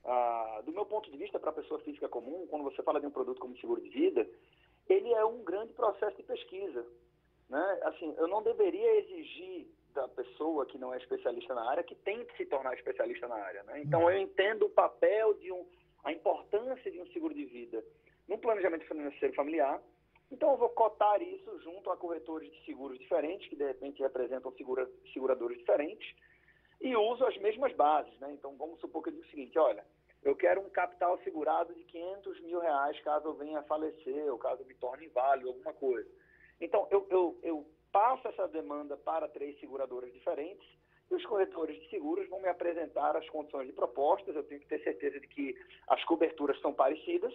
ah, 0.05 0.62
do 0.64 0.71
meu 0.71 0.87
ponto 0.87 1.11
de 1.11 1.16
vista, 1.16 1.41
para 1.41 1.51
a 1.51 1.55
pessoa 1.55 1.81
física 1.81 2.09
comum, 2.09 2.47
quando 2.47 2.62
você 2.62 2.85
fala 2.85 3.01
de 3.01 3.07
um 3.07 3.11
produto 3.11 3.41
como 3.41 3.59
seguro 3.59 3.81
de 3.81 3.89
vida, 3.89 4.25
ele 4.89 5.12
é 5.12 5.25
um 5.25 5.43
grande 5.43 5.73
processo 5.73 6.16
de 6.16 6.23
pesquisa. 6.23 6.87
Né? 7.49 7.81
Assim, 7.83 8.14
eu 8.16 8.29
não 8.29 8.45
deveria 8.45 8.97
exigir 9.01 9.66
da 9.93 10.07
pessoa 10.07 10.66
que 10.66 10.79
não 10.79 10.95
é 10.95 10.99
especialista 10.99 11.53
na 11.53 11.69
área 11.69 11.83
que 11.83 11.97
tem 11.97 12.25
que 12.27 12.37
se 12.37 12.47
tornar 12.47 12.75
especialista 12.75 13.27
na 13.27 13.35
área. 13.35 13.64
Né? 13.64 13.81
Então, 13.81 14.09
eu 14.09 14.16
entendo 14.21 14.66
o 14.66 14.71
papel 14.71 15.35
de 15.35 15.51
um 15.51 15.66
a 16.05 16.12
importância 16.12 16.90
de 16.90 17.01
um 17.01 17.07
seguro 17.09 17.34
de 17.34 17.44
vida 17.44 17.84
no 18.26 18.38
planejamento 18.38 18.86
financeiro 18.86 19.34
familiar. 19.34 19.80
Então, 20.30 20.53
eu 20.53 20.57
vou 20.59 20.68
cotar 20.70 21.22
isso 21.22 21.59
junto 21.61 21.90
a 21.90 21.96
corretores 21.96 22.51
de 22.53 22.64
seguros 22.64 22.99
diferentes, 22.99 23.49
que 23.49 23.57
de 23.57 23.64
repente 23.64 24.03
representam 24.03 24.53
segura, 24.53 24.88
seguradores 25.12 25.59
diferentes, 25.59 26.14
e 26.80 26.94
uso 26.94 27.24
as 27.24 27.36
mesmas 27.38 27.74
bases. 27.74 28.16
Né? 28.20 28.32
Então, 28.32 28.55
vamos 28.57 28.78
supor 28.80 29.03
que 29.03 29.09
eu 29.09 29.14
digo 29.14 29.24
o 29.24 29.30
seguinte: 29.30 29.59
olha, 29.59 29.84
eu 30.22 30.36
quero 30.36 30.61
um 30.61 30.68
capital 30.68 31.18
segurado 31.24 31.74
de 31.74 31.82
500 31.84 32.40
mil 32.40 32.61
reais 32.61 33.01
caso 33.01 33.28
eu 33.28 33.34
venha 33.34 33.61
a 33.61 33.64
falecer, 33.64 34.30
ou 34.30 34.38
caso 34.38 34.62
eu 34.62 34.66
me 34.66 34.74
torne 34.74 35.07
inválido, 35.07 35.49
alguma 35.49 35.72
coisa. 35.72 36.09
Então, 36.61 36.86
eu, 36.90 37.07
eu, 37.09 37.38
eu 37.42 37.66
passo 37.90 38.28
essa 38.28 38.46
demanda 38.49 38.96
para 38.96 39.28
três 39.28 39.59
seguradoras 39.61 40.12
diferentes 40.12 40.78
e 41.11 41.14
os 41.14 41.24
corretores 41.24 41.80
de 41.80 41.88
seguros 41.88 42.28
vão 42.28 42.40
me 42.40 42.48
apresentar 42.48 43.16
as 43.16 43.28
condições 43.30 43.66
de 43.66 43.72
propostas, 43.72 44.36
eu 44.36 44.44
tenho 44.44 44.61
que 44.61 44.66
ter 44.66 44.82
certeza 44.82 45.18
de 45.18 45.26
que 45.26 45.56
as 45.88 46.02
coberturas 46.04 46.61
são 46.61 46.72
parecidas, 46.72 47.32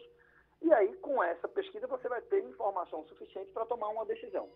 e 0.61 0.71
aí 0.74 0.95
com 0.97 1.24
essa 1.24 1.47
pesquisa 1.47 1.88
você 1.88 2.07
vai 2.07 2.21
ter 2.21 2.43
informação 2.43 3.03
suficiente 3.07 3.51
para 3.51 3.65
tomar 3.65 3.89
uma 3.89 4.05
decisão. 4.05 4.49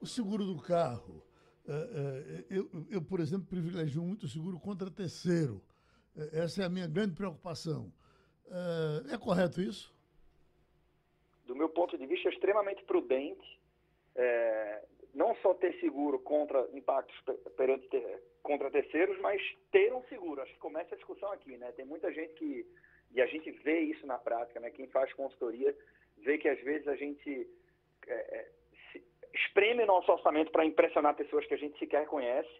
O 0.00 0.06
seguro 0.06 0.44
do 0.44 0.60
carro. 0.60 1.22
é, 1.68 1.72
é, 1.72 2.44
eu, 2.58 2.70
eu, 2.90 3.02
por 3.02 3.18
exemplo, 3.18 3.46
privilegio 3.46 4.02
muito 4.02 4.24
o 4.24 4.28
seguro 4.28 4.58
contra 4.58 4.90
terceiro. 4.90 5.60
É, 6.16 6.40
Essa 6.44 6.62
é 6.62 6.66
a 6.66 6.68
minha 6.68 6.86
grande 6.86 7.14
preocupação. 7.14 7.92
É, 8.48 9.14
é 9.14 9.18
correto 9.18 9.60
isso? 9.60 9.94
Do 11.44 11.56
meu 11.56 11.68
ponto 11.68 11.98
de 11.98 12.06
vista, 12.06 12.28
é 12.28 12.32
extremamente 12.32 12.84
prudente 12.84 13.60
é, 14.14 14.84
não 15.16 15.34
só 15.36 15.54
ter 15.54 15.72
seguro 15.80 16.18
contra 16.18 16.68
impactos 16.74 17.18
pe- 17.22 17.50
perante 17.56 17.88
ter- 17.88 18.22
contra 18.42 18.70
terceiros, 18.70 19.18
mas 19.20 19.40
ter 19.72 19.92
um 19.92 20.02
seguro. 20.04 20.42
Acho 20.42 20.52
que 20.52 20.58
começa 20.58 20.94
a 20.94 20.98
discussão 20.98 21.32
aqui, 21.32 21.56
né? 21.56 21.72
Tem 21.72 21.86
muita 21.86 22.12
gente 22.12 22.34
que 22.34 22.66
e 23.12 23.22
a 23.22 23.26
gente 23.26 23.50
vê 23.50 23.80
isso 23.80 24.06
na 24.06 24.18
prática, 24.18 24.60
né? 24.60 24.70
Quem 24.70 24.86
faz 24.88 25.10
consultoria 25.14 25.74
vê 26.18 26.36
que 26.36 26.48
às 26.48 26.60
vezes 26.60 26.86
a 26.86 26.96
gente 26.96 27.48
é, 28.06 28.12
é, 28.14 29.00
espreme 29.32 29.86
nosso 29.86 30.12
orçamento 30.12 30.52
para 30.52 30.66
impressionar 30.66 31.16
pessoas 31.16 31.46
que 31.46 31.54
a 31.54 31.58
gente 31.58 31.78
sequer 31.78 32.06
conhece 32.06 32.50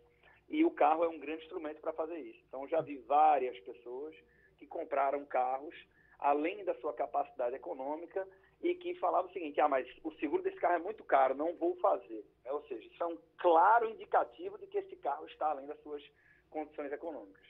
e 0.48 0.64
o 0.64 0.70
carro 0.70 1.04
é 1.04 1.08
um 1.08 1.18
grande 1.18 1.42
instrumento 1.42 1.80
para 1.82 1.92
fazer 1.92 2.18
isso. 2.18 2.40
Então 2.48 2.66
já 2.68 2.80
vi 2.80 2.96
várias 2.98 3.58
pessoas 3.60 4.14
que 4.56 4.66
compraram 4.66 5.26
carros 5.26 5.74
além 6.18 6.64
da 6.64 6.74
sua 6.76 6.94
capacidade 6.94 7.54
econômica 7.54 8.26
e 8.62 8.74
que 8.74 8.94
falavam 8.96 9.30
o 9.30 9.32
seguinte, 9.32 9.60
ah, 9.60 9.68
mas 9.68 9.86
o 10.02 10.10
seguro 10.14 10.42
desse 10.42 10.56
carro 10.58 10.74
é 10.74 10.78
muito 10.78 11.04
caro, 11.04 11.34
não 11.34 11.54
vou 11.56 11.76
fazer. 11.76 12.24
Né? 12.44 12.50
Ou 12.52 12.62
seja, 12.66 12.84
isso 12.86 13.02
é 13.02 13.06
um 13.06 13.18
claro 13.38 13.88
indicativo 13.88 14.58
de 14.58 14.66
que 14.66 14.78
esse 14.78 14.96
carro 14.96 15.26
está 15.26 15.50
além 15.50 15.66
das 15.66 15.80
suas 15.82 16.02
condições 16.50 16.90
econômicas. 16.92 17.42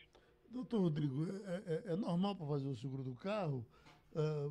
Doutor 0.50 0.80
Rodrigo, 0.80 1.26
é, 1.46 1.74
é- 1.74 1.92
é 1.92 1.96
normal 1.96 2.34
para 2.36 2.46
fazer 2.46 2.68
o 2.68 2.76
seguro 2.76 3.02
do 3.02 3.14
carro? 3.14 3.64
ah, 4.14 4.50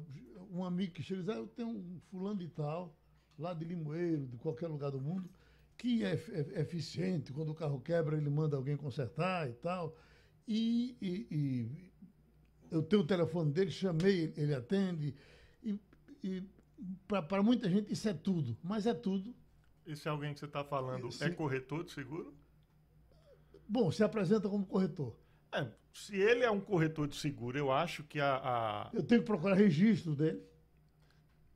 um 0.51 0.64
amigo 0.64 0.93
que 0.93 1.01
chega 1.03 1.22
e 1.24 1.36
ah, 1.36 1.38
eu 1.39 1.47
tenho 1.47 1.70
um 1.70 1.99
fulano 2.12 2.38
de 2.39 2.47
tal, 2.49 2.95
lá 3.39 3.53
de 3.53 3.66
Limoeiro, 3.66 4.28
de 4.28 4.38
qualquer 4.38 4.68
lugar 4.68 4.91
do 4.91 5.01
mundo, 5.01 5.28
que 5.78 6.03
é, 6.03 6.14
é 6.14 6.62
eficiente, 6.62 7.34
quando 7.34 7.49
o 7.49 7.56
carro 7.56 7.82
quebra 7.82 8.16
ele 8.16 8.30
manda 8.30 8.56
alguém 8.56 8.78
consertar 8.78 9.49
e 9.49 9.53
tal. 9.53 9.95
E, 10.47 10.95
e- 11.01 11.28
e 11.32 11.91
eu 12.72 12.84
tenho 12.84 13.01
o 13.01 13.08
telefone 13.08 13.51
dele, 13.51 13.72
chamei, 13.72 14.32
ele 14.38 14.53
atende. 14.53 15.16
E, 16.26 16.43
para 17.07 17.43
muita 17.43 17.69
gente 17.69 17.93
isso 17.93 18.09
é 18.09 18.13
tudo, 18.13 18.57
mas 18.63 18.86
é 18.88 18.93
tudo. 18.93 19.34
Esse 19.86 20.09
alguém 20.09 20.34
que 20.34 20.39
você 20.39 20.45
está 20.45 20.63
falando 20.63 21.07
é 21.21 21.30
corretor 21.30 21.84
de 21.84 21.91
seguro? 21.91 22.34
Bom, 23.67 23.91
se 23.91 24.03
apresenta 24.03 24.49
como 24.49 24.65
corretor. 24.65 25.15
É, 25.51 25.67
se 25.93 26.15
ele 26.17 26.43
é 26.43 26.49
um 26.49 26.59
corretor 26.59 27.07
de 27.07 27.15
seguro, 27.15 27.57
eu 27.57 27.71
acho 27.71 28.03
que 28.03 28.19
a. 28.19 28.36
a- 28.38 28.89
Eu 28.93 29.03
tenho 29.03 29.21
que 29.21 29.28
procurar 29.28 29.53
registro 29.55 30.15
dele. 30.15 30.41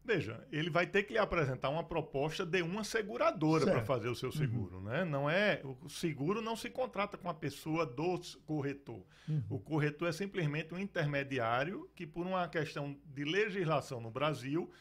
Veja, 0.10 0.44
ele 0.52 0.72
vai 0.72 0.88
ter 0.88 1.04
que 1.04 1.14
lhe 1.14 1.20
apresentar 1.20 1.70
uma 1.70 1.84
proposta 1.84 2.44
de 2.44 2.64
uma 2.64 2.84
seguradora 2.84 3.64
para 3.64 3.84
fazer 3.84 4.10
o 4.10 4.16
seu 4.16 4.32
seguro, 4.32 4.82
né? 4.82 5.06
Não 5.06 5.30
é 5.30 5.62
o 5.64 5.88
seguro 5.88 6.42
não 6.42 6.56
se 6.56 6.68
contrata 6.68 7.16
com 7.16 7.30
a 7.30 7.34
pessoa 7.34 7.86
do 7.86 8.20
corretor. 8.44 9.06
Uhum. 9.28 9.44
O 9.52 9.60
corretor 9.60 10.10
é 10.10 10.12
simplesmente 10.12 10.74
um 10.74 10.80
intermediário 10.80 11.88
que, 11.96 12.08
por 12.08 12.26
uma 12.26 12.48
questão 12.48 12.98
de 13.06 13.24
legislação 13.24 14.02
no 14.02 14.10
Brasil, 14.10 14.72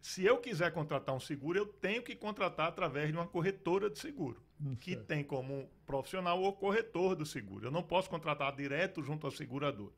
se 0.00 0.24
eu 0.24 0.38
quiser 0.38 0.70
contratar 0.70 1.16
um 1.16 1.20
seguro, 1.20 1.58
eu 1.58 1.66
tenho 1.66 2.00
que 2.00 2.14
contratar 2.14 2.68
através 2.68 3.10
de 3.10 3.16
uma 3.16 3.26
corretora 3.26 3.90
de 3.90 3.98
seguro, 3.98 4.40
que 4.78 4.94
tem 4.94 5.24
como 5.24 5.68
profissional 5.84 6.40
o 6.40 6.52
corretor 6.52 7.16
do 7.16 7.26
seguro. 7.26 7.66
Eu 7.66 7.72
não 7.72 7.82
posso 7.82 8.08
contratar 8.08 8.54
direto 8.54 9.02
junto 9.02 9.26
à 9.26 9.32
seguradora. 9.32 9.94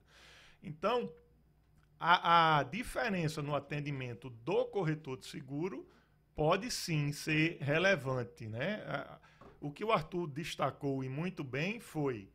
Então, 0.63 1.13
a, 1.99 2.59
a 2.59 2.63
diferença 2.63 3.43
no 3.43 3.55
atendimento 3.55 4.31
do 4.31 4.67
corretor 4.67 5.19
de 5.19 5.27
seguro 5.27 5.89
pode 6.35 6.71
sim 6.71 7.13
ser 7.13 7.59
relevante, 7.61 8.47
né? 8.47 8.83
O 9.61 9.73
que 9.73 9.85
o 9.85 9.91
Arthur 9.91 10.29
destacou 10.29 11.03
e 11.03 11.09
muito 11.09 11.43
bem 11.43 11.81
foi 11.81 12.31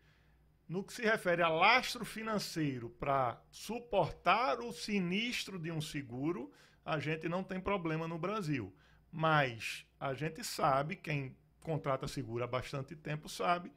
no 0.68 0.84
que 0.84 0.94
se 0.94 1.04
refere 1.04 1.42
a 1.42 1.50
lastro 1.50 2.04
financeiro 2.04 2.90
para 2.90 3.42
suportar 3.52 4.60
o 4.60 4.72
sinistro 4.72 5.60
de 5.60 5.72
um 5.72 5.82
seguro, 5.82 6.52
a 6.86 7.00
gente 7.00 7.30
não 7.30 7.44
tem 7.44 7.60
problema 7.60 8.08
no 8.08 8.18
Brasil. 8.18 8.74
Mas 9.12 9.86
a 10.00 10.14
gente 10.14 10.44
sabe, 10.44 10.96
quem 10.96 11.36
contrata 11.62 12.08
seguro 12.08 12.44
há 12.44 12.48
bastante 12.48 12.96
tempo 12.96 13.30
sabe, 13.30 13.72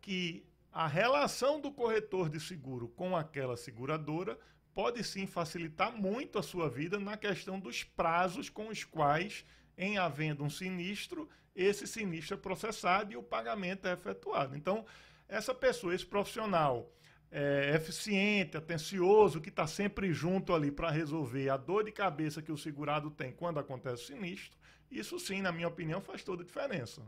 que 0.00 0.46
a 0.72 0.86
relação 0.86 1.60
do 1.60 1.72
corretor 1.72 2.28
de 2.28 2.38
seguro 2.38 2.88
com 2.88 3.16
aquela 3.16 3.56
seguradora 3.56 4.38
pode 4.76 5.02
sim 5.02 5.26
facilitar 5.26 5.90
muito 5.90 6.38
a 6.38 6.42
sua 6.42 6.68
vida 6.68 7.00
na 7.00 7.16
questão 7.16 7.58
dos 7.58 7.82
prazos 7.82 8.50
com 8.50 8.68
os 8.68 8.84
quais, 8.84 9.42
em 9.74 9.96
havendo 9.96 10.44
um 10.44 10.50
sinistro, 10.50 11.26
esse 11.54 11.86
sinistro 11.86 12.34
é 12.34 12.36
processado 12.36 13.10
e 13.10 13.16
o 13.16 13.22
pagamento 13.22 13.88
é 13.88 13.94
efetuado. 13.94 14.54
Então, 14.54 14.84
essa 15.26 15.54
pessoa, 15.54 15.94
esse 15.94 16.04
profissional 16.04 16.92
é, 17.30 17.72
eficiente, 17.74 18.58
atencioso, 18.58 19.40
que 19.40 19.48
está 19.48 19.66
sempre 19.66 20.12
junto 20.12 20.52
ali 20.52 20.70
para 20.70 20.90
resolver 20.90 21.48
a 21.48 21.56
dor 21.56 21.84
de 21.84 21.90
cabeça 21.90 22.42
que 22.42 22.52
o 22.52 22.58
segurado 22.58 23.10
tem 23.10 23.32
quando 23.32 23.58
acontece 23.58 24.02
o 24.02 24.06
sinistro, 24.08 24.58
isso 24.90 25.18
sim, 25.18 25.40
na 25.40 25.52
minha 25.52 25.68
opinião, 25.68 26.02
faz 26.02 26.22
toda 26.22 26.42
a 26.42 26.46
diferença. 26.46 27.00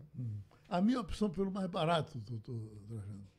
A 0.71 0.81
minha 0.81 1.01
opção 1.01 1.29
pelo 1.29 1.51
mais 1.51 1.69
barato, 1.69 2.19
doutor 2.19 2.59
Trajano. 2.89 3.38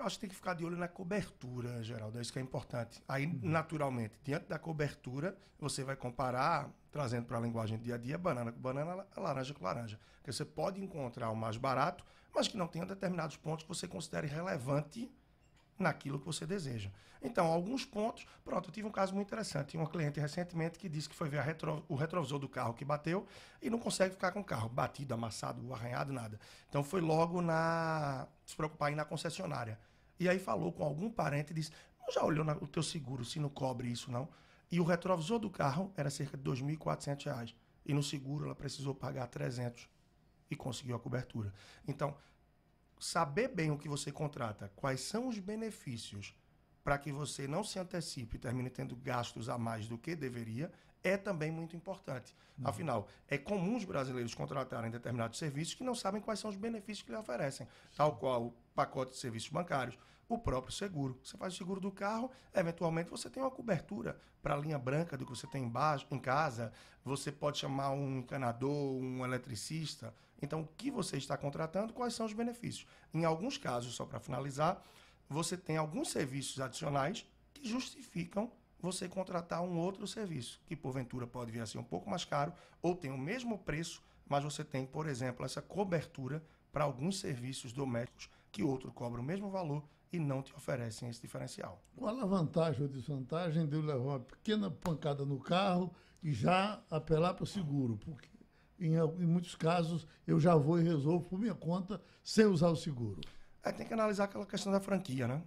Eu 0.00 0.06
acho 0.06 0.16
que 0.16 0.20
tem 0.22 0.30
que 0.30 0.34
ficar 0.36 0.54
de 0.54 0.64
olho 0.64 0.78
na 0.78 0.88
cobertura, 0.88 1.82
Geraldo. 1.82 2.16
É 2.18 2.22
isso 2.22 2.32
que 2.32 2.38
é 2.38 2.42
importante. 2.42 3.02
Aí, 3.06 3.26
naturalmente, 3.42 4.14
diante 4.24 4.46
da 4.46 4.58
cobertura, 4.58 5.36
você 5.58 5.84
vai 5.84 5.94
comparar, 5.94 6.70
trazendo 6.90 7.26
para 7.26 7.36
a 7.36 7.40
linguagem 7.40 7.76
do 7.76 7.84
dia 7.84 7.96
a 7.96 7.98
dia, 7.98 8.16
banana 8.16 8.50
com 8.50 8.58
banana, 8.58 9.06
laranja 9.14 9.52
com 9.52 9.62
laranja. 9.62 10.00
Porque 10.16 10.32
você 10.32 10.44
pode 10.44 10.82
encontrar 10.82 11.28
o 11.30 11.36
mais 11.36 11.58
barato, 11.58 12.02
mas 12.34 12.48
que 12.48 12.56
não 12.56 12.66
tenha 12.66 12.86
determinados 12.86 13.36
pontos 13.36 13.64
que 13.64 13.68
você 13.68 13.86
considere 13.86 14.26
relevante 14.26 15.12
naquilo 15.78 16.18
que 16.18 16.24
você 16.26 16.46
deseja. 16.46 16.90
Então, 17.22 17.46
alguns 17.46 17.84
pontos. 17.84 18.26
Pronto, 18.42 18.68
eu 18.70 18.72
tive 18.72 18.88
um 18.88 18.90
caso 18.90 19.14
muito 19.14 19.26
interessante. 19.28 19.68
Tinha 19.68 19.82
uma 19.82 19.88
cliente 19.90 20.18
recentemente 20.18 20.78
que 20.78 20.88
disse 20.88 21.08
que 21.10 21.14
foi 21.14 21.28
ver 21.28 21.42
retro- 21.42 21.84
o 21.88 21.94
retrovisor 21.94 22.38
do 22.38 22.48
carro 22.48 22.72
que 22.72 22.84
bateu 22.86 23.26
e 23.60 23.68
não 23.68 23.78
consegue 23.78 24.14
ficar 24.14 24.32
com 24.32 24.40
o 24.40 24.44
carro 24.44 24.68
batido, 24.70 25.12
amassado, 25.12 25.72
arranhado, 25.74 26.10
nada. 26.10 26.40
Então, 26.70 26.82
foi 26.82 27.02
logo 27.02 27.42
na. 27.42 28.26
se 28.46 28.56
preocupar 28.56 28.90
em 28.90 28.94
ir 28.94 28.96
na 28.96 29.04
concessionária. 29.04 29.78
E 30.20 30.28
aí 30.28 30.38
falou 30.38 30.70
com 30.70 30.84
algum 30.84 31.10
parente 31.10 31.50
e 31.50 31.54
disse: 31.54 31.72
Não 31.98 32.12
já 32.12 32.22
olhou 32.22 32.44
na- 32.44 32.56
o 32.58 32.66
teu 32.68 32.82
seguro 32.82 33.24
se 33.24 33.40
não 33.40 33.48
cobre 33.48 33.88
isso, 33.88 34.10
não? 34.12 34.28
E 34.70 34.78
o 34.78 34.84
retrovisor 34.84 35.38
do 35.38 35.50
carro 35.50 35.90
era 35.96 36.10
cerca 36.10 36.36
de 36.36 36.44
2.400 36.44 37.24
reais. 37.24 37.54
E 37.86 37.94
no 37.94 38.02
seguro 38.02 38.44
ela 38.44 38.54
precisou 38.54 38.94
pagar 38.94 39.26
300 39.26 39.88
e 40.50 40.54
conseguiu 40.54 40.94
a 40.94 41.00
cobertura. 41.00 41.52
Então, 41.88 42.14
saber 42.98 43.48
bem 43.48 43.70
o 43.70 43.78
que 43.78 43.88
você 43.88 44.12
contrata, 44.12 44.70
quais 44.76 45.00
são 45.00 45.26
os 45.26 45.38
benefícios 45.38 46.34
para 46.84 46.98
que 46.98 47.10
você 47.10 47.48
não 47.48 47.64
se 47.64 47.78
antecipe 47.78 48.36
e 48.36 48.38
termine 48.38 48.68
tendo 48.68 48.94
gastos 48.96 49.48
a 49.48 49.56
mais 49.56 49.88
do 49.88 49.96
que 49.96 50.14
deveria, 50.14 50.70
é 51.02 51.16
também 51.16 51.50
muito 51.50 51.76
importante. 51.76 52.34
Afinal, 52.62 53.08
é 53.26 53.38
comum 53.38 53.76
os 53.76 53.84
brasileiros 53.84 54.34
contratarem 54.34 54.90
determinados 54.90 55.38
serviços 55.38 55.74
que 55.74 55.82
não 55.82 55.94
sabem 55.94 56.20
quais 56.20 56.38
são 56.38 56.50
os 56.50 56.56
benefícios 56.56 57.02
que 57.02 57.10
lhe 57.10 57.16
oferecem, 57.16 57.66
tal 57.96 58.16
qual 58.16 58.46
o 58.48 58.54
pacote 58.74 59.12
de 59.12 59.16
serviços 59.16 59.48
bancários, 59.48 59.98
o 60.28 60.38
próprio 60.38 60.72
seguro. 60.72 61.18
Você 61.24 61.36
faz 61.36 61.54
o 61.54 61.56
seguro 61.56 61.80
do 61.80 61.90
carro, 61.90 62.30
eventualmente 62.54 63.10
você 63.10 63.30
tem 63.30 63.42
uma 63.42 63.50
cobertura 63.50 64.20
para 64.42 64.54
a 64.54 64.56
linha 64.56 64.78
branca 64.78 65.16
do 65.16 65.24
que 65.24 65.30
você 65.30 65.46
tem 65.46 65.64
embaixo, 65.64 66.06
em 66.10 66.18
casa, 66.18 66.72
você 67.04 67.32
pode 67.32 67.58
chamar 67.58 67.90
um 67.90 68.18
encanador, 68.18 68.70
um 68.70 69.24
eletricista. 69.24 70.14
Então, 70.40 70.60
o 70.60 70.66
que 70.66 70.90
você 70.90 71.16
está 71.16 71.36
contratando, 71.36 71.92
quais 71.92 72.14
são 72.14 72.26
os 72.26 72.32
benefícios? 72.32 72.86
Em 73.12 73.24
alguns 73.24 73.58
casos, 73.58 73.94
só 73.94 74.04
para 74.04 74.20
finalizar, 74.20 74.82
você 75.28 75.56
tem 75.56 75.76
alguns 75.76 76.10
serviços 76.10 76.60
adicionais 76.60 77.26
que 77.52 77.68
justificam 77.68 78.50
você 78.82 79.08
contratar 79.08 79.62
um 79.62 79.78
outro 79.78 80.06
serviço, 80.06 80.60
que 80.66 80.76
porventura 80.76 81.26
pode 81.26 81.50
vir 81.50 81.60
a 81.60 81.66
ser 81.66 81.78
um 81.78 81.84
pouco 81.84 82.08
mais 82.08 82.24
caro 82.24 82.52
ou 82.82 82.94
tem 82.94 83.10
o 83.10 83.18
mesmo 83.18 83.58
preço, 83.58 84.02
mas 84.28 84.44
você 84.44 84.64
tem, 84.64 84.86
por 84.86 85.06
exemplo, 85.06 85.44
essa 85.44 85.60
cobertura 85.60 86.42
para 86.72 86.84
alguns 86.84 87.18
serviços 87.18 87.72
domésticos 87.72 88.30
que 88.52 88.62
outro 88.62 88.92
cobra 88.92 89.20
o 89.20 89.24
mesmo 89.24 89.50
valor 89.50 89.82
e 90.12 90.18
não 90.18 90.42
te 90.42 90.54
oferecem 90.54 91.08
esse 91.08 91.20
diferencial. 91.20 91.82
Qual 91.96 92.18
a 92.18 92.26
vantagem 92.26 92.82
ou 92.82 92.88
desvantagem 92.88 93.66
de 93.66 93.76
eu 93.76 93.82
levar 93.82 94.02
uma 94.02 94.20
pequena 94.20 94.70
pancada 94.70 95.24
no 95.24 95.38
carro 95.38 95.94
e 96.22 96.32
já 96.32 96.82
apelar 96.90 97.34
para 97.34 97.44
o 97.44 97.46
seguro? 97.46 97.96
Porque 97.96 98.28
em, 98.78 98.94
em 98.94 99.26
muitos 99.26 99.54
casos 99.54 100.06
eu 100.26 100.40
já 100.40 100.56
vou 100.56 100.80
e 100.80 100.84
resolvo 100.84 101.24
por 101.26 101.38
minha 101.38 101.54
conta 101.54 102.00
sem 102.22 102.46
usar 102.46 102.68
o 102.70 102.76
seguro. 102.76 103.20
É, 103.62 103.70
tem 103.72 103.86
que 103.86 103.92
analisar 103.92 104.24
aquela 104.24 104.46
questão 104.46 104.72
da 104.72 104.80
franquia, 104.80 105.28
né? 105.28 105.42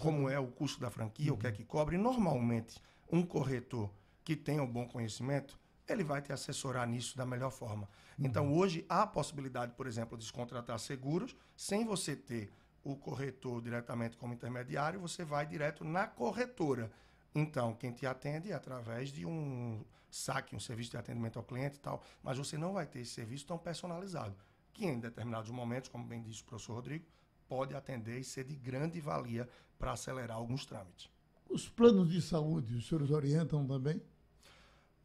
Como 0.00 0.28
é 0.28 0.38
o 0.38 0.48
custo 0.48 0.80
da 0.80 0.90
franquia, 0.90 1.32
o 1.32 1.36
que 1.36 1.46
é 1.46 1.52
que 1.52 1.64
cobre. 1.64 1.96
Normalmente, 1.96 2.80
um 3.10 3.22
corretor 3.24 3.90
que 4.24 4.34
tenha 4.34 4.62
um 4.62 4.70
bom 4.70 4.86
conhecimento, 4.86 5.58
ele 5.88 6.02
vai 6.02 6.20
te 6.20 6.32
assessorar 6.32 6.86
nisso 6.86 7.16
da 7.16 7.24
melhor 7.24 7.50
forma. 7.50 7.88
Então, 8.18 8.52
hoje, 8.52 8.84
há 8.88 9.02
a 9.02 9.06
possibilidade, 9.06 9.72
por 9.74 9.86
exemplo, 9.86 10.18
de 10.18 10.24
se 10.24 10.32
contratar 10.32 10.78
seguros 10.78 11.36
sem 11.56 11.84
você 11.84 12.16
ter 12.16 12.52
o 12.84 12.96
corretor 12.96 13.62
diretamente 13.62 14.16
como 14.16 14.34
intermediário, 14.34 15.00
você 15.00 15.24
vai 15.24 15.46
direto 15.46 15.84
na 15.84 16.06
corretora. 16.06 16.90
Então, 17.34 17.74
quem 17.74 17.92
te 17.92 18.06
atende 18.06 18.50
é 18.50 18.54
através 18.54 19.10
de 19.10 19.24
um 19.24 19.84
saque, 20.10 20.54
um 20.54 20.60
serviço 20.60 20.90
de 20.90 20.96
atendimento 20.96 21.38
ao 21.38 21.44
cliente 21.44 21.76
e 21.76 21.80
tal, 21.80 22.02
mas 22.22 22.36
você 22.36 22.58
não 22.58 22.72
vai 22.72 22.86
ter 22.86 23.00
esse 23.00 23.12
serviço 23.12 23.46
tão 23.46 23.56
personalizado, 23.56 24.36
que 24.72 24.84
em 24.84 24.98
determinados 24.98 25.50
momentos, 25.50 25.88
como 25.88 26.04
bem 26.04 26.20
disse 26.20 26.42
o 26.42 26.44
professor 26.44 26.74
Rodrigo, 26.74 27.06
pode 27.52 27.74
atender 27.74 28.18
e 28.18 28.24
ser 28.24 28.44
de 28.44 28.56
grande 28.56 28.98
valia 28.98 29.46
para 29.78 29.92
acelerar 29.92 30.38
alguns 30.38 30.64
trâmites. 30.64 31.10
Os 31.50 31.68
planos 31.68 32.10
de 32.10 32.22
saúde, 32.22 32.74
os 32.76 32.88
senhores 32.88 33.10
orientam 33.10 33.66
também? 33.66 34.00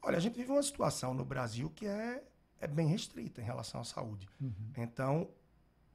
Olha, 0.01 0.15
a 0.15 0.21
gente 0.21 0.37
vive 0.37 0.49
uma 0.49 0.63
situação 0.63 1.13
no 1.13 1.25
Brasil 1.25 1.69
que 1.69 1.85
é, 1.85 2.23
é 2.61 2.65
bem 2.65 2.87
restrita 2.87 3.41
em 3.41 3.43
relação 3.43 3.81
à 3.81 3.83
saúde. 3.83 4.29
Então, 4.77 5.29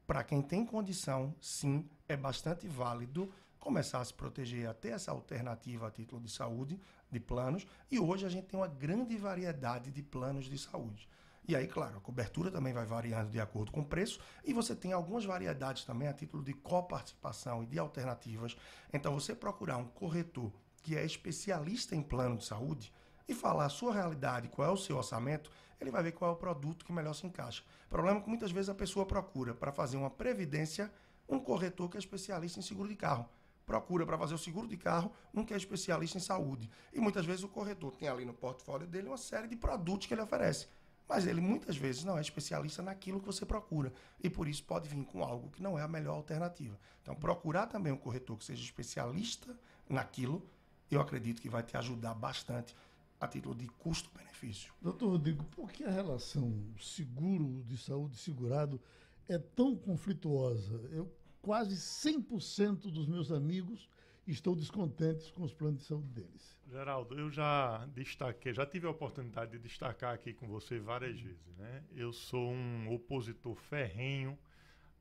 para 0.07 0.23
quem 0.23 0.43
tem 0.43 0.67
condição, 0.67 1.35
sim, 1.41 1.89
é 2.07 2.19
bastante 2.19 2.69
válido 2.69 3.33
começar 3.59 4.01
a 4.01 4.05
se 4.05 4.13
proteger, 4.13 4.69
a 4.69 4.75
ter 4.75 4.91
essa 4.91 5.11
alternativa 5.11 5.87
a 5.87 5.91
título 5.91 6.21
de 6.21 6.31
saúde, 6.31 6.79
de 7.11 7.19
planos. 7.19 7.67
E 7.91 7.99
hoje 7.99 8.27
a 8.27 8.29
gente 8.29 8.45
tem 8.45 8.61
uma 8.61 8.69
grande 8.69 9.17
variedade 9.17 9.91
de 9.91 10.03
planos 10.03 10.51
de 10.51 10.59
saúde. 10.59 11.09
E 11.47 11.57
aí, 11.57 11.67
claro, 11.67 11.97
a 11.97 12.01
cobertura 12.01 12.51
também 12.51 12.73
vai 12.73 12.87
variando 12.87 13.31
de 13.31 13.41
acordo 13.41 13.73
com 13.73 13.81
o 13.81 13.85
preço. 13.85 14.21
E 14.45 14.53
você 14.53 14.77
tem 14.77 14.93
algumas 14.93 15.25
variedades 15.25 15.85
também 15.85 16.07
a 16.07 16.13
título 16.13 16.43
de 16.43 16.53
coparticipação 16.53 17.63
e 17.63 17.67
de 17.67 17.79
alternativas. 17.79 18.57
Então, 18.93 19.13
você 19.13 19.35
procurar 19.35 19.77
um 19.77 19.87
corretor 19.87 20.53
que 20.83 20.97
é 20.97 21.05
especialista 21.05 21.97
em 21.97 22.03
plano 22.03 22.37
de 22.37 22.45
saúde 22.45 22.93
e 23.27 23.35
falar 23.35 23.67
a 23.67 23.69
sua 23.69 23.93
realidade, 23.93 24.49
qual 24.49 24.69
é 24.69 24.71
o 24.71 24.77
seu 24.77 24.97
orçamento, 24.97 25.51
ele 25.81 25.91
vai 25.91 26.03
ver 26.03 26.13
qual 26.13 26.31
é 26.31 26.35
o 26.35 26.37
produto 26.37 26.85
que 26.85 26.93
melhor 26.93 27.15
se 27.15 27.27
encaixa. 27.27 27.63
O 27.87 27.89
problema 27.89 28.19
é 28.19 28.23
que 28.23 28.29
muitas 28.29 28.53
vezes 28.53 28.69
a 28.69 28.75
pessoa 28.75 29.05
procura 29.05 29.55
para 29.55 29.73
fazer 29.73 29.97
uma 29.97 30.11
previdência 30.11 30.93
um 31.29 31.39
corretor 31.39 31.89
que 31.89 31.97
é 31.97 32.01
especialista 32.01 32.59
em 32.59 32.63
seguro 32.63 32.89
de 32.89 32.97
carro. 32.97 33.29
Procura 33.65 34.05
para 34.05 34.19
fazer 34.19 34.35
o 34.35 34.39
seguro 34.39 34.67
de 34.67 34.77
carro 34.77 35.13
um 35.33 35.45
que 35.45 35.55
é 35.55 35.57
especialista 35.57 36.19
em 36.19 36.21
saúde. 36.21 36.69
E 36.93 37.01
muitas 37.01 37.25
vezes 37.25 37.43
o 37.43 37.49
corretor 37.49 37.95
tem 37.97 38.09
ali 38.09 38.25
no 38.25 38.35
portfólio 38.35 38.87
dele 38.87 39.09
uma 39.09 39.17
série 39.17 39.49
de 39.49 39.57
produtos 39.57 40.07
que 40.07 40.15
ele 40.15 40.21
oferece. 40.21 40.69
Mas 41.09 41.27
ele 41.27 41.41
muitas 41.41 41.77
vezes 41.77 42.05
não 42.05 42.17
é 42.17 42.21
especialista 42.21 42.83
naquilo 42.83 43.21
que 43.21 43.27
você 43.27 43.45
procura. 43.45 43.93
E 44.23 44.31
por 44.31 44.49
isso 44.49 44.65
pode 44.65 44.89
vir 44.89 45.05
com 45.05 45.23
algo 45.23 45.51
que 45.51 45.63
não 45.63 45.79
é 45.79 45.83
a 45.83 45.89
melhor 45.89 46.15
alternativa. 46.15 46.79
Então, 47.03 47.15
procurar 47.15 47.67
também 47.67 47.93
um 47.93 47.99
corretor 47.99 48.37
que 48.39 48.45
seja 48.45 48.63
especialista 48.63 49.55
naquilo, 49.89 50.47
eu 50.91 51.01
acredito 51.01 51.41
que 51.43 51.49
vai 51.49 51.63
te 51.63 51.77
ajudar 51.77 52.15
bastante 52.15 52.75
a 53.21 53.29
título 53.29 53.55
de 53.55 53.69
custo-benefício. 53.69 54.73
Doutor 54.81 55.11
Rodrigo, 55.11 55.45
por 55.45 55.71
que 55.71 55.85
a 55.85 55.91
relação 55.91 56.53
seguro 56.81 57.63
de 57.67 57.77
saúde 57.77 58.17
segurado 58.17 58.81
é 59.29 59.39
tão 59.39 59.77
conflituosa? 59.77 60.75
Eu 60.91 61.11
quase 61.41 61.77
100% 61.77 62.91
dos 62.91 63.07
meus 63.07 63.31
amigos 63.31 63.89
estão 64.27 64.55
descontentes 64.55 65.31
com 65.31 65.43
os 65.43 65.53
planos 65.53 65.81
de 65.81 65.87
saúde 65.87 66.09
deles. 66.09 66.57
Geraldo, 66.73 67.21
eu 67.21 67.31
já 67.31 67.85
destaquei, 67.89 68.55
já 68.55 68.65
tive 68.65 68.87
a 68.87 68.91
oportunidade 68.91 69.51
de 69.51 69.59
destacar 69.59 70.15
aqui 70.15 70.33
com 70.33 70.49
você 70.49 70.81
várias 70.81 71.21
vezes, 71.21 71.55
né? 71.59 71.85
Eu 71.95 72.15
sou 72.15 72.51
um 72.51 72.91
opositor 72.91 73.55
ferrenho 73.55 74.39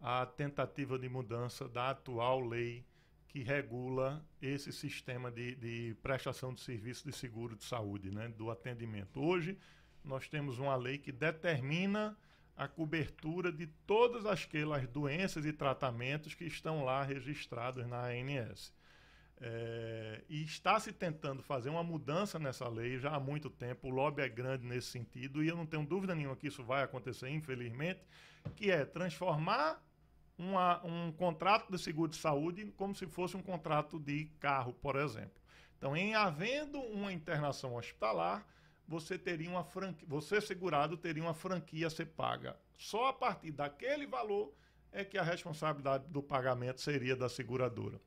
à 0.01 0.25
tentativa 0.25 0.99
de 0.99 1.07
mudança 1.07 1.69
da 1.69 1.91
atual 1.91 2.41
lei 2.41 2.85
que 3.29 3.41
regula 3.41 4.21
esse 4.41 4.73
sistema 4.73 5.31
de, 5.31 5.55
de 5.55 5.95
prestação 6.03 6.53
de 6.53 6.59
serviço 6.59 7.05
de 7.09 7.15
seguro 7.15 7.55
de 7.55 7.63
saúde, 7.63 8.11
né? 8.11 8.27
Do 8.27 8.51
atendimento. 8.51 9.21
Hoje, 9.21 9.57
nós 10.03 10.27
temos 10.27 10.59
uma 10.59 10.75
lei 10.75 10.97
que 10.97 11.13
determina 11.13 12.17
a 12.53 12.67
cobertura 12.67 13.49
de 13.49 13.67
todas 13.87 14.25
aquelas 14.25 14.85
doenças 14.89 15.45
e 15.45 15.53
tratamentos 15.53 16.35
que 16.35 16.43
estão 16.43 16.83
lá 16.83 17.01
registrados 17.01 17.87
na 17.87 18.07
ANS. 18.07 18.73
É, 19.43 20.23
e 20.29 20.43
está 20.43 20.79
se 20.79 20.93
tentando 20.93 21.41
fazer 21.41 21.71
uma 21.71 21.83
mudança 21.83 22.37
nessa 22.37 22.69
lei 22.69 22.99
já 22.99 23.15
há 23.15 23.19
muito 23.19 23.49
tempo. 23.49 23.87
O 23.87 23.89
lobby 23.89 24.21
é 24.21 24.29
grande 24.29 24.67
nesse 24.67 24.87
sentido 24.87 25.43
e 25.43 25.47
eu 25.47 25.55
não 25.55 25.65
tenho 25.65 25.83
dúvida 25.83 26.13
nenhuma 26.13 26.35
que 26.35 26.47
isso 26.47 26.63
vai 26.63 26.83
acontecer, 26.83 27.27
infelizmente, 27.29 28.01
que 28.55 28.69
é 28.69 28.85
transformar 28.85 29.83
uma, 30.37 30.85
um 30.85 31.11
contrato 31.11 31.71
de 31.71 31.79
seguro 31.79 32.11
de 32.11 32.17
saúde 32.17 32.71
como 32.77 32.93
se 32.93 33.07
fosse 33.07 33.35
um 33.35 33.41
contrato 33.41 33.99
de 33.99 34.25
carro, 34.39 34.73
por 34.73 34.95
exemplo. 34.95 35.41
Então, 35.75 35.97
em 35.97 36.13
havendo 36.13 36.79
uma 36.79 37.11
internação 37.11 37.75
hospitalar, 37.75 38.45
você 38.87 39.17
teria 39.17 39.49
uma 39.49 39.63
franquia, 39.63 40.07
você 40.07 40.39
segurado 40.39 40.97
teria 40.97 41.23
uma 41.23 41.33
franquia 41.33 41.87
a 41.87 41.89
ser 41.89 42.05
paga. 42.05 42.55
Só 42.77 43.07
a 43.07 43.13
partir 43.13 43.51
daquele 43.51 44.05
valor 44.05 44.53
é 44.91 45.03
que 45.03 45.17
a 45.17 45.23
responsabilidade 45.23 46.07
do 46.09 46.21
pagamento 46.21 46.79
seria 46.79 47.15
da 47.15 47.27
seguradora. 47.27 47.99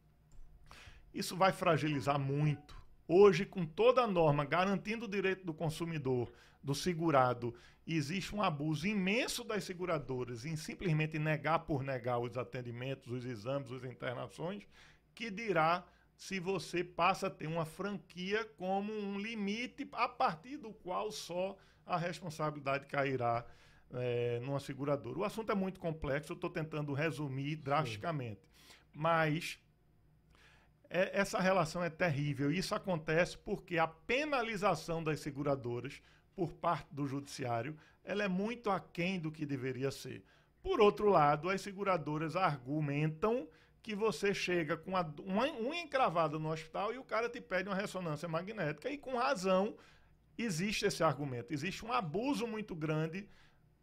Isso 1.15 1.37
vai 1.37 1.53
fragilizar 1.53 2.19
muito. 2.19 2.77
Hoje, 3.07 3.47
com 3.47 3.65
toda 3.65 4.03
a 4.03 4.07
norma 4.07 4.45
garantindo 4.45 5.05
o 5.05 5.09
direito 5.09 5.47
do 5.47 5.55
consumidor, 5.55 6.33
do 6.62 6.75
segurado, 6.75 7.55
existe 7.87 8.35
um 8.35 8.43
abuso 8.43 8.87
imenso 8.87 9.45
das 9.45 9.62
seguradoras 9.62 10.45
em 10.45 10.57
simplesmente 10.57 11.19
negar 11.19 11.61
por 11.61 11.85
negar 11.85 12.19
os 12.19 12.37
atendimentos, 12.37 13.12
os 13.12 13.25
exames, 13.25 13.71
as 13.71 13.85
internações, 13.85 14.67
que 15.15 15.31
dirá 15.31 15.85
se 16.17 16.41
você 16.41 16.83
passa 16.83 17.27
a 17.27 17.31
ter 17.31 17.47
uma 17.47 17.65
franquia 17.65 18.45
como 18.57 18.93
um 18.93 19.19
limite 19.19 19.89
a 19.93 20.09
partir 20.09 20.57
do 20.57 20.73
qual 20.73 21.12
só 21.12 21.57
a 21.87 21.97
responsabilidade 21.97 22.87
cairá 22.87 23.45
é, 23.93 24.41
numa 24.41 24.59
seguradora. 24.59 25.19
O 25.19 25.25
assunto 25.25 25.53
é 25.53 25.55
muito 25.55 25.79
complexo, 25.79 26.33
eu 26.33 26.37
estou 26.37 26.51
tentando 26.51 26.93
resumir 26.93 27.57
drasticamente. 27.57 28.41
Mas 28.93 29.59
é, 30.89 31.18
essa 31.18 31.41
relação 31.41 31.82
é 31.82 31.91
terrível. 31.91 32.51
Isso 32.51 32.74
acontece 32.74 33.37
porque 33.39 33.78
a 33.78 33.87
penalização 33.87 35.03
das 35.03 35.20
seguradoras 35.20 36.01
por 36.35 36.53
parte 36.53 36.89
do 36.93 37.07
judiciário 37.07 37.76
ela 38.05 38.22
é 38.22 38.28
muito 38.28 38.70
aquém 38.70 39.18
do 39.18 39.32
que 39.32 39.47
deveria 39.47 39.91
ser. 39.91 40.22
Por 40.62 40.80
outro 40.80 41.09
lado, 41.09 41.49
as 41.49 41.61
seguradoras 41.61 42.37
argumentam 42.37 43.49
que 43.82 43.95
você 43.95 44.32
chega 44.32 44.76
com 44.76 44.97
a, 44.97 45.03
uma 45.22 45.45
unha 45.45 45.82
encravada 45.82 46.39
no 46.39 46.51
hospital 46.51 46.93
e 46.93 46.99
o 46.99 47.05
cara 47.05 47.28
te 47.28 47.41
pede 47.41 47.68
uma 47.68 47.76
ressonância 47.76 48.26
magnética 48.26 48.91
e 48.91 48.97
com 48.97 49.16
razão 49.16 49.76
existe 50.39 50.87
esse 50.87 51.03
argumento. 51.03 51.53
Existe 51.53 51.85
um 51.85 51.93
abuso 51.93 52.47
muito 52.47 52.74
grande, 52.74 53.28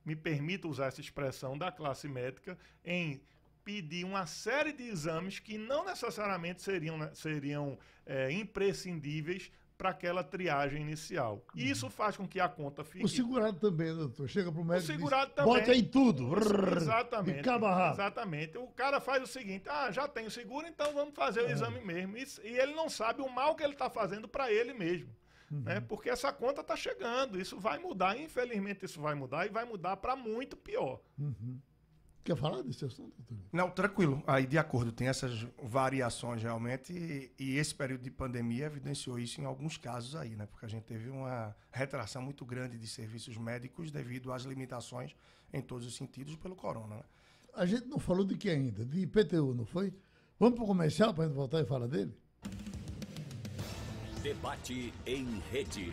me 0.03 0.15
permito 0.15 0.67
usar 0.67 0.87
essa 0.87 1.01
expressão, 1.01 1.55
da 1.57 1.71
classe 1.71 2.07
médica 2.07 2.57
em 2.83 3.21
pedir 3.63 4.03
uma 4.05 4.25
série 4.25 4.71
de 4.73 4.83
exames 4.83 5.39
que 5.39 5.57
não 5.57 5.85
necessariamente 5.85 6.61
seriam, 6.61 6.97
né, 6.97 7.11
seriam 7.13 7.77
é, 8.05 8.31
imprescindíveis 8.31 9.51
para 9.77 9.89
aquela 9.89 10.23
triagem 10.23 10.83
inicial. 10.83 11.43
E 11.55 11.67
isso 11.67 11.89
faz 11.89 12.15
com 12.15 12.27
que 12.27 12.39
a 12.39 12.47
conta 12.47 12.83
fique. 12.83 13.03
O 13.03 13.07
segurado 13.07 13.59
também, 13.59 13.91
doutor. 13.95 14.29
Chega 14.29 14.51
para 14.51 14.61
o 14.61 14.63
médico. 14.63 14.91
O 14.91 14.95
segurado 14.95 15.25
diz, 15.27 15.35
também. 15.35 15.53
Bote 15.53 15.71
aí 15.71 15.81
tudo. 15.81 16.35
Exatamente. 16.77 17.37
De 17.37 17.43
cabo. 17.43 17.65
Exatamente. 17.91 18.57
O 18.59 18.67
cara 18.67 18.99
faz 18.99 19.23
o 19.23 19.27
seguinte: 19.27 19.67
ah, 19.67 19.91
já 19.91 20.07
tenho 20.07 20.29
seguro, 20.29 20.67
então 20.67 20.93
vamos 20.93 21.15
fazer 21.15 21.41
o 21.41 21.47
É. 21.47 21.51
exame 21.51 21.81
mesmo. 21.81 22.15
E, 22.15 22.27
e 22.43 22.59
ele 22.59 22.75
não 22.75 22.89
sabe 22.89 23.23
o 23.23 23.29
mal 23.29 23.55
que 23.55 23.63
ele 23.63 23.73
está 23.73 23.89
fazendo 23.89 24.27
para 24.27 24.51
ele 24.51 24.71
mesmo. 24.73 25.09
Uhum. 25.49 25.61
Né? 25.61 25.79
Porque 25.81 26.11
essa 26.11 26.31
conta 26.31 26.61
está 26.61 26.75
chegando. 26.75 27.41
Isso 27.41 27.59
vai 27.59 27.79
mudar, 27.79 28.15
infelizmente, 28.17 28.85
isso 28.85 29.01
vai 29.01 29.15
mudar 29.15 29.47
e 29.47 29.49
vai 29.49 29.65
mudar 29.65 29.97
para 29.97 30.15
muito 30.15 30.55
pior. 30.55 31.01
Uhum. 31.17 31.59
Quer 32.23 32.35
falar 32.35 32.61
desse 32.61 32.85
assunto, 32.85 33.15
doutor? 33.17 33.37
Não, 33.51 33.69
tranquilo. 33.71 34.23
Aí, 34.27 34.45
de 34.45 34.57
acordo, 34.57 34.91
tem 34.91 35.07
essas 35.07 35.45
variações 35.63 36.43
realmente, 36.43 36.93
e, 36.93 37.31
e 37.39 37.57
esse 37.57 37.73
período 37.73 38.03
de 38.03 38.11
pandemia 38.11 38.65
evidenciou 38.65 39.17
isso 39.17 39.41
em 39.41 39.45
alguns 39.45 39.75
casos 39.75 40.15
aí, 40.15 40.35
né? 40.35 40.45
Porque 40.45 40.65
a 40.65 40.69
gente 40.69 40.83
teve 40.83 41.09
uma 41.09 41.55
retração 41.71 42.21
muito 42.21 42.45
grande 42.45 42.77
de 42.77 42.87
serviços 42.87 43.37
médicos 43.37 43.89
devido 43.89 44.31
às 44.31 44.43
limitações 44.43 45.15
em 45.51 45.61
todos 45.61 45.87
os 45.87 45.95
sentidos 45.95 46.35
pelo 46.35 46.55
corona. 46.55 46.97
Né? 46.97 47.03
A 47.55 47.65
gente 47.65 47.87
não 47.87 47.97
falou 47.97 48.23
de 48.23 48.37
que 48.37 48.49
ainda? 48.49 48.85
De 48.85 48.99
IPTU, 48.99 49.55
não 49.55 49.65
foi? 49.65 49.91
Vamos 50.39 50.55
para 50.55 50.63
o 50.63 50.67
comercial 50.67 51.13
para 51.13 51.23
a 51.23 51.27
gente 51.27 51.35
voltar 51.35 51.61
e 51.61 51.65
falar 51.65 51.87
dele? 51.87 52.15
Debate 54.21 54.93
em 55.07 55.39
rede. 55.51 55.91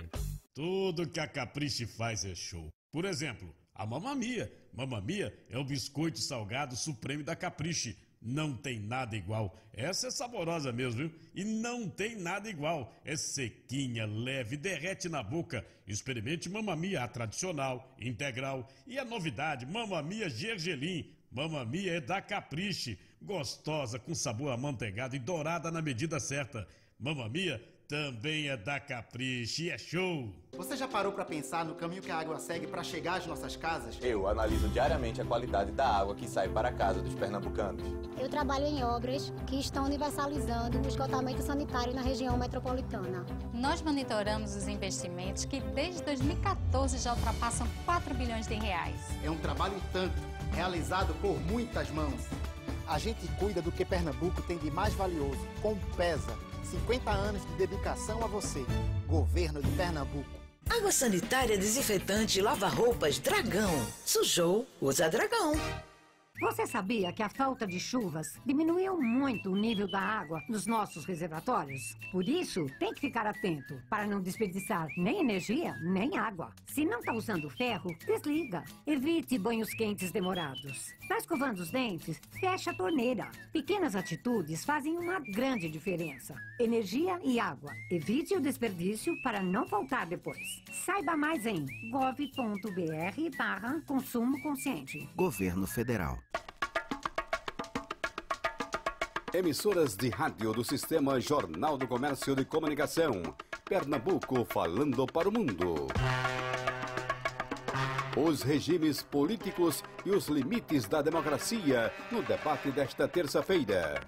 Tudo 0.54 1.08
que 1.08 1.20
a 1.20 1.26
Caprice 1.26 1.86
faz 1.86 2.22
é 2.26 2.34
show. 2.34 2.68
Por 2.92 3.06
exemplo, 3.06 3.54
a 3.78 3.86
Mamamia. 3.86 4.52
Mamamia 4.72 5.32
é 5.48 5.56
o 5.56 5.64
biscoito 5.64 6.18
salgado 6.18 6.76
supremo 6.76 7.22
da 7.22 7.36
Caprice. 7.36 7.96
Não 8.20 8.52
tem 8.52 8.80
nada 8.80 9.16
igual. 9.16 9.56
Essa 9.72 10.08
é 10.08 10.10
saborosa 10.10 10.72
mesmo, 10.72 10.98
viu? 10.98 11.14
E 11.32 11.44
não 11.44 11.88
tem 11.88 12.16
nada 12.16 12.50
igual. 12.50 12.92
É 13.04 13.16
sequinha, 13.16 14.04
leve, 14.04 14.56
derrete 14.56 15.08
na 15.08 15.22
boca. 15.22 15.64
Experimente 15.86 16.48
Mamamia, 16.48 17.04
a 17.04 17.08
tradicional, 17.08 17.94
integral. 18.00 18.68
E 18.84 18.98
a 18.98 19.04
novidade, 19.04 19.64
Mamamia 19.64 20.28
Gergelim. 20.28 21.12
Mamamia 21.30 21.92
é 21.92 22.00
da 22.00 22.20
Caprice. 22.20 22.98
Gostosa, 23.22 24.00
com 24.00 24.14
sabor 24.14 24.50
amanteigado 24.52 25.14
e 25.14 25.20
dourada 25.20 25.70
na 25.70 25.80
medida 25.80 26.18
certa. 26.18 26.66
Mamamia 26.98 27.62
também 27.88 28.50
é 28.50 28.56
da 28.56 28.78
Capricho 28.78 29.62
e 29.62 29.70
é 29.70 29.78
show. 29.78 30.30
Você 30.52 30.76
já 30.76 30.86
parou 30.86 31.10
para 31.10 31.24
pensar 31.24 31.64
no 31.64 31.74
caminho 31.74 32.02
que 32.02 32.10
a 32.10 32.18
água 32.18 32.38
segue 32.38 32.66
para 32.66 32.82
chegar 32.82 33.14
às 33.14 33.26
nossas 33.26 33.56
casas? 33.56 33.98
Eu 34.02 34.28
analiso 34.28 34.68
diariamente 34.68 35.22
a 35.22 35.24
qualidade 35.24 35.72
da 35.72 35.86
água 35.86 36.14
que 36.14 36.28
sai 36.28 36.50
para 36.50 36.68
a 36.68 36.72
casa 36.72 37.00
dos 37.00 37.14
pernambucanos. 37.14 37.82
Eu 38.18 38.28
trabalho 38.28 38.66
em 38.66 38.84
obras 38.84 39.32
que 39.46 39.58
estão 39.58 39.86
universalizando 39.86 40.78
o 40.78 40.86
esgotamento 40.86 41.40
sanitário 41.40 41.94
na 41.94 42.02
região 42.02 42.36
metropolitana. 42.36 43.24
Nós 43.54 43.80
monitoramos 43.80 44.54
os 44.54 44.68
investimentos 44.68 45.46
que 45.46 45.58
desde 45.60 46.02
2014 46.02 46.98
já 46.98 47.14
ultrapassam 47.14 47.66
4 47.86 48.14
bilhões 48.14 48.46
de 48.46 48.54
reais. 48.54 49.00
É 49.24 49.30
um 49.30 49.38
trabalho 49.38 49.80
tanto, 49.94 50.20
realizado 50.52 51.14
por 51.22 51.40
muitas 51.40 51.90
mãos. 51.90 52.20
A 52.86 52.98
gente 52.98 53.26
cuida 53.38 53.62
do 53.62 53.72
que 53.72 53.84
Pernambuco 53.84 54.42
tem 54.42 54.58
de 54.58 54.70
mais 54.70 54.92
valioso, 54.92 55.40
com 55.62 55.74
pesa. 55.96 56.47
50 56.70 57.10
anos 57.10 57.42
de 57.46 57.52
dedicação 57.54 58.22
a 58.22 58.26
você. 58.26 58.64
Governo 59.06 59.62
de 59.62 59.70
Pernambuco. 59.70 60.38
Água 60.68 60.92
sanitária 60.92 61.56
desinfetante 61.56 62.42
lava-roupas 62.42 63.18
Dragão. 63.18 63.70
Sujou, 64.04 64.66
usa 64.80 65.08
Dragão. 65.08 65.52
Você 66.40 66.68
sabia 66.68 67.12
que 67.12 67.22
a 67.22 67.28
falta 67.28 67.66
de 67.66 67.80
chuvas 67.80 68.38
diminuiu 68.46 69.00
muito 69.00 69.50
o 69.50 69.56
nível 69.56 69.90
da 69.90 70.00
água 70.00 70.40
nos 70.48 70.66
nossos 70.66 71.04
reservatórios? 71.04 71.96
Por 72.12 72.28
isso, 72.28 72.64
tem 72.78 72.94
que 72.94 73.00
ficar 73.00 73.26
atento 73.26 73.82
para 73.90 74.06
não 74.06 74.20
desperdiçar 74.20 74.86
nem 74.96 75.18
energia, 75.20 75.74
nem 75.82 76.16
água. 76.16 76.52
Se 76.66 76.84
não 76.84 77.00
está 77.00 77.12
usando 77.12 77.50
ferro, 77.50 77.90
desliga. 78.06 78.62
Evite 78.86 79.36
banhos 79.36 79.74
quentes 79.74 80.12
demorados. 80.12 80.94
Está 81.02 81.16
escovando 81.16 81.58
os 81.58 81.70
dentes? 81.70 82.20
Fecha 82.38 82.70
a 82.70 82.74
torneira. 82.74 83.28
Pequenas 83.52 83.96
atitudes 83.96 84.64
fazem 84.64 84.96
uma 84.96 85.18
grande 85.18 85.68
diferença. 85.68 86.36
Energia 86.60 87.18
e 87.24 87.40
água. 87.40 87.72
Evite 87.90 88.36
o 88.36 88.40
desperdício 88.40 89.20
para 89.22 89.42
não 89.42 89.66
faltar 89.66 90.06
depois. 90.06 90.62
Saiba 90.70 91.16
mais 91.16 91.44
em 91.46 91.66
gov.br 91.90 93.36
barra 93.36 93.80
consumo 93.86 94.40
consciente. 94.40 95.08
Governo 95.16 95.66
Federal. 95.66 96.16
Emissoras 99.34 99.94
de 99.94 100.08
rádio 100.08 100.54
do 100.54 100.64
Sistema 100.64 101.20
Jornal 101.20 101.76
do 101.76 101.86
Comércio 101.86 102.34
de 102.34 102.46
Comunicação. 102.46 103.12
Pernambuco 103.62 104.42
falando 104.46 105.06
para 105.06 105.28
o 105.28 105.32
mundo. 105.32 105.86
Os 108.16 108.42
regimes 108.42 109.02
políticos 109.02 109.84
e 110.06 110.10
os 110.10 110.28
limites 110.28 110.88
da 110.88 111.02
democracia 111.02 111.92
no 112.10 112.22
debate 112.22 112.70
desta 112.70 113.06
terça-feira. 113.06 114.00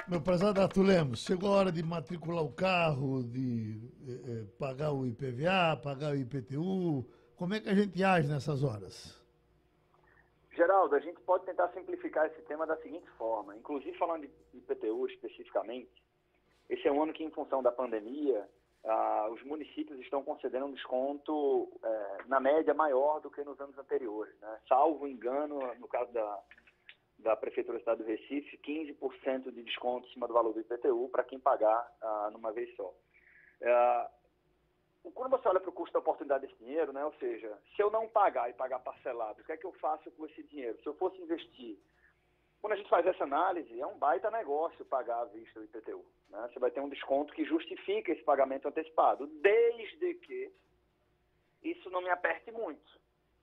Meu 0.10 0.22
prezado 0.22 0.62
Arthur 0.62 0.84
Lemos, 0.84 1.20
chegou 1.20 1.54
a 1.54 1.58
hora 1.58 1.72
de 1.72 1.84
matricular 1.84 2.42
o 2.42 2.54
carro, 2.54 3.22
de 3.24 3.92
eh, 4.08 4.32
eh, 4.32 4.46
pagar 4.58 4.94
o 4.94 5.06
IPVA, 5.06 5.76
pagar 5.84 6.12
o 6.12 6.16
IPTU. 6.16 7.06
Como 7.36 7.54
é 7.54 7.60
que 7.60 7.68
a 7.68 7.76
gente 7.76 8.02
age 8.02 8.26
nessas 8.30 8.64
horas? 8.64 9.22
Geraldo, 10.56 10.96
a 10.96 11.00
gente 11.02 11.20
pode 11.24 11.46
tentar 11.46 11.68
simplificar 11.74 12.26
esse 12.28 12.42
tema 12.44 12.66
da 12.66 12.78
seguinte 12.78 13.06
forma, 13.18 13.54
inclusive 13.58 13.98
falando 13.98 14.22
de 14.22 14.58
IPTU 14.58 15.08
especificamente, 15.08 15.92
esse 16.70 16.88
é 16.88 16.92
um 16.92 17.04
ano 17.04 17.12
que, 17.12 17.26
em 17.26 17.32
função 17.32 17.62
da 17.62 17.72
pandemia, 17.72 18.48
ah, 18.86 19.28
os 19.30 19.44
municípios 19.44 20.00
estão 20.00 20.24
concedendo 20.24 20.68
um 20.68 20.74
desconto, 20.74 21.70
eh, 21.84 22.18
na 22.28 22.40
média, 22.40 22.74
maior 22.74 23.20
do 23.20 23.30
que 23.30 23.44
nos 23.44 23.60
anos 23.60 23.78
anteriores. 23.78 24.34
Né? 24.40 24.58
Salvo 24.70 25.06
engano, 25.06 25.60
no 25.80 25.88
caso 25.90 26.14
da, 26.14 26.40
da 27.20 27.36
Prefeitura 27.36 27.78
do 27.78 27.82
Estado 27.82 28.04
do 28.04 28.08
Recife, 28.08 28.58
15% 28.58 29.52
de 29.52 29.64
desconto 29.64 30.08
em 30.08 30.14
cima 30.14 30.28
do 30.28 30.34
valor 30.34 30.54
do 30.54 30.60
IPTU 30.60 31.10
para 31.10 31.24
quem 31.24 31.40
pagar 31.40 31.92
ah, 32.02 32.30
numa 32.32 32.52
vez 32.52 32.74
só. 32.76 32.94
Ah, 33.64 34.10
quando 35.14 35.32
você 35.32 35.48
olha 35.48 35.60
para 35.60 35.70
o 35.70 35.74
custo 35.74 35.94
da 35.94 36.00
oportunidade 36.00 36.46
desse 36.46 36.60
dinheiro, 36.60 36.92
né, 36.92 37.04
ou 37.04 37.14
seja, 37.14 37.58
se 37.76 37.82
eu 37.82 37.90
não 37.90 38.08
pagar 38.08 38.50
e 38.50 38.54
pagar 38.54 38.80
parcelado, 38.80 39.42
o 39.42 39.44
que 39.44 39.52
é 39.52 39.58
que 39.58 39.66
eu 39.66 39.72
faço 39.74 40.12
com 40.12 40.26
esse 40.26 40.44
dinheiro? 40.44 40.78
Se 40.82 40.88
eu 40.88 40.94
fosse 40.96 41.22
investir, 41.22 41.78
quando 42.62 42.74
a 42.74 42.76
gente 42.76 42.90
faz 42.90 43.06
essa 43.06 43.24
análise, 43.24 43.80
é 43.80 43.88
um 43.88 43.98
baita 43.98 44.30
negócio 44.32 44.84
pagar 44.86 45.22
à 45.22 45.26
vista 45.26 45.60
o 45.60 45.64
IPTU. 45.64 46.04
Né? 46.30 46.50
Você 46.52 46.60
vai 46.60 46.72
ter 46.72 46.82
um 46.82 46.90
desconto 46.90 47.34
que 47.34 47.46
justifica 47.46 48.12
esse 48.12 48.24
pagamento 48.24 48.68
antecipado, 48.68 49.28
desde 49.28 50.16
que 50.16 50.52
isso 51.64 51.90
não 51.90 52.02
me 52.02 52.10
aperte 52.10 52.52
muito, 52.52 53.00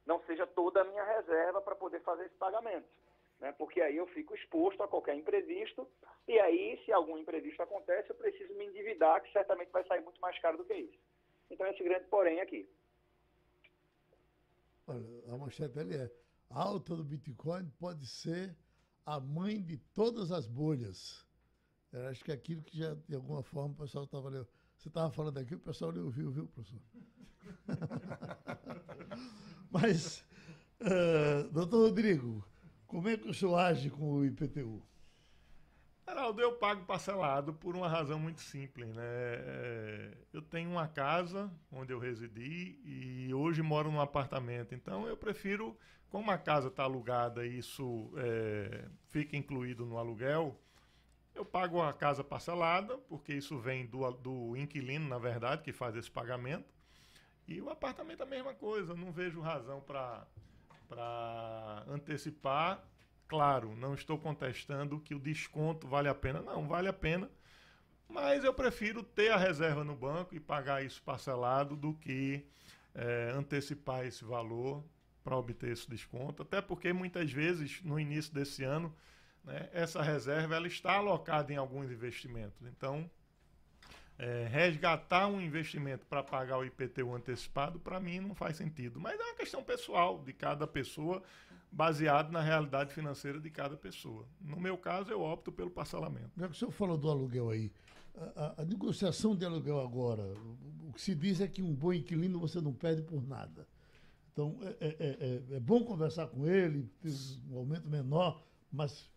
não 0.06 0.20
seja 0.24 0.46
toda 0.46 0.82
a 0.82 0.84
minha 0.84 1.04
reserva 1.04 1.60
para 1.60 1.74
poder 1.74 2.00
fazer 2.00 2.26
esse 2.26 2.34
pagamento. 2.34 2.86
Né? 3.44 3.52
Porque 3.52 3.78
aí 3.82 3.94
eu 3.94 4.06
fico 4.06 4.34
exposto 4.34 4.82
a 4.82 4.88
qualquer 4.88 5.14
imprevisto, 5.14 5.86
e 6.26 6.40
aí, 6.40 6.80
se 6.82 6.90
algum 6.90 7.18
imprevisto 7.18 7.62
acontece, 7.62 8.08
eu 8.08 8.16
preciso 8.16 8.54
me 8.54 8.64
endividar, 8.64 9.22
que 9.22 9.30
certamente 9.32 9.70
vai 9.70 9.86
sair 9.86 10.00
muito 10.00 10.18
mais 10.18 10.38
caro 10.38 10.56
do 10.56 10.64
que 10.64 10.72
isso. 10.72 10.98
Então, 11.50 11.66
esse 11.66 11.84
grande 11.84 12.06
porém 12.06 12.40
aqui. 12.40 12.66
Olha, 14.86 15.06
a 15.28 15.36
manchete 15.36 15.74
dele 15.74 15.94
é: 15.94 16.10
a 16.48 16.62
alta 16.62 16.96
do 16.96 17.04
Bitcoin 17.04 17.70
pode 17.78 18.06
ser 18.06 18.56
a 19.04 19.20
mãe 19.20 19.60
de 19.60 19.76
todas 19.94 20.32
as 20.32 20.46
bolhas. 20.46 21.22
Eu 21.92 22.06
acho 22.06 22.24
que 22.24 22.30
é 22.30 22.34
aquilo 22.34 22.62
que 22.62 22.78
já, 22.78 22.94
de 22.94 23.14
alguma 23.14 23.42
forma, 23.42 23.74
o 23.74 23.76
pessoal 23.76 24.04
estava 24.04 24.30
lendo. 24.30 24.48
Você 24.78 24.88
estava 24.88 25.10
falando 25.10 25.36
aqui, 25.36 25.54
o 25.54 25.60
pessoal 25.60 25.90
lhe 25.90 26.00
ouviu, 26.00 26.30
viu, 26.30 26.46
professor? 26.46 26.80
Mas, 29.70 30.24
uh, 30.80 31.46
doutor 31.52 31.88
Rodrigo, 31.88 32.42
como 32.94 33.08
é 33.08 33.16
que 33.16 33.28
o 33.28 33.34
senhor 33.34 33.56
age 33.56 33.90
com 33.90 34.08
o 34.12 34.24
IPTU? 34.24 34.80
Geraldo, 36.06 36.40
eu 36.40 36.52
pago 36.52 36.84
parcelado 36.84 37.52
por 37.52 37.74
uma 37.74 37.88
razão 37.88 38.20
muito 38.20 38.40
simples, 38.40 38.88
né? 38.94 39.02
É, 39.04 40.16
Eu 40.32 40.40
tenho 40.40 40.70
uma 40.70 40.86
casa 40.86 41.52
onde 41.72 41.92
eu 41.92 41.98
residi 41.98 42.80
e 42.84 43.34
hoje 43.34 43.62
moro 43.62 43.90
num 43.90 44.00
apartamento. 44.00 44.76
Então 44.76 45.08
eu 45.08 45.16
prefiro, 45.16 45.76
como 46.08 46.30
a 46.30 46.38
casa 46.38 46.68
está 46.68 46.84
alugada 46.84 47.44
e 47.44 47.58
isso 47.58 48.12
é, 48.16 48.88
fica 49.08 49.36
incluído 49.36 49.84
no 49.84 49.98
aluguel, 49.98 50.56
eu 51.34 51.44
pago 51.44 51.82
a 51.82 51.92
casa 51.92 52.22
parcelada, 52.22 52.96
porque 52.96 53.34
isso 53.34 53.58
vem 53.58 53.86
do, 53.86 54.08
do 54.12 54.56
inquilino, 54.56 55.08
na 55.08 55.18
verdade, 55.18 55.64
que 55.64 55.72
faz 55.72 55.96
esse 55.96 56.12
pagamento. 56.12 56.72
E 57.48 57.60
o 57.60 57.70
apartamento 57.70 58.20
é 58.20 58.22
a 58.22 58.28
mesma 58.28 58.54
coisa. 58.54 58.94
Não 58.94 59.10
vejo 59.10 59.40
razão 59.40 59.80
para 59.80 60.24
antecipar 61.88 62.84
Claro, 63.26 63.74
não 63.74 63.94
estou 63.94 64.18
contestando 64.18 65.00
que 65.00 65.14
o 65.14 65.18
desconto 65.18 65.88
vale 65.88 66.08
a 66.08 66.14
pena. 66.14 66.40
Não, 66.42 66.68
vale 66.68 66.88
a 66.88 66.92
pena. 66.92 67.30
Mas 68.08 68.44
eu 68.44 68.52
prefiro 68.52 69.02
ter 69.02 69.30
a 69.30 69.36
reserva 69.36 69.82
no 69.82 69.96
banco 69.96 70.34
e 70.34 70.40
pagar 70.40 70.84
isso 70.84 71.02
parcelado 71.02 71.74
do 71.74 71.94
que 71.94 72.46
eh, 72.94 73.32
antecipar 73.34 74.04
esse 74.06 74.24
valor 74.24 74.84
para 75.22 75.36
obter 75.36 75.72
esse 75.72 75.88
desconto. 75.88 76.42
Até 76.42 76.60
porque 76.60 76.92
muitas 76.92 77.32
vezes, 77.32 77.82
no 77.82 77.98
início 77.98 78.32
desse 78.32 78.62
ano, 78.62 78.94
né, 79.42 79.70
essa 79.72 80.02
reserva 80.02 80.54
ela 80.54 80.66
está 80.66 80.92
alocada 80.96 81.52
em 81.52 81.56
alguns 81.56 81.90
investimentos. 81.90 82.62
Então, 82.66 83.10
eh, 84.18 84.46
resgatar 84.50 85.26
um 85.28 85.40
investimento 85.40 86.06
para 86.06 86.22
pagar 86.22 86.58
o 86.58 86.64
IPTU 86.64 87.14
antecipado, 87.14 87.78
para 87.80 87.98
mim, 87.98 88.20
não 88.20 88.34
faz 88.34 88.56
sentido. 88.56 89.00
Mas 89.00 89.18
é 89.18 89.22
uma 89.24 89.34
questão 89.34 89.62
pessoal 89.62 90.22
de 90.22 90.32
cada 90.32 90.66
pessoa 90.66 91.22
baseado 91.70 92.30
na 92.30 92.40
realidade 92.40 92.94
financeira 92.94 93.40
de 93.40 93.50
cada 93.50 93.76
pessoa. 93.76 94.26
No 94.40 94.58
meu 94.60 94.78
caso, 94.78 95.10
eu 95.10 95.20
opto 95.20 95.50
pelo 95.50 95.70
parcelamento. 95.70 96.30
Já 96.36 96.46
que 96.48 96.54
o 96.54 96.56
senhor 96.58 96.70
falou 96.70 96.96
do 96.96 97.10
aluguel 97.10 97.50
aí, 97.50 97.72
a, 98.16 98.44
a- 98.44 98.62
a 98.62 98.64
negociação 98.64 99.34
de 99.34 99.44
aluguel 99.44 99.80
agora, 99.80 100.22
o, 100.22 100.88
o 100.88 100.92
que 100.92 101.00
se 101.02 101.14
diz 101.16 101.40
é 101.40 101.48
que 101.48 101.60
um 101.62 101.74
bom 101.74 101.92
inquilino 101.92 102.38
você 102.38 102.60
não 102.60 102.72
perde 102.72 103.02
por 103.02 103.26
nada. 103.26 103.66
Então, 104.32 104.56
é, 104.62 104.68
é- 104.80 104.88
é- 104.88 105.52
é- 105.54 105.56
é 105.56 105.60
bom 105.60 105.82
conversar 105.84 106.28
com 106.28 106.46
ele, 106.46 106.88
um 107.50 107.56
aumento 107.58 107.88
menor, 107.88 108.40
mas 108.70 109.10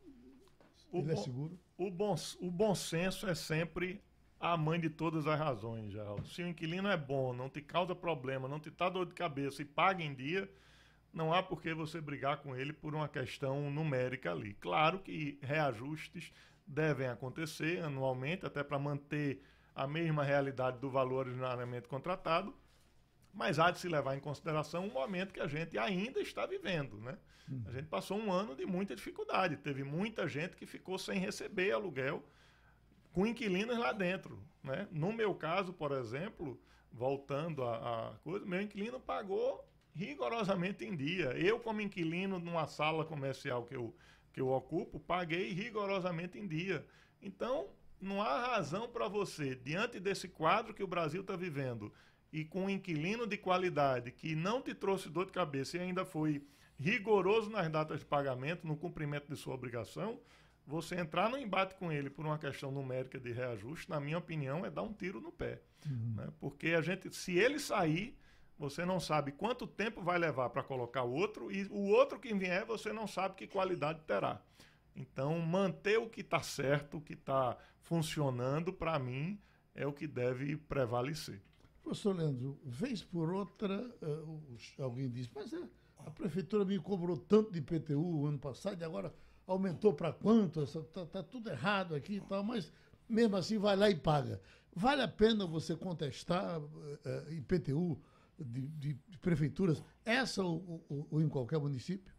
ele 0.91 1.11
é 1.11 1.15
bom- 1.15 1.21
seguro. 1.23 1.59
O 1.77 1.91
bom, 1.91 2.15
o 2.41 2.49
bom 2.49 2.73
senso 2.73 3.27
é 3.27 3.35
sempre 3.35 4.01
a 4.39 4.55
mãe 4.55 4.79
de 4.79 4.89
todas 4.89 5.25
as 5.25 5.39
razões, 5.39 5.91
Geraldo. 5.91 6.27
Se 6.27 6.43
o 6.43 6.47
inquilino 6.47 6.87
é 6.87 6.97
bom, 6.97 7.33
não 7.33 7.49
te 7.49 7.61
causa 7.61 7.95
problema, 7.95 8.47
não 8.47 8.59
te 8.59 8.69
dá 8.69 8.89
dor 8.89 9.05
de 9.05 9.13
cabeça 9.13 9.61
e 9.61 9.65
paga 9.65 10.03
em 10.03 10.13
dia, 10.13 10.49
não 11.11 11.33
há 11.33 11.41
por 11.41 11.61
que 11.61 11.73
você 11.73 11.99
brigar 11.99 12.37
com 12.37 12.55
ele 12.55 12.71
por 12.71 12.93
uma 12.93 13.07
questão 13.07 13.71
numérica 13.71 14.31
ali. 14.31 14.53
Claro 14.53 14.99
que 14.99 15.39
reajustes 15.41 16.31
devem 16.65 17.07
acontecer 17.07 17.83
anualmente, 17.83 18.45
até 18.45 18.63
para 18.63 18.77
manter 18.77 19.41
a 19.73 19.87
mesma 19.87 20.23
realidade 20.23 20.79
do 20.79 20.89
valor 20.89 21.27
originariamente 21.27 21.87
contratado, 21.87 22.55
mas 23.33 23.59
há 23.59 23.71
de 23.71 23.79
se 23.79 23.87
levar 23.87 24.15
em 24.15 24.19
consideração 24.19 24.87
o 24.87 24.93
momento 24.93 25.33
que 25.33 25.39
a 25.39 25.47
gente 25.47 25.77
ainda 25.77 26.19
está 26.19 26.45
vivendo, 26.45 26.99
né? 26.99 27.17
A 27.65 27.71
gente 27.71 27.87
passou 27.87 28.17
um 28.17 28.31
ano 28.31 28.55
de 28.55 28.65
muita 28.65 28.95
dificuldade, 28.95 29.55
teve 29.57 29.83
muita 29.83 30.27
gente 30.27 30.57
que 30.57 30.65
ficou 30.65 30.97
sem 30.97 31.17
receber 31.17 31.71
aluguel 31.71 32.23
com 33.17 33.25
inquilinos 33.25 33.79
lá 33.79 33.91
dentro, 33.91 34.39
né? 34.61 34.87
No 34.91 35.11
meu 35.11 35.33
caso, 35.33 35.73
por 35.73 35.91
exemplo, 35.91 36.61
voltando 36.91 37.63
a 37.63 38.15
coisa, 38.23 38.45
meu 38.45 38.61
inquilino 38.61 38.99
pagou 38.99 39.67
rigorosamente 39.91 40.85
em 40.85 40.95
dia. 40.95 41.31
Eu, 41.31 41.59
como 41.59 41.81
inquilino 41.81 42.37
numa 42.37 42.67
sala 42.67 43.03
comercial 43.03 43.65
que 43.65 43.75
eu, 43.75 43.95
que 44.31 44.39
eu 44.39 44.49
ocupo, 44.49 44.99
paguei 44.99 45.51
rigorosamente 45.51 46.37
em 46.37 46.47
dia. 46.47 46.85
Então, 47.19 47.69
não 47.99 48.21
há 48.21 48.53
razão 48.55 48.87
para 48.87 49.07
você, 49.07 49.55
diante 49.55 49.99
desse 49.99 50.27
quadro 50.27 50.71
que 50.71 50.83
o 50.83 50.87
Brasil 50.87 51.21
está 51.21 51.35
vivendo, 51.35 51.91
e 52.31 52.45
com 52.45 52.65
um 52.65 52.69
inquilino 52.69 53.25
de 53.25 53.35
qualidade 53.35 54.11
que 54.11 54.35
não 54.35 54.61
te 54.61 54.75
trouxe 54.75 55.09
dor 55.09 55.25
de 55.25 55.31
cabeça 55.31 55.75
e 55.77 55.79
ainda 55.79 56.05
foi 56.05 56.45
rigoroso 56.77 57.49
nas 57.49 57.67
datas 57.67 58.01
de 58.01 58.05
pagamento, 58.05 58.67
no 58.67 58.77
cumprimento 58.77 59.27
de 59.27 59.35
sua 59.35 59.55
obrigação, 59.55 60.19
você 60.67 60.95
entrar 60.95 61.29
no 61.29 61.37
embate 61.37 61.75
com 61.75 61.89
ele 61.89 62.09
por 62.09 62.25
uma 62.25 62.37
questão 62.37 62.69
numérica 62.69 63.17
de 63.17 63.31
reajuste, 63.31 63.89
na 63.89 64.01
minha 64.01 64.17
opinião, 64.17 64.65
é 64.65 64.69
dar 64.69 64.83
um 64.83 64.91
tiro 64.91 65.21
no 65.21 65.31
pé. 65.31 65.61
Né? 65.85 66.27
Porque 66.41 66.67
a 66.69 66.81
gente, 66.81 67.09
se 67.15 67.37
ele 67.37 67.57
sair, 67.57 68.19
você 68.59 68.85
não 68.85 68.99
sabe 68.99 69.31
quanto 69.31 69.65
tempo 69.65 70.01
vai 70.01 70.19
levar 70.19 70.49
para 70.49 70.61
colocar 70.61 71.03
o 71.03 71.13
outro, 71.13 71.49
e 71.49 71.63
o 71.67 71.87
outro 71.87 72.19
que 72.19 72.33
vier, 72.33 72.65
você 72.65 72.91
não 72.91 73.07
sabe 73.07 73.35
que 73.35 73.47
qualidade 73.47 74.01
terá. 74.05 74.41
Então, 74.93 75.39
manter 75.39 75.97
o 75.99 76.09
que 76.09 76.19
está 76.19 76.41
certo, 76.41 76.97
o 76.97 77.01
que 77.01 77.13
está 77.13 77.57
funcionando, 77.81 78.73
para 78.73 78.99
mim, 78.99 79.39
é 79.73 79.87
o 79.87 79.93
que 79.93 80.05
deve 80.05 80.57
prevalecer. 80.57 81.41
Professor 81.81 82.13
Leandro, 82.13 82.59
vez 82.65 83.01
por 83.01 83.31
outra, 83.31 83.79
uh, 84.01 84.57
alguém 84.79 85.09
diz, 85.09 85.29
mas 85.33 85.53
a, 85.53 85.65
a, 85.99 86.11
prefeitura 86.11 86.65
me 86.65 86.77
cobrou 86.79 87.15
tanto 87.15 87.51
de 87.53 87.59
IPTU 87.59 88.25
ano 88.25 88.39
passado 88.39 88.81
e 88.81 88.83
agora 88.83 89.13
aumentou 89.47 89.93
para 89.93 90.11
quanto? 90.11 90.61
Está 90.63 91.05
tá 91.05 91.23
tudo 91.23 91.49
errado 91.49 91.95
aqui 91.95 92.15
e 92.15 92.21
tal, 92.21 92.43
mas 92.43 92.71
mesmo 93.07 93.37
assim 93.37 93.57
vai 93.57 93.75
lá 93.75 93.89
e 93.89 93.95
paga. 93.95 94.41
Vale 94.75 95.01
a 95.01 95.07
pena 95.07 95.47
você 95.47 95.75
contestar 95.75 96.59
uh, 96.59 96.63
uh, 96.63 97.33
IPTU 97.33 97.99
de, 98.37 98.67
de, 98.67 98.93
de, 99.07 99.17
prefeituras, 99.17 99.81
essa 100.05 100.43
ou, 100.43 100.85
ou, 100.87 101.07
ou 101.09 101.21
em 101.21 101.29
qualquer 101.29 101.57
município? 101.57 102.13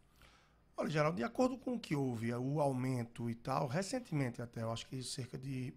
Olha, 0.77 0.91
Geraldo, 0.91 1.17
de 1.17 1.23
acordo 1.23 1.57
com 1.57 1.75
o 1.75 1.79
que 1.79 1.95
houve, 1.95 2.33
o 2.35 2.61
aumento 2.61 3.31
e 3.31 3.35
tal, 3.35 3.69
recentemente 3.69 4.43
até, 4.43 4.63
eu 4.63 4.73
acho 4.73 4.87
que 4.87 5.03
cerca 5.03 5.39
de 5.39 5.73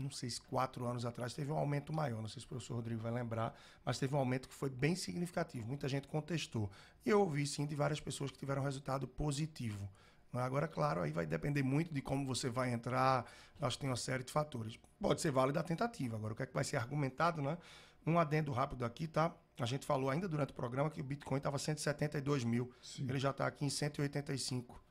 não 0.00 0.10
sei 0.10 0.30
se 0.30 0.40
quatro 0.40 0.86
anos 0.86 1.04
atrás, 1.04 1.34
teve 1.34 1.52
um 1.52 1.58
aumento 1.58 1.92
maior. 1.92 2.20
Não 2.22 2.28
sei 2.28 2.40
se 2.40 2.46
o 2.46 2.48
professor 2.48 2.74
Rodrigo 2.74 3.02
vai 3.02 3.12
lembrar, 3.12 3.54
mas 3.84 3.98
teve 3.98 4.14
um 4.14 4.18
aumento 4.18 4.48
que 4.48 4.54
foi 4.54 4.70
bem 4.70 4.96
significativo. 4.96 5.66
Muita 5.66 5.88
gente 5.88 6.08
contestou. 6.08 6.70
E 7.04 7.10
eu 7.10 7.20
ouvi, 7.20 7.46
sim, 7.46 7.66
de 7.66 7.74
várias 7.74 8.00
pessoas 8.00 8.30
que 8.30 8.38
tiveram 8.38 8.62
resultado 8.62 9.06
positivo. 9.06 9.88
Agora, 10.32 10.68
claro, 10.68 11.02
aí 11.02 11.10
vai 11.10 11.26
depender 11.26 11.62
muito 11.62 11.92
de 11.92 12.00
como 12.00 12.24
você 12.24 12.48
vai 12.48 12.72
entrar. 12.72 13.26
Acho 13.60 13.76
que 13.76 13.80
tem 13.82 13.90
uma 13.90 13.96
série 13.96 14.22
de 14.22 14.32
fatores. 14.32 14.78
Pode 15.00 15.20
ser 15.20 15.30
válida 15.32 15.60
a 15.60 15.62
tentativa. 15.62 16.16
Agora, 16.16 16.32
o 16.32 16.36
que 16.36 16.42
é 16.42 16.46
que 16.46 16.54
vai 16.54 16.64
ser 16.64 16.76
argumentado, 16.76 17.42
né? 17.42 17.58
Um 18.06 18.18
adendo 18.18 18.52
rápido 18.52 18.84
aqui, 18.84 19.06
tá? 19.06 19.34
A 19.58 19.66
gente 19.66 19.84
falou 19.84 20.08
ainda 20.08 20.28
durante 20.28 20.50
o 20.50 20.54
programa 20.54 20.88
que 20.88 21.00
o 21.00 21.04
Bitcoin 21.04 21.38
estava 21.38 21.58
172 21.58 22.44
mil. 22.44 22.72
Sim. 22.80 23.06
Ele 23.08 23.18
já 23.18 23.30
está 23.30 23.46
aqui 23.46 23.64
em 23.64 23.70
185. 23.70 24.82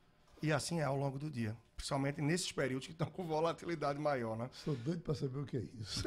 E 0.42 0.52
assim 0.52 0.80
é 0.80 0.84
ao 0.84 0.96
longo 0.96 1.18
do 1.18 1.30
dia. 1.30 1.56
Principalmente 1.74 2.20
nesses 2.20 2.52
períodos 2.52 2.86
que 2.86 2.92
estão 2.92 3.08
com 3.08 3.26
volatilidade 3.26 3.98
maior, 3.98 4.36
né? 4.36 4.48
Sou 4.52 4.76
doido 4.76 5.02
para 5.02 5.14
saber 5.14 5.38
o 5.38 5.46
que 5.46 5.56
é 5.56 5.62
isso. 5.80 6.04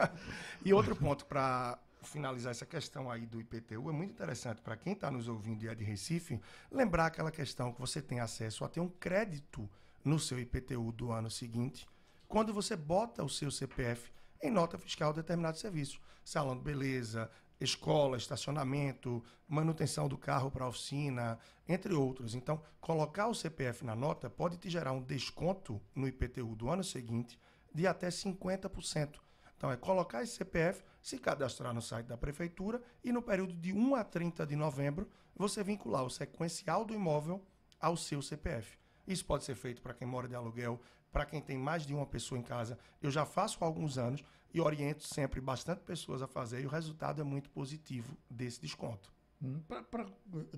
e 0.64 0.72
outro 0.72 0.96
ponto 0.96 1.26
para 1.26 1.78
finalizar 2.02 2.50
essa 2.50 2.66
questão 2.66 3.10
aí 3.10 3.26
do 3.26 3.40
IPTU, 3.40 3.88
é 3.88 3.92
muito 3.92 4.12
interessante 4.12 4.60
para 4.60 4.76
quem 4.76 4.92
está 4.92 5.10
nos 5.10 5.28
ouvindo 5.28 5.64
e 5.64 5.68
é 5.68 5.74
de 5.74 5.84
Recife, 5.84 6.40
lembrar 6.70 7.06
aquela 7.06 7.30
questão 7.30 7.72
que 7.72 7.80
você 7.80 8.00
tem 8.02 8.20
acesso 8.20 8.64
a 8.64 8.68
ter 8.68 8.80
um 8.80 8.88
crédito 8.88 9.68
no 10.04 10.18
seu 10.18 10.38
IPTU 10.38 10.92
do 10.92 11.12
ano 11.12 11.30
seguinte, 11.30 11.86
quando 12.28 12.52
você 12.52 12.74
bota 12.74 13.22
o 13.22 13.28
seu 13.28 13.50
CPF 13.50 14.10
em 14.42 14.50
nota 14.50 14.76
fiscal 14.76 15.12
de 15.12 15.20
determinado 15.20 15.56
serviço. 15.56 16.00
Salão 16.24 16.56
de 16.56 16.62
beleza, 16.62 17.30
escola, 17.60 18.16
estacionamento, 18.16 19.24
manutenção 19.48 20.08
do 20.08 20.18
carro 20.18 20.50
para 20.50 20.66
oficina, 20.66 21.38
entre 21.68 21.94
outros. 21.94 22.34
Então, 22.34 22.60
colocar 22.80 23.28
o 23.28 23.34
CPF 23.34 23.84
na 23.84 23.94
nota 23.94 24.28
pode 24.28 24.56
te 24.56 24.68
gerar 24.68 24.92
um 24.92 25.02
desconto 25.02 25.80
no 25.94 26.08
IPTU 26.08 26.56
do 26.56 26.68
ano 26.68 26.82
seguinte 26.82 27.38
de 27.72 27.86
até 27.86 28.08
50%. 28.08 29.20
Então, 29.62 29.70
é 29.70 29.76
colocar 29.76 30.24
esse 30.24 30.32
CPF, 30.32 30.82
se 31.00 31.16
cadastrar 31.18 31.72
no 31.72 31.80
site 31.80 32.06
da 32.06 32.16
prefeitura 32.16 32.82
e 33.04 33.12
no 33.12 33.22
período 33.22 33.54
de 33.54 33.72
1 33.72 33.94
a 33.94 34.02
30 34.02 34.44
de 34.44 34.56
novembro, 34.56 35.08
você 35.36 35.62
vincular 35.62 36.02
o 36.02 36.10
sequencial 36.10 36.84
do 36.84 36.92
imóvel 36.92 37.40
ao 37.78 37.96
seu 37.96 38.20
CPF. 38.20 38.76
Isso 39.06 39.24
pode 39.24 39.44
ser 39.44 39.54
feito 39.54 39.80
para 39.80 39.94
quem 39.94 40.04
mora 40.04 40.26
de 40.26 40.34
aluguel, 40.34 40.80
para 41.12 41.24
quem 41.24 41.40
tem 41.40 41.56
mais 41.56 41.86
de 41.86 41.94
uma 41.94 42.04
pessoa 42.04 42.40
em 42.40 42.42
casa. 42.42 42.76
Eu 43.00 43.08
já 43.08 43.24
faço 43.24 43.62
há 43.62 43.64
alguns 43.64 43.98
anos 43.98 44.24
e 44.52 44.60
oriento 44.60 45.06
sempre 45.06 45.40
bastante 45.40 45.82
pessoas 45.82 46.22
a 46.22 46.26
fazer 46.26 46.62
e 46.62 46.66
o 46.66 46.68
resultado 46.68 47.20
é 47.20 47.24
muito 47.24 47.48
positivo 47.48 48.16
desse 48.28 48.60
desconto. 48.60 49.12
Hum, 49.40 49.60
para 49.68 50.06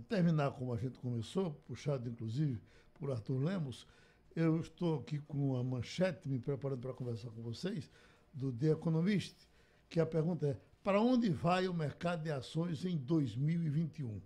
terminar 0.08 0.52
como 0.52 0.72
a 0.72 0.78
gente 0.78 0.98
começou, 0.98 1.50
puxado 1.66 2.08
inclusive 2.08 2.58
por 2.94 3.10
Arthur 3.10 3.36
Lemos, 3.36 3.86
eu 4.34 4.60
estou 4.60 5.00
aqui 5.00 5.18
com 5.18 5.58
a 5.58 5.62
manchete 5.62 6.26
me 6.26 6.38
preparando 6.38 6.80
para 6.80 6.94
conversar 6.94 7.28
com 7.28 7.42
vocês 7.42 7.90
do 8.34 8.52
The 8.52 8.72
Economist, 8.72 9.48
que 9.88 10.00
a 10.00 10.06
pergunta 10.06 10.46
é: 10.46 10.60
para 10.82 11.00
onde 11.00 11.30
vai 11.30 11.68
o 11.68 11.74
mercado 11.74 12.22
de 12.22 12.30
ações 12.30 12.84
em 12.84 12.96
2021? 12.96 14.20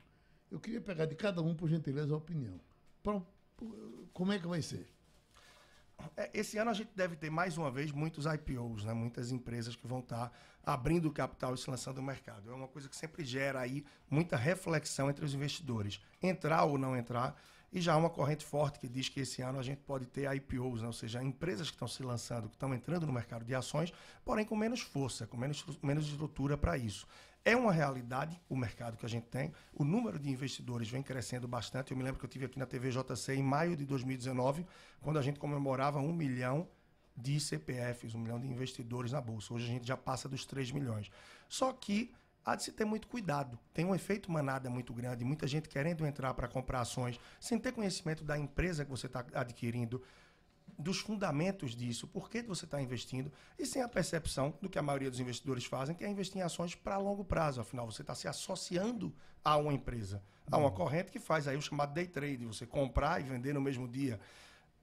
Eu 0.50 0.58
queria 0.58 0.80
pegar 0.80 1.06
de 1.06 1.14
cada 1.14 1.42
um, 1.42 1.54
por 1.54 1.68
gentileza, 1.68 2.14
a 2.14 2.16
opinião. 2.16 2.58
Pra, 3.02 3.20
como 4.12 4.32
é 4.32 4.38
que 4.38 4.46
vai 4.46 4.62
ser? 4.62 4.88
É, 6.16 6.30
esse 6.32 6.56
ano 6.58 6.70
a 6.70 6.74
gente 6.74 6.90
deve 6.94 7.16
ter 7.16 7.30
mais 7.30 7.58
uma 7.58 7.70
vez 7.70 7.90
muitos 7.92 8.24
IPOs, 8.24 8.84
né? 8.84 8.94
muitas 8.94 9.30
empresas 9.30 9.74
que 9.74 9.86
vão 9.86 10.00
estar 10.00 10.32
abrindo 10.64 11.10
capital 11.10 11.54
e 11.54 11.58
se 11.58 11.68
lançando 11.68 11.96
no 11.96 12.02
mercado. 12.02 12.50
É 12.50 12.54
uma 12.54 12.68
coisa 12.68 12.88
que 12.88 12.96
sempre 12.96 13.24
gera 13.24 13.60
aí 13.60 13.84
muita 14.08 14.36
reflexão 14.36 15.10
entre 15.10 15.24
os 15.24 15.34
investidores. 15.34 16.00
Entrar 16.22 16.64
ou 16.64 16.78
não 16.78 16.96
entrar. 16.96 17.40
E 17.72 17.80
já 17.80 17.92
há 17.92 17.96
uma 17.96 18.08
corrente 18.08 18.44
forte 18.44 18.78
que 18.78 18.88
diz 18.88 19.08
que 19.08 19.20
esse 19.20 19.42
ano 19.42 19.58
a 19.58 19.62
gente 19.62 19.78
pode 19.82 20.06
ter 20.06 20.32
IPOs, 20.34 20.80
né? 20.80 20.86
ou 20.86 20.92
seja, 20.92 21.22
empresas 21.22 21.68
que 21.68 21.76
estão 21.76 21.86
se 21.86 22.02
lançando, 22.02 22.48
que 22.48 22.54
estão 22.54 22.72
entrando 22.74 23.06
no 23.06 23.12
mercado 23.12 23.44
de 23.44 23.54
ações, 23.54 23.92
porém 24.24 24.44
com 24.44 24.56
menos 24.56 24.80
força, 24.80 25.26
com 25.26 25.36
menos, 25.36 25.64
menos 25.82 26.06
estrutura 26.08 26.56
para 26.56 26.78
isso. 26.78 27.06
É 27.44 27.56
uma 27.56 27.72
realidade 27.72 28.40
o 28.48 28.56
mercado 28.56 28.96
que 28.96 29.06
a 29.06 29.08
gente 29.08 29.26
tem. 29.26 29.52
O 29.72 29.84
número 29.84 30.18
de 30.18 30.28
investidores 30.28 30.88
vem 30.88 31.02
crescendo 31.02 31.46
bastante. 31.46 31.92
Eu 31.92 31.96
me 31.96 32.02
lembro 32.02 32.18
que 32.18 32.24
eu 32.24 32.28
tive 32.28 32.46
aqui 32.46 32.58
na 32.58 32.66
TVJC 32.66 33.34
em 33.34 33.42
maio 33.42 33.76
de 33.76 33.86
2019, 33.86 34.66
quando 35.00 35.18
a 35.18 35.22
gente 35.22 35.38
comemorava 35.38 35.98
um 35.98 36.12
milhão 36.12 36.68
de 37.16 37.40
CPFs, 37.40 38.14
um 38.14 38.20
milhão 38.20 38.38
de 38.38 38.46
investidores 38.46 39.12
na 39.12 39.20
Bolsa. 39.20 39.52
Hoje 39.52 39.64
a 39.64 39.68
gente 39.68 39.86
já 39.86 39.96
passa 39.96 40.28
dos 40.28 40.46
3 40.46 40.70
milhões. 40.72 41.10
Só 41.48 41.72
que 41.72 42.12
há 42.48 42.54
de 42.54 42.62
se 42.62 42.72
ter 42.72 42.86
muito 42.86 43.06
cuidado. 43.08 43.58
Tem 43.74 43.84
um 43.84 43.94
efeito 43.94 44.32
manada 44.32 44.70
muito 44.70 44.94
grande, 44.94 45.24
muita 45.24 45.46
gente 45.46 45.68
querendo 45.68 46.06
entrar 46.06 46.32
para 46.32 46.48
comprar 46.48 46.80
ações 46.80 47.20
sem 47.38 47.58
ter 47.58 47.72
conhecimento 47.72 48.24
da 48.24 48.38
empresa 48.38 48.84
que 48.84 48.90
você 48.90 49.06
está 49.06 49.24
adquirindo, 49.34 50.02
dos 50.78 51.00
fundamentos 51.00 51.74
disso, 51.74 52.06
por 52.06 52.30
que 52.30 52.40
você 52.42 52.64
está 52.64 52.80
investindo, 52.80 53.32
e 53.58 53.66
sem 53.66 53.82
a 53.82 53.88
percepção 53.88 54.54
do 54.62 54.68
que 54.68 54.78
a 54.78 54.82
maioria 54.82 55.10
dos 55.10 55.18
investidores 55.18 55.64
fazem, 55.64 55.94
que 55.94 56.04
é 56.04 56.08
investir 56.08 56.38
em 56.38 56.42
ações 56.42 56.74
para 56.74 56.96
longo 56.96 57.24
prazo. 57.24 57.60
Afinal, 57.60 57.90
você 57.90 58.02
está 58.02 58.14
se 58.14 58.28
associando 58.28 59.14
a 59.44 59.56
uma 59.56 59.72
empresa, 59.72 60.22
a 60.50 60.56
uma 60.56 60.70
corrente 60.70 61.10
que 61.10 61.18
faz 61.18 61.48
aí 61.48 61.56
o 61.56 61.62
chamado 61.62 61.92
day 61.92 62.06
trade, 62.06 62.46
você 62.46 62.64
comprar 62.64 63.20
e 63.20 63.24
vender 63.24 63.52
no 63.52 63.60
mesmo 63.60 63.88
dia. 63.88 64.20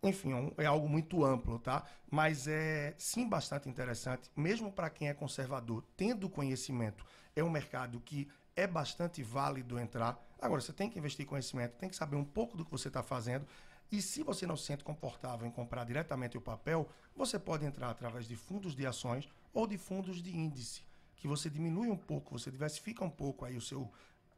Enfim, 0.04 0.34
é, 0.58 0.64
é 0.64 0.66
algo 0.66 0.88
muito 0.88 1.24
amplo, 1.26 1.60
tá? 1.60 1.84
Mas 2.10 2.48
é 2.48 2.94
sim 2.98 3.28
bastante 3.28 3.68
interessante, 3.68 4.30
mesmo 4.36 4.72
para 4.72 4.90
quem 4.90 5.10
é 5.10 5.14
conservador, 5.14 5.84
tendo 5.98 6.30
conhecimento, 6.30 7.06
é 7.36 7.44
um 7.44 7.50
mercado 7.50 8.00
que 8.00 8.28
é 8.56 8.66
bastante 8.66 9.22
válido 9.22 9.80
entrar. 9.80 10.18
Agora, 10.40 10.62
você 10.62 10.72
tem 10.72 10.90
que 10.90 11.00
investir 11.00 11.26
conhecimento, 11.26 11.78
tem 11.78 11.90
que 11.90 11.96
saber 11.96 12.16
um 12.16 12.24
pouco 12.24 12.56
do 12.56 12.64
que 12.64 12.72
você 12.72 12.88
está 12.88 13.04
fazendo 13.04 13.46
e 13.92 14.02
se 14.02 14.24
você 14.24 14.48
não 14.48 14.58
se 14.58 14.66
sente 14.66 14.84
confortável 14.84 15.48
em 15.48 15.52
comprar 15.52 15.84
diretamente 15.84 16.38
o 16.38 16.42
papel, 16.42 16.90
você 17.16 17.38
pode 17.38 17.66
entrar 17.66 17.90
através 17.90 18.28
de 18.28 18.36
fundos 18.36 18.76
de 18.76 18.86
ações 18.86 19.30
ou 19.54 19.68
de 19.68 19.78
fundos 19.78 20.22
de 20.22 20.36
índice, 20.36 20.84
que 21.16 21.28
você 21.28 21.50
diminui 21.50 21.90
um 21.90 21.98
pouco, 21.98 22.38
você 22.38 22.50
diversifica 22.52 23.04
um 23.04 23.10
pouco 23.10 23.46
aí 23.46 23.56
o 23.56 23.62
seu 23.62 23.92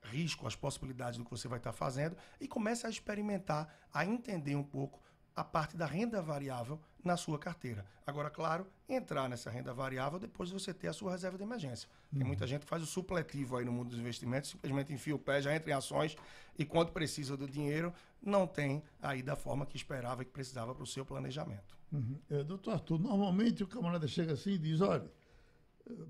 risco, 0.03 0.47
as 0.47 0.55
possibilidades 0.55 1.17
do 1.17 1.25
que 1.25 1.31
você 1.31 1.47
vai 1.47 1.59
estar 1.59 1.73
fazendo 1.73 2.15
e 2.39 2.47
começa 2.47 2.87
a 2.87 2.89
experimentar, 2.89 3.73
a 3.93 4.05
entender 4.05 4.55
um 4.55 4.63
pouco 4.63 5.01
a 5.37 5.43
parte 5.43 5.77
da 5.77 5.85
renda 5.85 6.19
variável 6.19 6.79
na 7.03 7.15
sua 7.15 7.37
carteira. 7.37 7.85
Agora, 8.07 8.27
claro, 8.27 8.65
entrar 8.89 9.29
nessa 9.29 9.51
renda 9.51 9.71
variável 9.71 10.17
depois 10.17 10.49
de 10.49 10.55
você 10.55 10.73
ter 10.73 10.87
a 10.87 10.93
sua 10.93 11.11
reserva 11.11 11.37
de 11.37 11.43
emergência. 11.43 11.87
Tem 12.11 12.21
Uhum. 12.23 12.27
muita 12.29 12.47
gente 12.47 12.61
que 12.61 12.67
faz 12.67 12.81
o 12.81 12.87
supletivo 12.87 13.55
aí 13.55 13.63
no 13.63 13.71
mundo 13.71 13.89
dos 13.89 13.99
investimentos, 13.99 14.49
simplesmente 14.49 14.91
enfia 14.91 15.15
o 15.15 15.19
pé, 15.19 15.39
já 15.39 15.55
entra 15.55 15.69
em 15.69 15.73
ações 15.75 16.15
e 16.57 16.65
quando 16.65 16.91
precisa 16.91 17.37
do 17.37 17.47
dinheiro, 17.47 17.93
não 18.19 18.47
tem 18.47 18.81
aí 18.99 19.21
da 19.21 19.35
forma 19.35 19.63
que 19.63 19.77
esperava 19.77 20.23
e 20.23 20.25
que 20.25 20.31
precisava 20.31 20.73
para 20.73 20.83
o 20.83 20.87
seu 20.87 21.05
planejamento. 21.05 21.77
Uhum. 21.91 22.19
É, 22.31 22.43
doutor 22.43 22.73
Arthur, 22.73 22.97
normalmente 22.99 23.63
o 23.63 23.67
camarada 23.67 24.07
chega 24.07 24.33
assim 24.33 24.53
e 24.53 24.57
diz, 24.57 24.81
olha, 24.81 25.09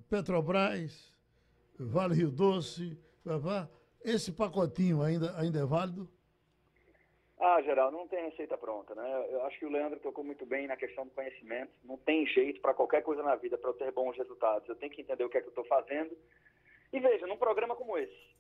Petrobras, 0.10 1.14
Vale 1.78 2.16
Rio 2.16 2.32
Doce, 2.32 2.98
esse 4.02 4.32
pacotinho 4.32 5.02
ainda, 5.02 5.38
ainda 5.38 5.60
é 5.60 5.66
válido? 5.66 6.10
Ah, 7.40 7.62
Geraldo, 7.62 7.96
não 7.96 8.08
tem 8.08 8.24
receita 8.26 8.58
pronta, 8.58 8.96
né? 8.96 9.28
Eu 9.30 9.44
acho 9.46 9.60
que 9.60 9.66
o 9.66 9.70
Leandro 9.70 10.00
tocou 10.00 10.24
muito 10.24 10.44
bem 10.44 10.66
na 10.66 10.76
questão 10.76 11.06
do 11.06 11.12
conhecimento. 11.12 11.72
Não 11.84 11.96
tem 11.98 12.26
jeito 12.26 12.60
para 12.62 12.74
qualquer 12.74 13.04
coisa 13.04 13.22
na 13.22 13.36
vida 13.36 13.58
para 13.58 13.70
eu 13.70 13.76
ter 13.76 13.92
bons 13.92 14.18
resultados. 14.18 14.68
Eu 14.68 14.76
tenho 14.76 14.92
que 14.92 15.02
entender 15.02 15.24
o 15.24 15.30
que 15.30 15.38
é 15.38 15.42
que 15.42 15.48
eu 15.48 15.52
estou 15.52 15.66
fazendo. 15.66 16.18
E 16.92 17.00
veja, 17.00 17.28
num 17.28 17.38
programa 17.38 17.76
como 17.76 17.96
esse, 17.96 18.36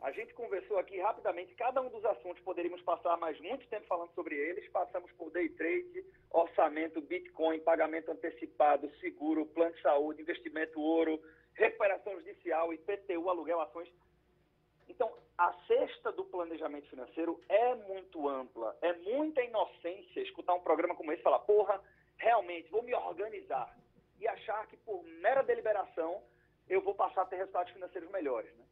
a 0.00 0.12
gente 0.12 0.32
conversou 0.32 0.78
aqui 0.78 0.98
rapidamente, 1.00 1.54
cada 1.54 1.82
um 1.82 1.90
dos 1.90 2.04
assuntos 2.04 2.40
poderíamos 2.44 2.80
passar 2.82 3.16
mais 3.18 3.38
muito 3.40 3.66
tempo 3.66 3.86
falando 3.86 4.12
sobre 4.14 4.36
eles. 4.36 4.68
Passamos 4.70 5.10
por 5.12 5.30
day 5.30 5.48
trade, 5.50 6.06
orçamento, 6.30 7.00
Bitcoin, 7.00 7.58
pagamento 7.60 8.10
antecipado, 8.10 8.88
seguro, 9.00 9.44
plano 9.46 9.74
de 9.74 9.82
saúde, 9.82 10.22
investimento 10.22 10.80
ouro, 10.80 11.20
recuperação 11.52 12.14
judicial, 12.14 12.72
IPTU, 12.72 13.28
aluguel, 13.28 13.60
ações. 13.60 13.88
Então, 14.88 15.12
a 15.36 15.52
cesta 15.66 16.10
do 16.12 16.24
planejamento 16.24 16.88
financeiro 16.88 17.40
é 17.48 17.74
muito 17.74 18.28
ampla. 18.28 18.76
É 18.80 18.92
muita 18.94 19.42
inocência 19.42 20.20
escutar 20.20 20.54
um 20.54 20.60
programa 20.60 20.94
como 20.94 21.12
esse 21.12 21.20
e 21.20 21.24
falar, 21.24 21.38
porra, 21.40 21.80
realmente, 22.16 22.70
vou 22.70 22.82
me 22.82 22.94
organizar. 22.94 23.76
E 24.18 24.26
achar 24.26 24.66
que 24.66 24.76
por 24.78 25.04
mera 25.04 25.42
deliberação 25.42 26.22
eu 26.68 26.80
vou 26.80 26.94
passar 26.94 27.22
a 27.22 27.26
ter 27.26 27.36
resultados 27.36 27.72
financeiros 27.72 28.10
melhores. 28.10 28.50
Né? 28.56 28.64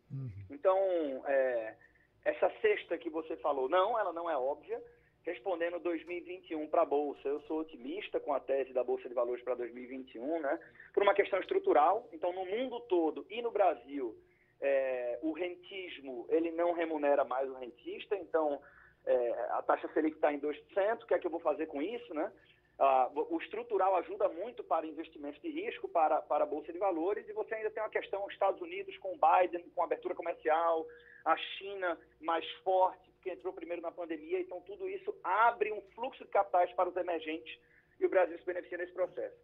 Então, 0.50 0.78
é, 1.26 1.76
essa 2.24 2.50
cesta 2.60 2.98
que 2.98 3.08
você 3.08 3.36
falou, 3.36 3.68
não, 3.68 3.98
ela 3.98 4.12
não 4.12 4.28
é 4.28 4.36
óbvia. 4.36 4.82
Respondendo 5.22 5.80
2021 5.80 6.68
para 6.68 6.82
a 6.82 6.86
Bolsa, 6.86 7.28
eu 7.28 7.40
sou 7.42 7.60
otimista 7.60 8.20
com 8.20 8.32
a 8.32 8.38
tese 8.38 8.72
da 8.72 8.84
Bolsa 8.84 9.08
de 9.08 9.14
Valores 9.14 9.42
para 9.42 9.56
2021, 9.56 10.40
né? 10.40 10.58
por 10.92 11.02
uma 11.02 11.14
questão 11.14 11.40
estrutural. 11.40 12.08
Então, 12.12 12.32
no 12.32 12.44
mundo 12.44 12.80
todo 12.80 13.26
e 13.28 13.42
no 13.42 13.50
Brasil, 13.50 14.16
é, 14.60 15.18
o 15.22 15.32
rentismo 15.32 16.26
ele 16.28 16.50
não 16.50 16.72
remunera 16.72 17.24
mais 17.24 17.48
o 17.50 17.54
rentista, 17.54 18.16
então 18.16 18.60
é, 19.04 19.46
a 19.50 19.62
taxa 19.62 19.88
Selic 19.92 20.16
está 20.16 20.32
em 20.32 20.40
2%, 20.40 21.02
o 21.02 21.06
que 21.06 21.14
é 21.14 21.18
que 21.18 21.26
eu 21.26 21.30
vou 21.30 21.40
fazer 21.40 21.66
com 21.66 21.80
isso? 21.82 22.14
Né? 22.14 22.30
Ah, 22.78 23.10
o 23.14 23.38
estrutural 23.38 23.96
ajuda 23.96 24.28
muito 24.28 24.62
para 24.62 24.86
investimentos 24.86 25.40
de 25.40 25.48
risco, 25.48 25.88
para, 25.88 26.20
para 26.20 26.44
a 26.44 26.46
Bolsa 26.46 26.72
de 26.72 26.78
Valores, 26.78 27.26
e 27.26 27.32
você 27.32 27.54
ainda 27.54 27.70
tem 27.70 27.82
uma 27.82 27.88
questão, 27.88 28.24
os 28.26 28.32
Estados 28.32 28.60
Unidos 28.60 28.96
com 28.98 29.16
Biden, 29.18 29.64
com 29.74 29.82
abertura 29.82 30.14
comercial, 30.14 30.86
a 31.24 31.36
China 31.36 31.98
mais 32.20 32.46
forte, 32.62 33.10
que 33.22 33.30
entrou 33.30 33.52
primeiro 33.54 33.80
na 33.80 33.90
pandemia, 33.90 34.40
então 34.40 34.60
tudo 34.60 34.88
isso 34.88 35.14
abre 35.24 35.72
um 35.72 35.80
fluxo 35.94 36.24
de 36.24 36.30
capitais 36.30 36.70
para 36.72 36.88
os 36.88 36.96
emergentes 36.96 37.58
e 37.98 38.04
o 38.04 38.10
Brasil 38.10 38.38
se 38.38 38.44
beneficia 38.44 38.78
nesse 38.78 38.92
processo. 38.92 39.36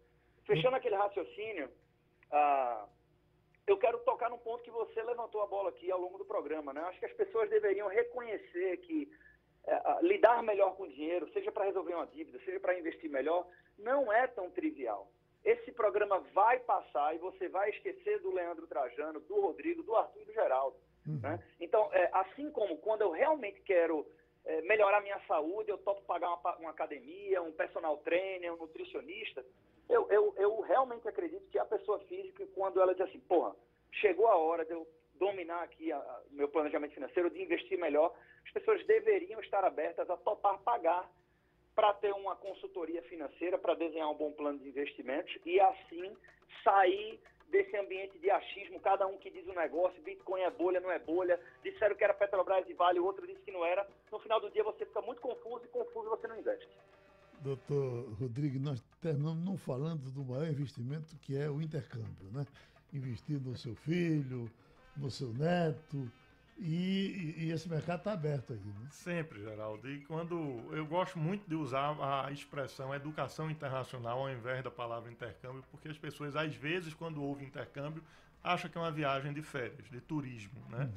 Fechando 0.45 0.75
aquele 0.75 0.95
raciocínio, 0.95 1.71
ah, 2.31 2.85
eu 3.65 3.77
quero 3.77 3.99
tocar 3.99 4.29
num 4.29 4.37
ponto 4.37 4.63
que 4.63 4.71
você 4.71 5.01
levantou 5.03 5.41
a 5.41 5.47
bola 5.47 5.69
aqui 5.69 5.89
ao 5.89 5.99
longo 5.99 6.17
do 6.17 6.25
programa. 6.25 6.73
Né? 6.73 6.81
Acho 6.81 6.99
que 6.99 7.05
as 7.05 7.13
pessoas 7.13 7.49
deveriam 7.49 7.87
reconhecer 7.87 8.77
que 8.77 9.09
é, 9.65 9.81
lidar 10.01 10.43
melhor 10.43 10.75
com 10.75 10.83
o 10.83 10.89
dinheiro, 10.89 11.31
seja 11.31 11.51
para 11.51 11.65
resolver 11.65 11.95
uma 11.95 12.07
dívida, 12.07 12.39
seja 12.43 12.59
para 12.59 12.77
investir 12.77 13.09
melhor, 13.09 13.47
não 13.77 14.11
é 14.11 14.27
tão 14.27 14.49
trivial. 14.51 15.09
Esse 15.43 15.71
programa 15.71 16.19
vai 16.33 16.59
passar 16.59 17.15
e 17.15 17.17
você 17.17 17.47
vai 17.49 17.69
esquecer 17.69 18.19
do 18.19 18.33
Leandro 18.33 18.67
Trajano, 18.67 19.19
do 19.21 19.41
Rodrigo, 19.41 19.83
do 19.83 19.95
Arthur 19.95 20.21
e 20.21 20.25
do 20.25 20.33
Geraldo. 20.33 20.77
né? 21.21 21.43
Então, 21.59 21.89
é, 21.93 22.09
assim 22.13 22.49
como 22.51 22.77
quando 22.77 23.01
eu 23.01 23.11
realmente 23.11 23.61
quero 23.61 24.05
é, 24.45 24.61
melhorar 24.61 25.01
minha 25.01 25.19
saúde, 25.27 25.69
eu 25.69 25.77
topo 25.77 26.01
pagar 26.03 26.33
uma, 26.33 26.55
uma 26.57 26.69
academia, 26.69 27.41
um 27.41 27.51
personal 27.51 27.97
trainer, 27.97 28.53
um 28.53 28.57
nutricionista, 28.57 29.43
eu, 29.89 30.07
eu, 30.09 30.33
eu 30.37 30.61
realmente 30.61 31.07
acredito 31.07 31.49
que 31.49 31.59
a 31.59 31.65
pessoa 31.65 31.99
física, 32.01 32.45
quando 32.55 32.81
ela 32.81 32.93
diz 32.93 33.07
assim, 33.07 33.19
porra, 33.21 33.55
chegou 33.91 34.27
a 34.27 34.35
hora 34.35 34.65
de 34.65 34.71
eu 34.71 34.87
dominar 35.15 35.63
aqui 35.63 35.91
o 35.93 36.33
meu 36.35 36.47
planejamento 36.47 36.93
financeiro, 36.93 37.29
de 37.29 37.41
investir 37.41 37.77
melhor, 37.77 38.13
as 38.45 38.51
pessoas 38.51 38.85
deveriam 38.85 39.39
estar 39.39 39.63
abertas 39.63 40.09
a 40.09 40.17
topar 40.17 40.57
pagar 40.59 41.09
para 41.75 41.93
ter 41.93 42.13
uma 42.13 42.35
consultoria 42.35 43.01
financeira, 43.03 43.57
para 43.57 43.73
desenhar 43.73 44.09
um 44.09 44.15
bom 44.15 44.31
plano 44.31 44.59
de 44.59 44.69
investimentos 44.69 45.35
e 45.45 45.59
assim 45.59 46.15
sair 46.63 47.19
desse 47.53 47.77
ambiente 47.77 48.17
de 48.17 48.31
achismo, 48.31 48.79
cada 48.79 49.05
um 49.05 49.15
que 49.19 49.29
diz 49.29 49.47
um 49.47 49.53
negócio, 49.53 50.01
Bitcoin 50.01 50.41
é 50.41 50.49
bolha, 50.49 50.79
não 50.79 50.91
é 50.91 50.97
bolha, 50.97 51.39
disseram 51.63 51.95
que 51.95 52.03
era 52.03 52.11
Petrobras 52.11 52.67
e 52.67 52.73
Vale, 52.73 52.99
o 52.99 53.05
outro 53.05 53.27
disse 53.27 53.41
que 53.41 53.51
não 53.51 53.63
era. 53.63 53.87
No 54.11 54.17
final 54.17 54.41
do 54.41 54.49
dia 54.49 54.63
você 54.63 54.83
fica 54.83 55.01
muito 55.03 55.21
confuso 55.21 55.63
e 55.63 55.67
confuso 55.67 56.09
você 56.09 56.27
não 56.27 56.39
investe. 56.39 56.67
Doutor 57.41 58.11
Rodrigo, 58.19 58.57
nós 58.59 58.81
terminamos 58.99 59.45
não 59.45 59.55
falando 59.55 60.09
do 60.09 60.25
maior 60.25 60.47
investimento 60.47 61.15
que 61.17 61.37
é 61.37 61.47
o 61.47 61.61
intercâmbio, 61.61 62.31
né? 62.31 62.43
Investir 62.91 63.39
no 63.39 63.55
seu 63.55 63.75
filho, 63.75 64.49
no 64.97 65.11
seu 65.11 65.27
neto, 65.33 66.11
e, 66.57 67.35
e- 67.37 67.51
esse 67.51 67.67
mercado 67.69 67.99
está 67.99 68.13
aberto 68.13 68.53
aí, 68.53 68.59
né? 68.59 68.87
Sempre, 68.89 69.41
Geraldo. 69.41 69.89
E 69.89 70.01
quando 70.05 70.35
eu 70.71 70.85
gosto 70.85 71.17
muito 71.17 71.47
de 71.47 71.55
usar 71.55 71.95
a 71.99 72.31
expressão 72.31 72.93
educação 72.93 73.49
internacional 73.49 74.19
ao 74.19 74.29
invés 74.29 74.63
da 74.63 74.71
palavra 74.71 75.11
intercâmbio, 75.11 75.63
porque 75.71 75.87
as 75.87 75.97
pessoas, 75.97 76.35
às 76.35 76.55
vezes, 76.55 76.93
quando 76.93 77.21
ouvem 77.21 77.47
intercâmbio, 77.47 78.03
acham 78.43 78.69
que 78.69 78.77
é 78.77 78.81
uma 78.81 78.91
viagem 78.91 79.33
de 79.33 79.41
férias, 79.41 79.89
de 79.89 79.99
turismo, 80.01 80.61
né? 80.69 80.89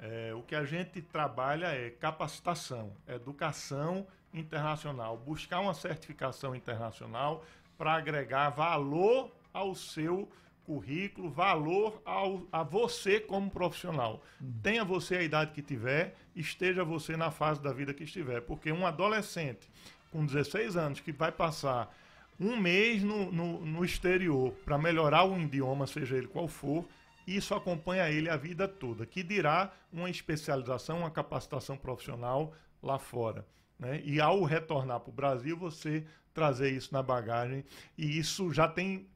É, 0.00 0.34
o 0.34 0.42
que 0.42 0.54
a 0.54 0.64
gente 0.64 1.00
trabalha 1.00 1.66
é 1.66 1.90
capacitação, 1.90 2.92
educação 3.06 4.06
internacional, 4.32 5.16
buscar 5.16 5.60
uma 5.60 5.72
certificação 5.74 6.54
internacional 6.54 7.44
para 7.78 7.94
agregar 7.94 8.50
valor 8.50 9.30
ao 9.52 9.74
seu 9.74 10.28
currículo, 10.64 11.30
valor 11.30 12.00
ao, 12.04 12.42
a 12.50 12.62
você 12.62 13.20
como 13.20 13.50
profissional. 13.50 14.22
Tenha 14.62 14.84
você 14.84 15.16
a 15.16 15.22
idade 15.22 15.52
que 15.52 15.62
tiver, 15.62 16.16
esteja 16.34 16.84
você 16.84 17.16
na 17.16 17.30
fase 17.30 17.60
da 17.60 17.72
vida 17.72 17.94
que 17.94 18.04
estiver. 18.04 18.40
Porque 18.40 18.72
um 18.72 18.86
adolescente 18.86 19.68
com 20.10 20.24
16 20.24 20.76
anos 20.76 21.00
que 21.00 21.12
vai 21.12 21.32
passar 21.32 21.94
um 22.38 22.56
mês 22.56 23.02
no, 23.02 23.30
no, 23.30 23.64
no 23.64 23.84
exterior 23.84 24.52
para 24.64 24.78
melhorar 24.78 25.24
o 25.24 25.38
idioma, 25.38 25.86
seja 25.86 26.16
ele 26.16 26.26
qual 26.26 26.48
for, 26.48 26.84
isso 27.26 27.54
acompanha 27.54 28.10
ele 28.10 28.28
a 28.28 28.36
vida 28.36 28.68
toda, 28.68 29.06
que 29.06 29.22
dirá 29.22 29.72
uma 29.92 30.10
especialização, 30.10 30.98
uma 30.98 31.10
capacitação 31.10 31.76
profissional 31.76 32.52
lá 32.82 32.98
fora. 32.98 33.46
Né? 33.78 34.02
E 34.04 34.20
ao 34.20 34.42
retornar 34.44 35.00
para 35.00 35.10
o 35.10 35.14
Brasil, 35.14 35.56
você 35.56 36.04
trazer 36.32 36.70
isso 36.70 36.92
na 36.92 37.02
bagagem, 37.02 37.64
e 37.96 38.18
isso 38.18 38.52
já 38.52 38.68
tem 38.68 39.06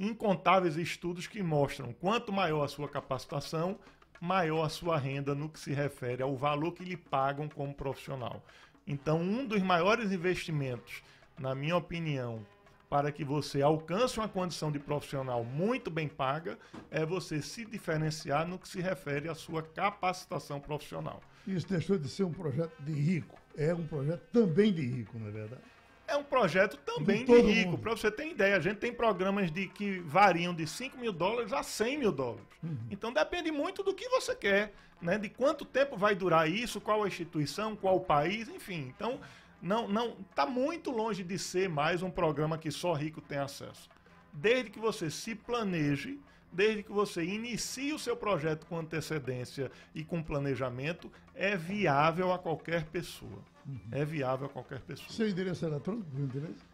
incontáveis 0.00 0.78
estudos 0.78 1.26
que 1.26 1.42
mostram 1.42 1.92
quanto 1.92 2.32
maior 2.32 2.64
a 2.64 2.68
sua 2.68 2.88
capacitação, 2.88 3.78
maior 4.18 4.64
a 4.64 4.70
sua 4.70 4.96
renda 4.96 5.34
no 5.34 5.48
que 5.48 5.60
se 5.60 5.74
refere 5.74 6.22
ao 6.22 6.34
valor 6.34 6.72
que 6.72 6.82
lhe 6.82 6.96
pagam 6.96 7.48
como 7.48 7.74
profissional. 7.74 8.42
Então, 8.86 9.20
um 9.20 9.44
dos 9.44 9.62
maiores 9.62 10.10
investimentos, 10.10 11.02
na 11.38 11.54
minha 11.54 11.76
opinião, 11.76 12.44
para 12.88 13.12
que 13.12 13.24
você 13.24 13.60
alcance 13.60 14.18
uma 14.18 14.28
condição 14.28 14.72
de 14.72 14.78
profissional 14.78 15.44
muito 15.44 15.90
bem 15.90 16.08
paga, 16.08 16.58
é 16.90 17.04
você 17.04 17.42
se 17.42 17.64
diferenciar 17.66 18.48
no 18.48 18.58
que 18.58 18.68
se 18.68 18.80
refere 18.80 19.28
à 19.28 19.34
sua 19.34 19.62
capacitação 19.62 20.58
profissional. 20.58 21.22
Isso 21.46 21.68
deixou 21.68 21.98
de 21.98 22.08
ser 22.08 22.24
um 22.24 22.32
projeto 22.32 22.72
de 22.82 22.92
rico, 22.92 23.38
é 23.56 23.72
um 23.74 23.86
projeto 23.86 24.22
também 24.32 24.72
de 24.72 24.82
rico, 24.82 25.18
não 25.18 25.28
é 25.28 25.30
verdade? 25.30 25.62
É 26.10 26.16
um 26.16 26.24
projeto 26.24 26.76
também 26.78 27.24
De 27.24 27.32
de 27.32 27.40
rico. 27.40 27.78
Para 27.78 27.92
você 27.92 28.10
ter 28.10 28.26
ideia, 28.26 28.56
a 28.56 28.60
gente 28.60 28.78
tem 28.78 28.92
programas 28.92 29.48
de 29.48 29.68
que 29.68 30.00
variam 30.00 30.52
de 30.52 30.66
5 30.66 30.98
mil 30.98 31.12
dólares 31.12 31.52
a 31.52 31.62
100 31.62 31.98
mil 31.98 32.10
dólares. 32.10 32.44
Então 32.90 33.12
depende 33.12 33.52
muito 33.52 33.84
do 33.84 33.94
que 33.94 34.08
você 34.08 34.34
quer, 34.34 34.72
né? 35.00 35.16
De 35.18 35.28
quanto 35.28 35.64
tempo 35.64 35.96
vai 35.96 36.16
durar 36.16 36.50
isso, 36.50 36.80
qual 36.80 37.04
a 37.04 37.06
instituição, 37.06 37.76
qual 37.76 37.96
o 37.96 38.00
país, 38.00 38.48
enfim. 38.48 38.92
Então 38.94 39.20
não 39.62 39.86
não 39.86 40.16
está 40.28 40.44
muito 40.44 40.90
longe 40.90 41.22
de 41.22 41.38
ser 41.38 41.68
mais 41.68 42.02
um 42.02 42.10
programa 42.10 42.58
que 42.58 42.72
só 42.72 42.92
rico 42.92 43.20
tem 43.20 43.38
acesso. 43.38 43.88
Desde 44.32 44.68
que 44.68 44.80
você 44.80 45.10
se 45.10 45.36
planeje, 45.36 46.18
desde 46.52 46.82
que 46.82 46.92
você 46.92 47.22
inicie 47.22 47.92
o 47.92 47.98
seu 48.00 48.16
projeto 48.16 48.66
com 48.66 48.76
antecedência 48.76 49.70
e 49.94 50.04
com 50.04 50.20
planejamento, 50.20 51.10
é 51.34 51.56
viável 51.56 52.32
a 52.32 52.38
qualquer 52.38 52.84
pessoa. 52.86 53.42
É 53.90 54.04
viável 54.04 54.46
a 54.46 54.48
qualquer 54.48 54.80
pessoa. 54.80 55.08
Seu 55.10 55.28
endereço 55.28 55.64
eletrônico, 55.64 56.08
meu 56.12 56.24
endereço? 56.24 56.64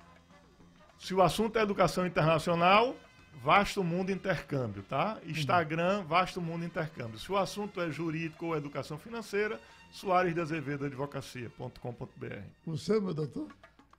Se 0.99 1.15
o 1.15 1.23
assunto 1.23 1.59
é 1.59 1.63
educação 1.63 2.07
internacional, 2.07 2.97
Vasto 3.43 3.85
Mundo 3.85 4.11
Intercâmbio, 4.11 4.83
tá? 4.83 5.19
Instagram, 5.27 6.05
Vasto 6.05 6.41
Mundo 6.41 6.65
Intercâmbio. 6.65 7.19
Se 7.19 7.31
o 7.31 7.37
assunto 7.37 7.81
é 7.81 7.91
jurídico 7.91 8.47
ou 8.47 8.57
educação 8.57 8.99
financeira, 8.99 9.61
Soares 9.91 10.35
de 10.35 10.41
Azevedo 10.41 10.87
Advocacia.com.br. 10.87 12.43
O 12.67 12.77
seu, 12.77 13.01
meu 13.01 13.15
doutor? 13.15 13.49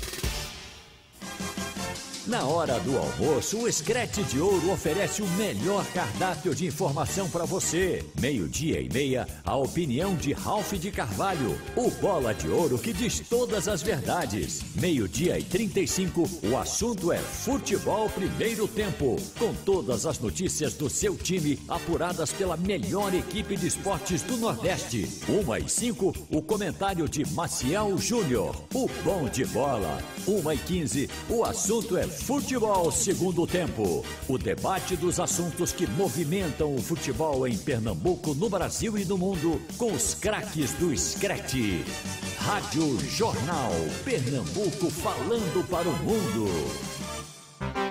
Na 2.27 2.45
hora 2.45 2.79
do 2.81 2.95
almoço, 2.99 3.57
o 3.57 3.67
Escrete 3.67 4.21
de 4.21 4.39
Ouro 4.39 4.71
oferece 4.71 5.23
o 5.23 5.27
melhor 5.29 5.83
cardápio 5.87 6.53
de 6.53 6.67
informação 6.67 7.27
para 7.27 7.45
você. 7.45 8.05
Meio-dia 8.19 8.79
e 8.79 8.87
meia, 8.93 9.27
a 9.43 9.55
opinião 9.55 10.15
de 10.15 10.31
Ralph 10.31 10.73
de 10.73 10.91
Carvalho, 10.91 11.59
o 11.75 11.89
bola 11.89 12.31
de 12.31 12.47
ouro 12.47 12.77
que 12.77 12.93
diz 12.93 13.21
todas 13.27 13.67
as 13.67 13.81
verdades. 13.81 14.61
Meio-dia 14.75 15.39
e 15.39 15.43
35, 15.43 16.29
o 16.43 16.57
assunto 16.57 17.11
é 17.11 17.17
futebol 17.17 18.07
primeiro 18.07 18.67
tempo, 18.67 19.15
com 19.39 19.51
todas 19.65 20.05
as 20.05 20.19
notícias 20.19 20.75
do 20.75 20.91
seu 20.91 21.15
time 21.15 21.57
apuradas 21.67 22.31
pela 22.31 22.55
melhor 22.55 23.15
equipe 23.15 23.57
de 23.57 23.65
esportes 23.65 24.21
do 24.21 24.37
Nordeste. 24.37 25.09
Uma 25.27 25.57
e 25.57 25.67
cinco, 25.67 26.13
o 26.29 26.39
comentário 26.39 27.09
de 27.09 27.25
Maciel 27.33 27.97
Júnior, 27.97 28.55
o 28.75 28.87
bom 29.03 29.27
de 29.27 29.43
bola. 29.45 29.97
Uma 30.27 30.53
e 30.53 30.57
quinze, 30.59 31.09
o 31.27 31.43
assunto 31.43 31.97
é 31.97 32.11
futebol 32.21 32.91
segundo 32.91 33.45
tempo. 33.47 34.05
O 34.27 34.37
debate 34.37 34.95
dos 34.95 35.19
assuntos 35.19 35.73
que 35.73 35.87
movimentam 35.87 36.73
o 36.73 36.81
futebol 36.81 37.47
em 37.47 37.57
Pernambuco, 37.57 38.33
no 38.35 38.49
Brasil 38.49 38.97
e 38.97 39.05
no 39.05 39.17
mundo, 39.17 39.59
com 39.77 39.91
os 39.91 40.13
craques 40.13 40.71
do 40.73 40.95
Screte. 40.95 41.83
Rádio 42.37 42.99
Jornal 43.09 43.71
Pernambuco 44.05 44.89
falando 44.89 45.67
para 45.67 45.89
o 45.89 45.93
mundo. 45.97 47.90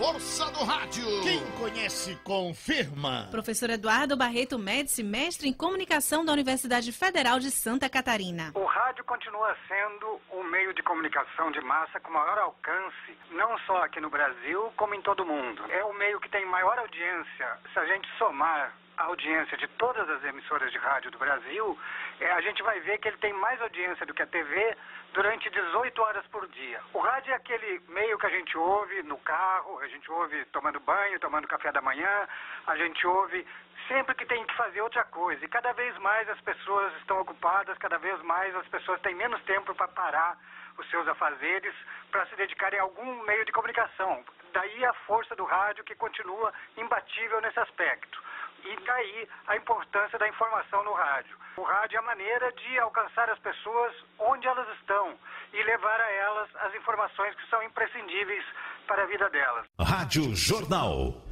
Força 0.00 0.50
do 0.52 0.64
rádio. 0.64 1.04
Quem 1.22 1.44
conhece, 1.60 2.16
confirma. 2.24 3.28
Professor 3.30 3.68
Eduardo 3.68 4.16
Barreto 4.16 4.58
Médici, 4.58 5.02
mestre 5.02 5.46
em 5.46 5.52
comunicação 5.52 6.24
da 6.24 6.32
Universidade 6.32 6.90
Federal 6.90 7.38
de 7.38 7.50
Santa 7.50 7.86
Catarina. 7.86 8.50
O 8.54 8.64
rádio 8.64 9.04
continua 9.04 9.54
sendo 9.68 10.18
o 10.30 10.42
meio 10.44 10.72
de 10.72 10.82
comunicação 10.82 11.50
de 11.52 11.60
massa 11.60 12.00
com 12.00 12.10
maior 12.10 12.38
alcance, 12.38 13.12
não 13.32 13.58
só 13.66 13.84
aqui 13.84 14.00
no 14.00 14.08
Brasil, 14.08 14.72
como 14.74 14.94
em 14.94 15.02
todo 15.02 15.22
o 15.22 15.26
mundo. 15.26 15.62
É 15.68 15.84
o 15.84 15.92
meio 15.92 16.18
que 16.18 16.30
tem 16.30 16.46
maior 16.46 16.78
audiência. 16.78 17.58
Se 17.70 17.78
a 17.78 17.84
gente 17.84 18.08
somar 18.16 18.72
a 18.96 19.04
audiência 19.04 19.56
de 19.58 19.68
todas 19.76 20.08
as 20.08 20.24
emissoras 20.24 20.72
de 20.72 20.78
rádio 20.78 21.10
do 21.10 21.18
Brasil, 21.18 21.78
é, 22.20 22.32
a 22.32 22.40
gente 22.40 22.62
vai 22.62 22.80
ver 22.80 22.98
que 22.98 23.08
ele 23.08 23.16
tem 23.18 23.34
mais 23.34 23.60
audiência 23.60 24.06
do 24.06 24.14
que 24.14 24.22
a 24.22 24.26
TV 24.26 24.76
durante 25.12 25.50
18 25.50 26.02
horas 26.02 26.26
por 26.28 26.46
dia. 26.48 26.80
O 26.92 26.98
rádio 26.98 27.32
é 27.32 27.36
aquele 27.36 27.80
meio 27.88 28.18
que 28.18 28.26
a 28.26 28.30
gente 28.30 28.56
ouve 28.56 29.02
no 29.02 29.18
carro, 29.18 29.78
a 29.80 29.88
gente 29.88 30.10
ouve 30.10 30.44
tomando 30.46 30.78
banho, 30.80 31.18
tomando 31.20 31.48
café 31.48 31.72
da 31.72 31.80
manhã, 31.80 32.28
a 32.66 32.76
gente 32.76 33.06
ouve 33.06 33.46
sempre 33.88 34.14
que 34.14 34.26
tem 34.26 34.44
que 34.46 34.54
fazer 34.54 34.80
outra 34.80 35.04
coisa. 35.04 35.44
E 35.44 35.48
cada 35.48 35.72
vez 35.72 35.96
mais 35.98 36.28
as 36.28 36.40
pessoas 36.40 36.94
estão 36.98 37.20
ocupadas, 37.20 37.76
cada 37.78 37.98
vez 37.98 38.20
mais 38.22 38.54
as 38.56 38.66
pessoas 38.68 39.00
têm 39.00 39.14
menos 39.14 39.42
tempo 39.42 39.74
para 39.74 39.88
parar 39.88 40.38
os 40.78 40.88
seus 40.90 41.06
afazeres 41.08 41.74
para 42.10 42.26
se 42.26 42.36
dedicarem 42.36 42.78
a 42.78 42.82
algum 42.82 43.22
meio 43.22 43.44
de 43.44 43.52
comunicação. 43.52 44.24
Daí 44.52 44.84
a 44.84 44.92
força 45.06 45.34
do 45.34 45.44
rádio 45.44 45.84
que 45.84 45.94
continua 45.94 46.52
imbatível 46.76 47.40
nesse 47.40 47.58
aspecto. 47.58 48.22
E 48.64 48.76
daí 48.84 49.28
a 49.48 49.56
importância 49.56 50.18
da 50.18 50.28
informação 50.28 50.84
no 50.84 50.92
rádio. 50.92 51.36
O 51.56 51.62
rádio 51.62 51.96
é 51.96 51.98
a 51.98 52.02
maneira 52.02 52.52
de 52.52 52.78
alcançar 52.78 53.28
as 53.28 53.38
pessoas 53.40 53.92
onde 54.18 54.46
elas 54.46 54.68
estão 54.78 55.14
e 55.52 55.62
levar 55.62 56.00
a 56.00 56.10
elas 56.10 56.48
as 56.56 56.74
informações 56.74 57.34
que 57.34 57.48
são 57.50 57.62
imprescindíveis 57.62 58.44
para 58.86 59.02
a 59.02 59.06
vida 59.06 59.28
delas. 59.30 59.66
Rádio 59.78 60.34
Jornal. 60.34 61.30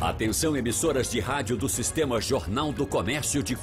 Atenção 0.00 0.56
emissoras 0.56 1.10
de 1.10 1.18
rádio 1.18 1.56
do 1.56 1.68
Sistema 1.68 2.20
Jornal 2.20 2.72
do 2.72 2.86
Comércio 2.86 3.42
de 3.42 3.56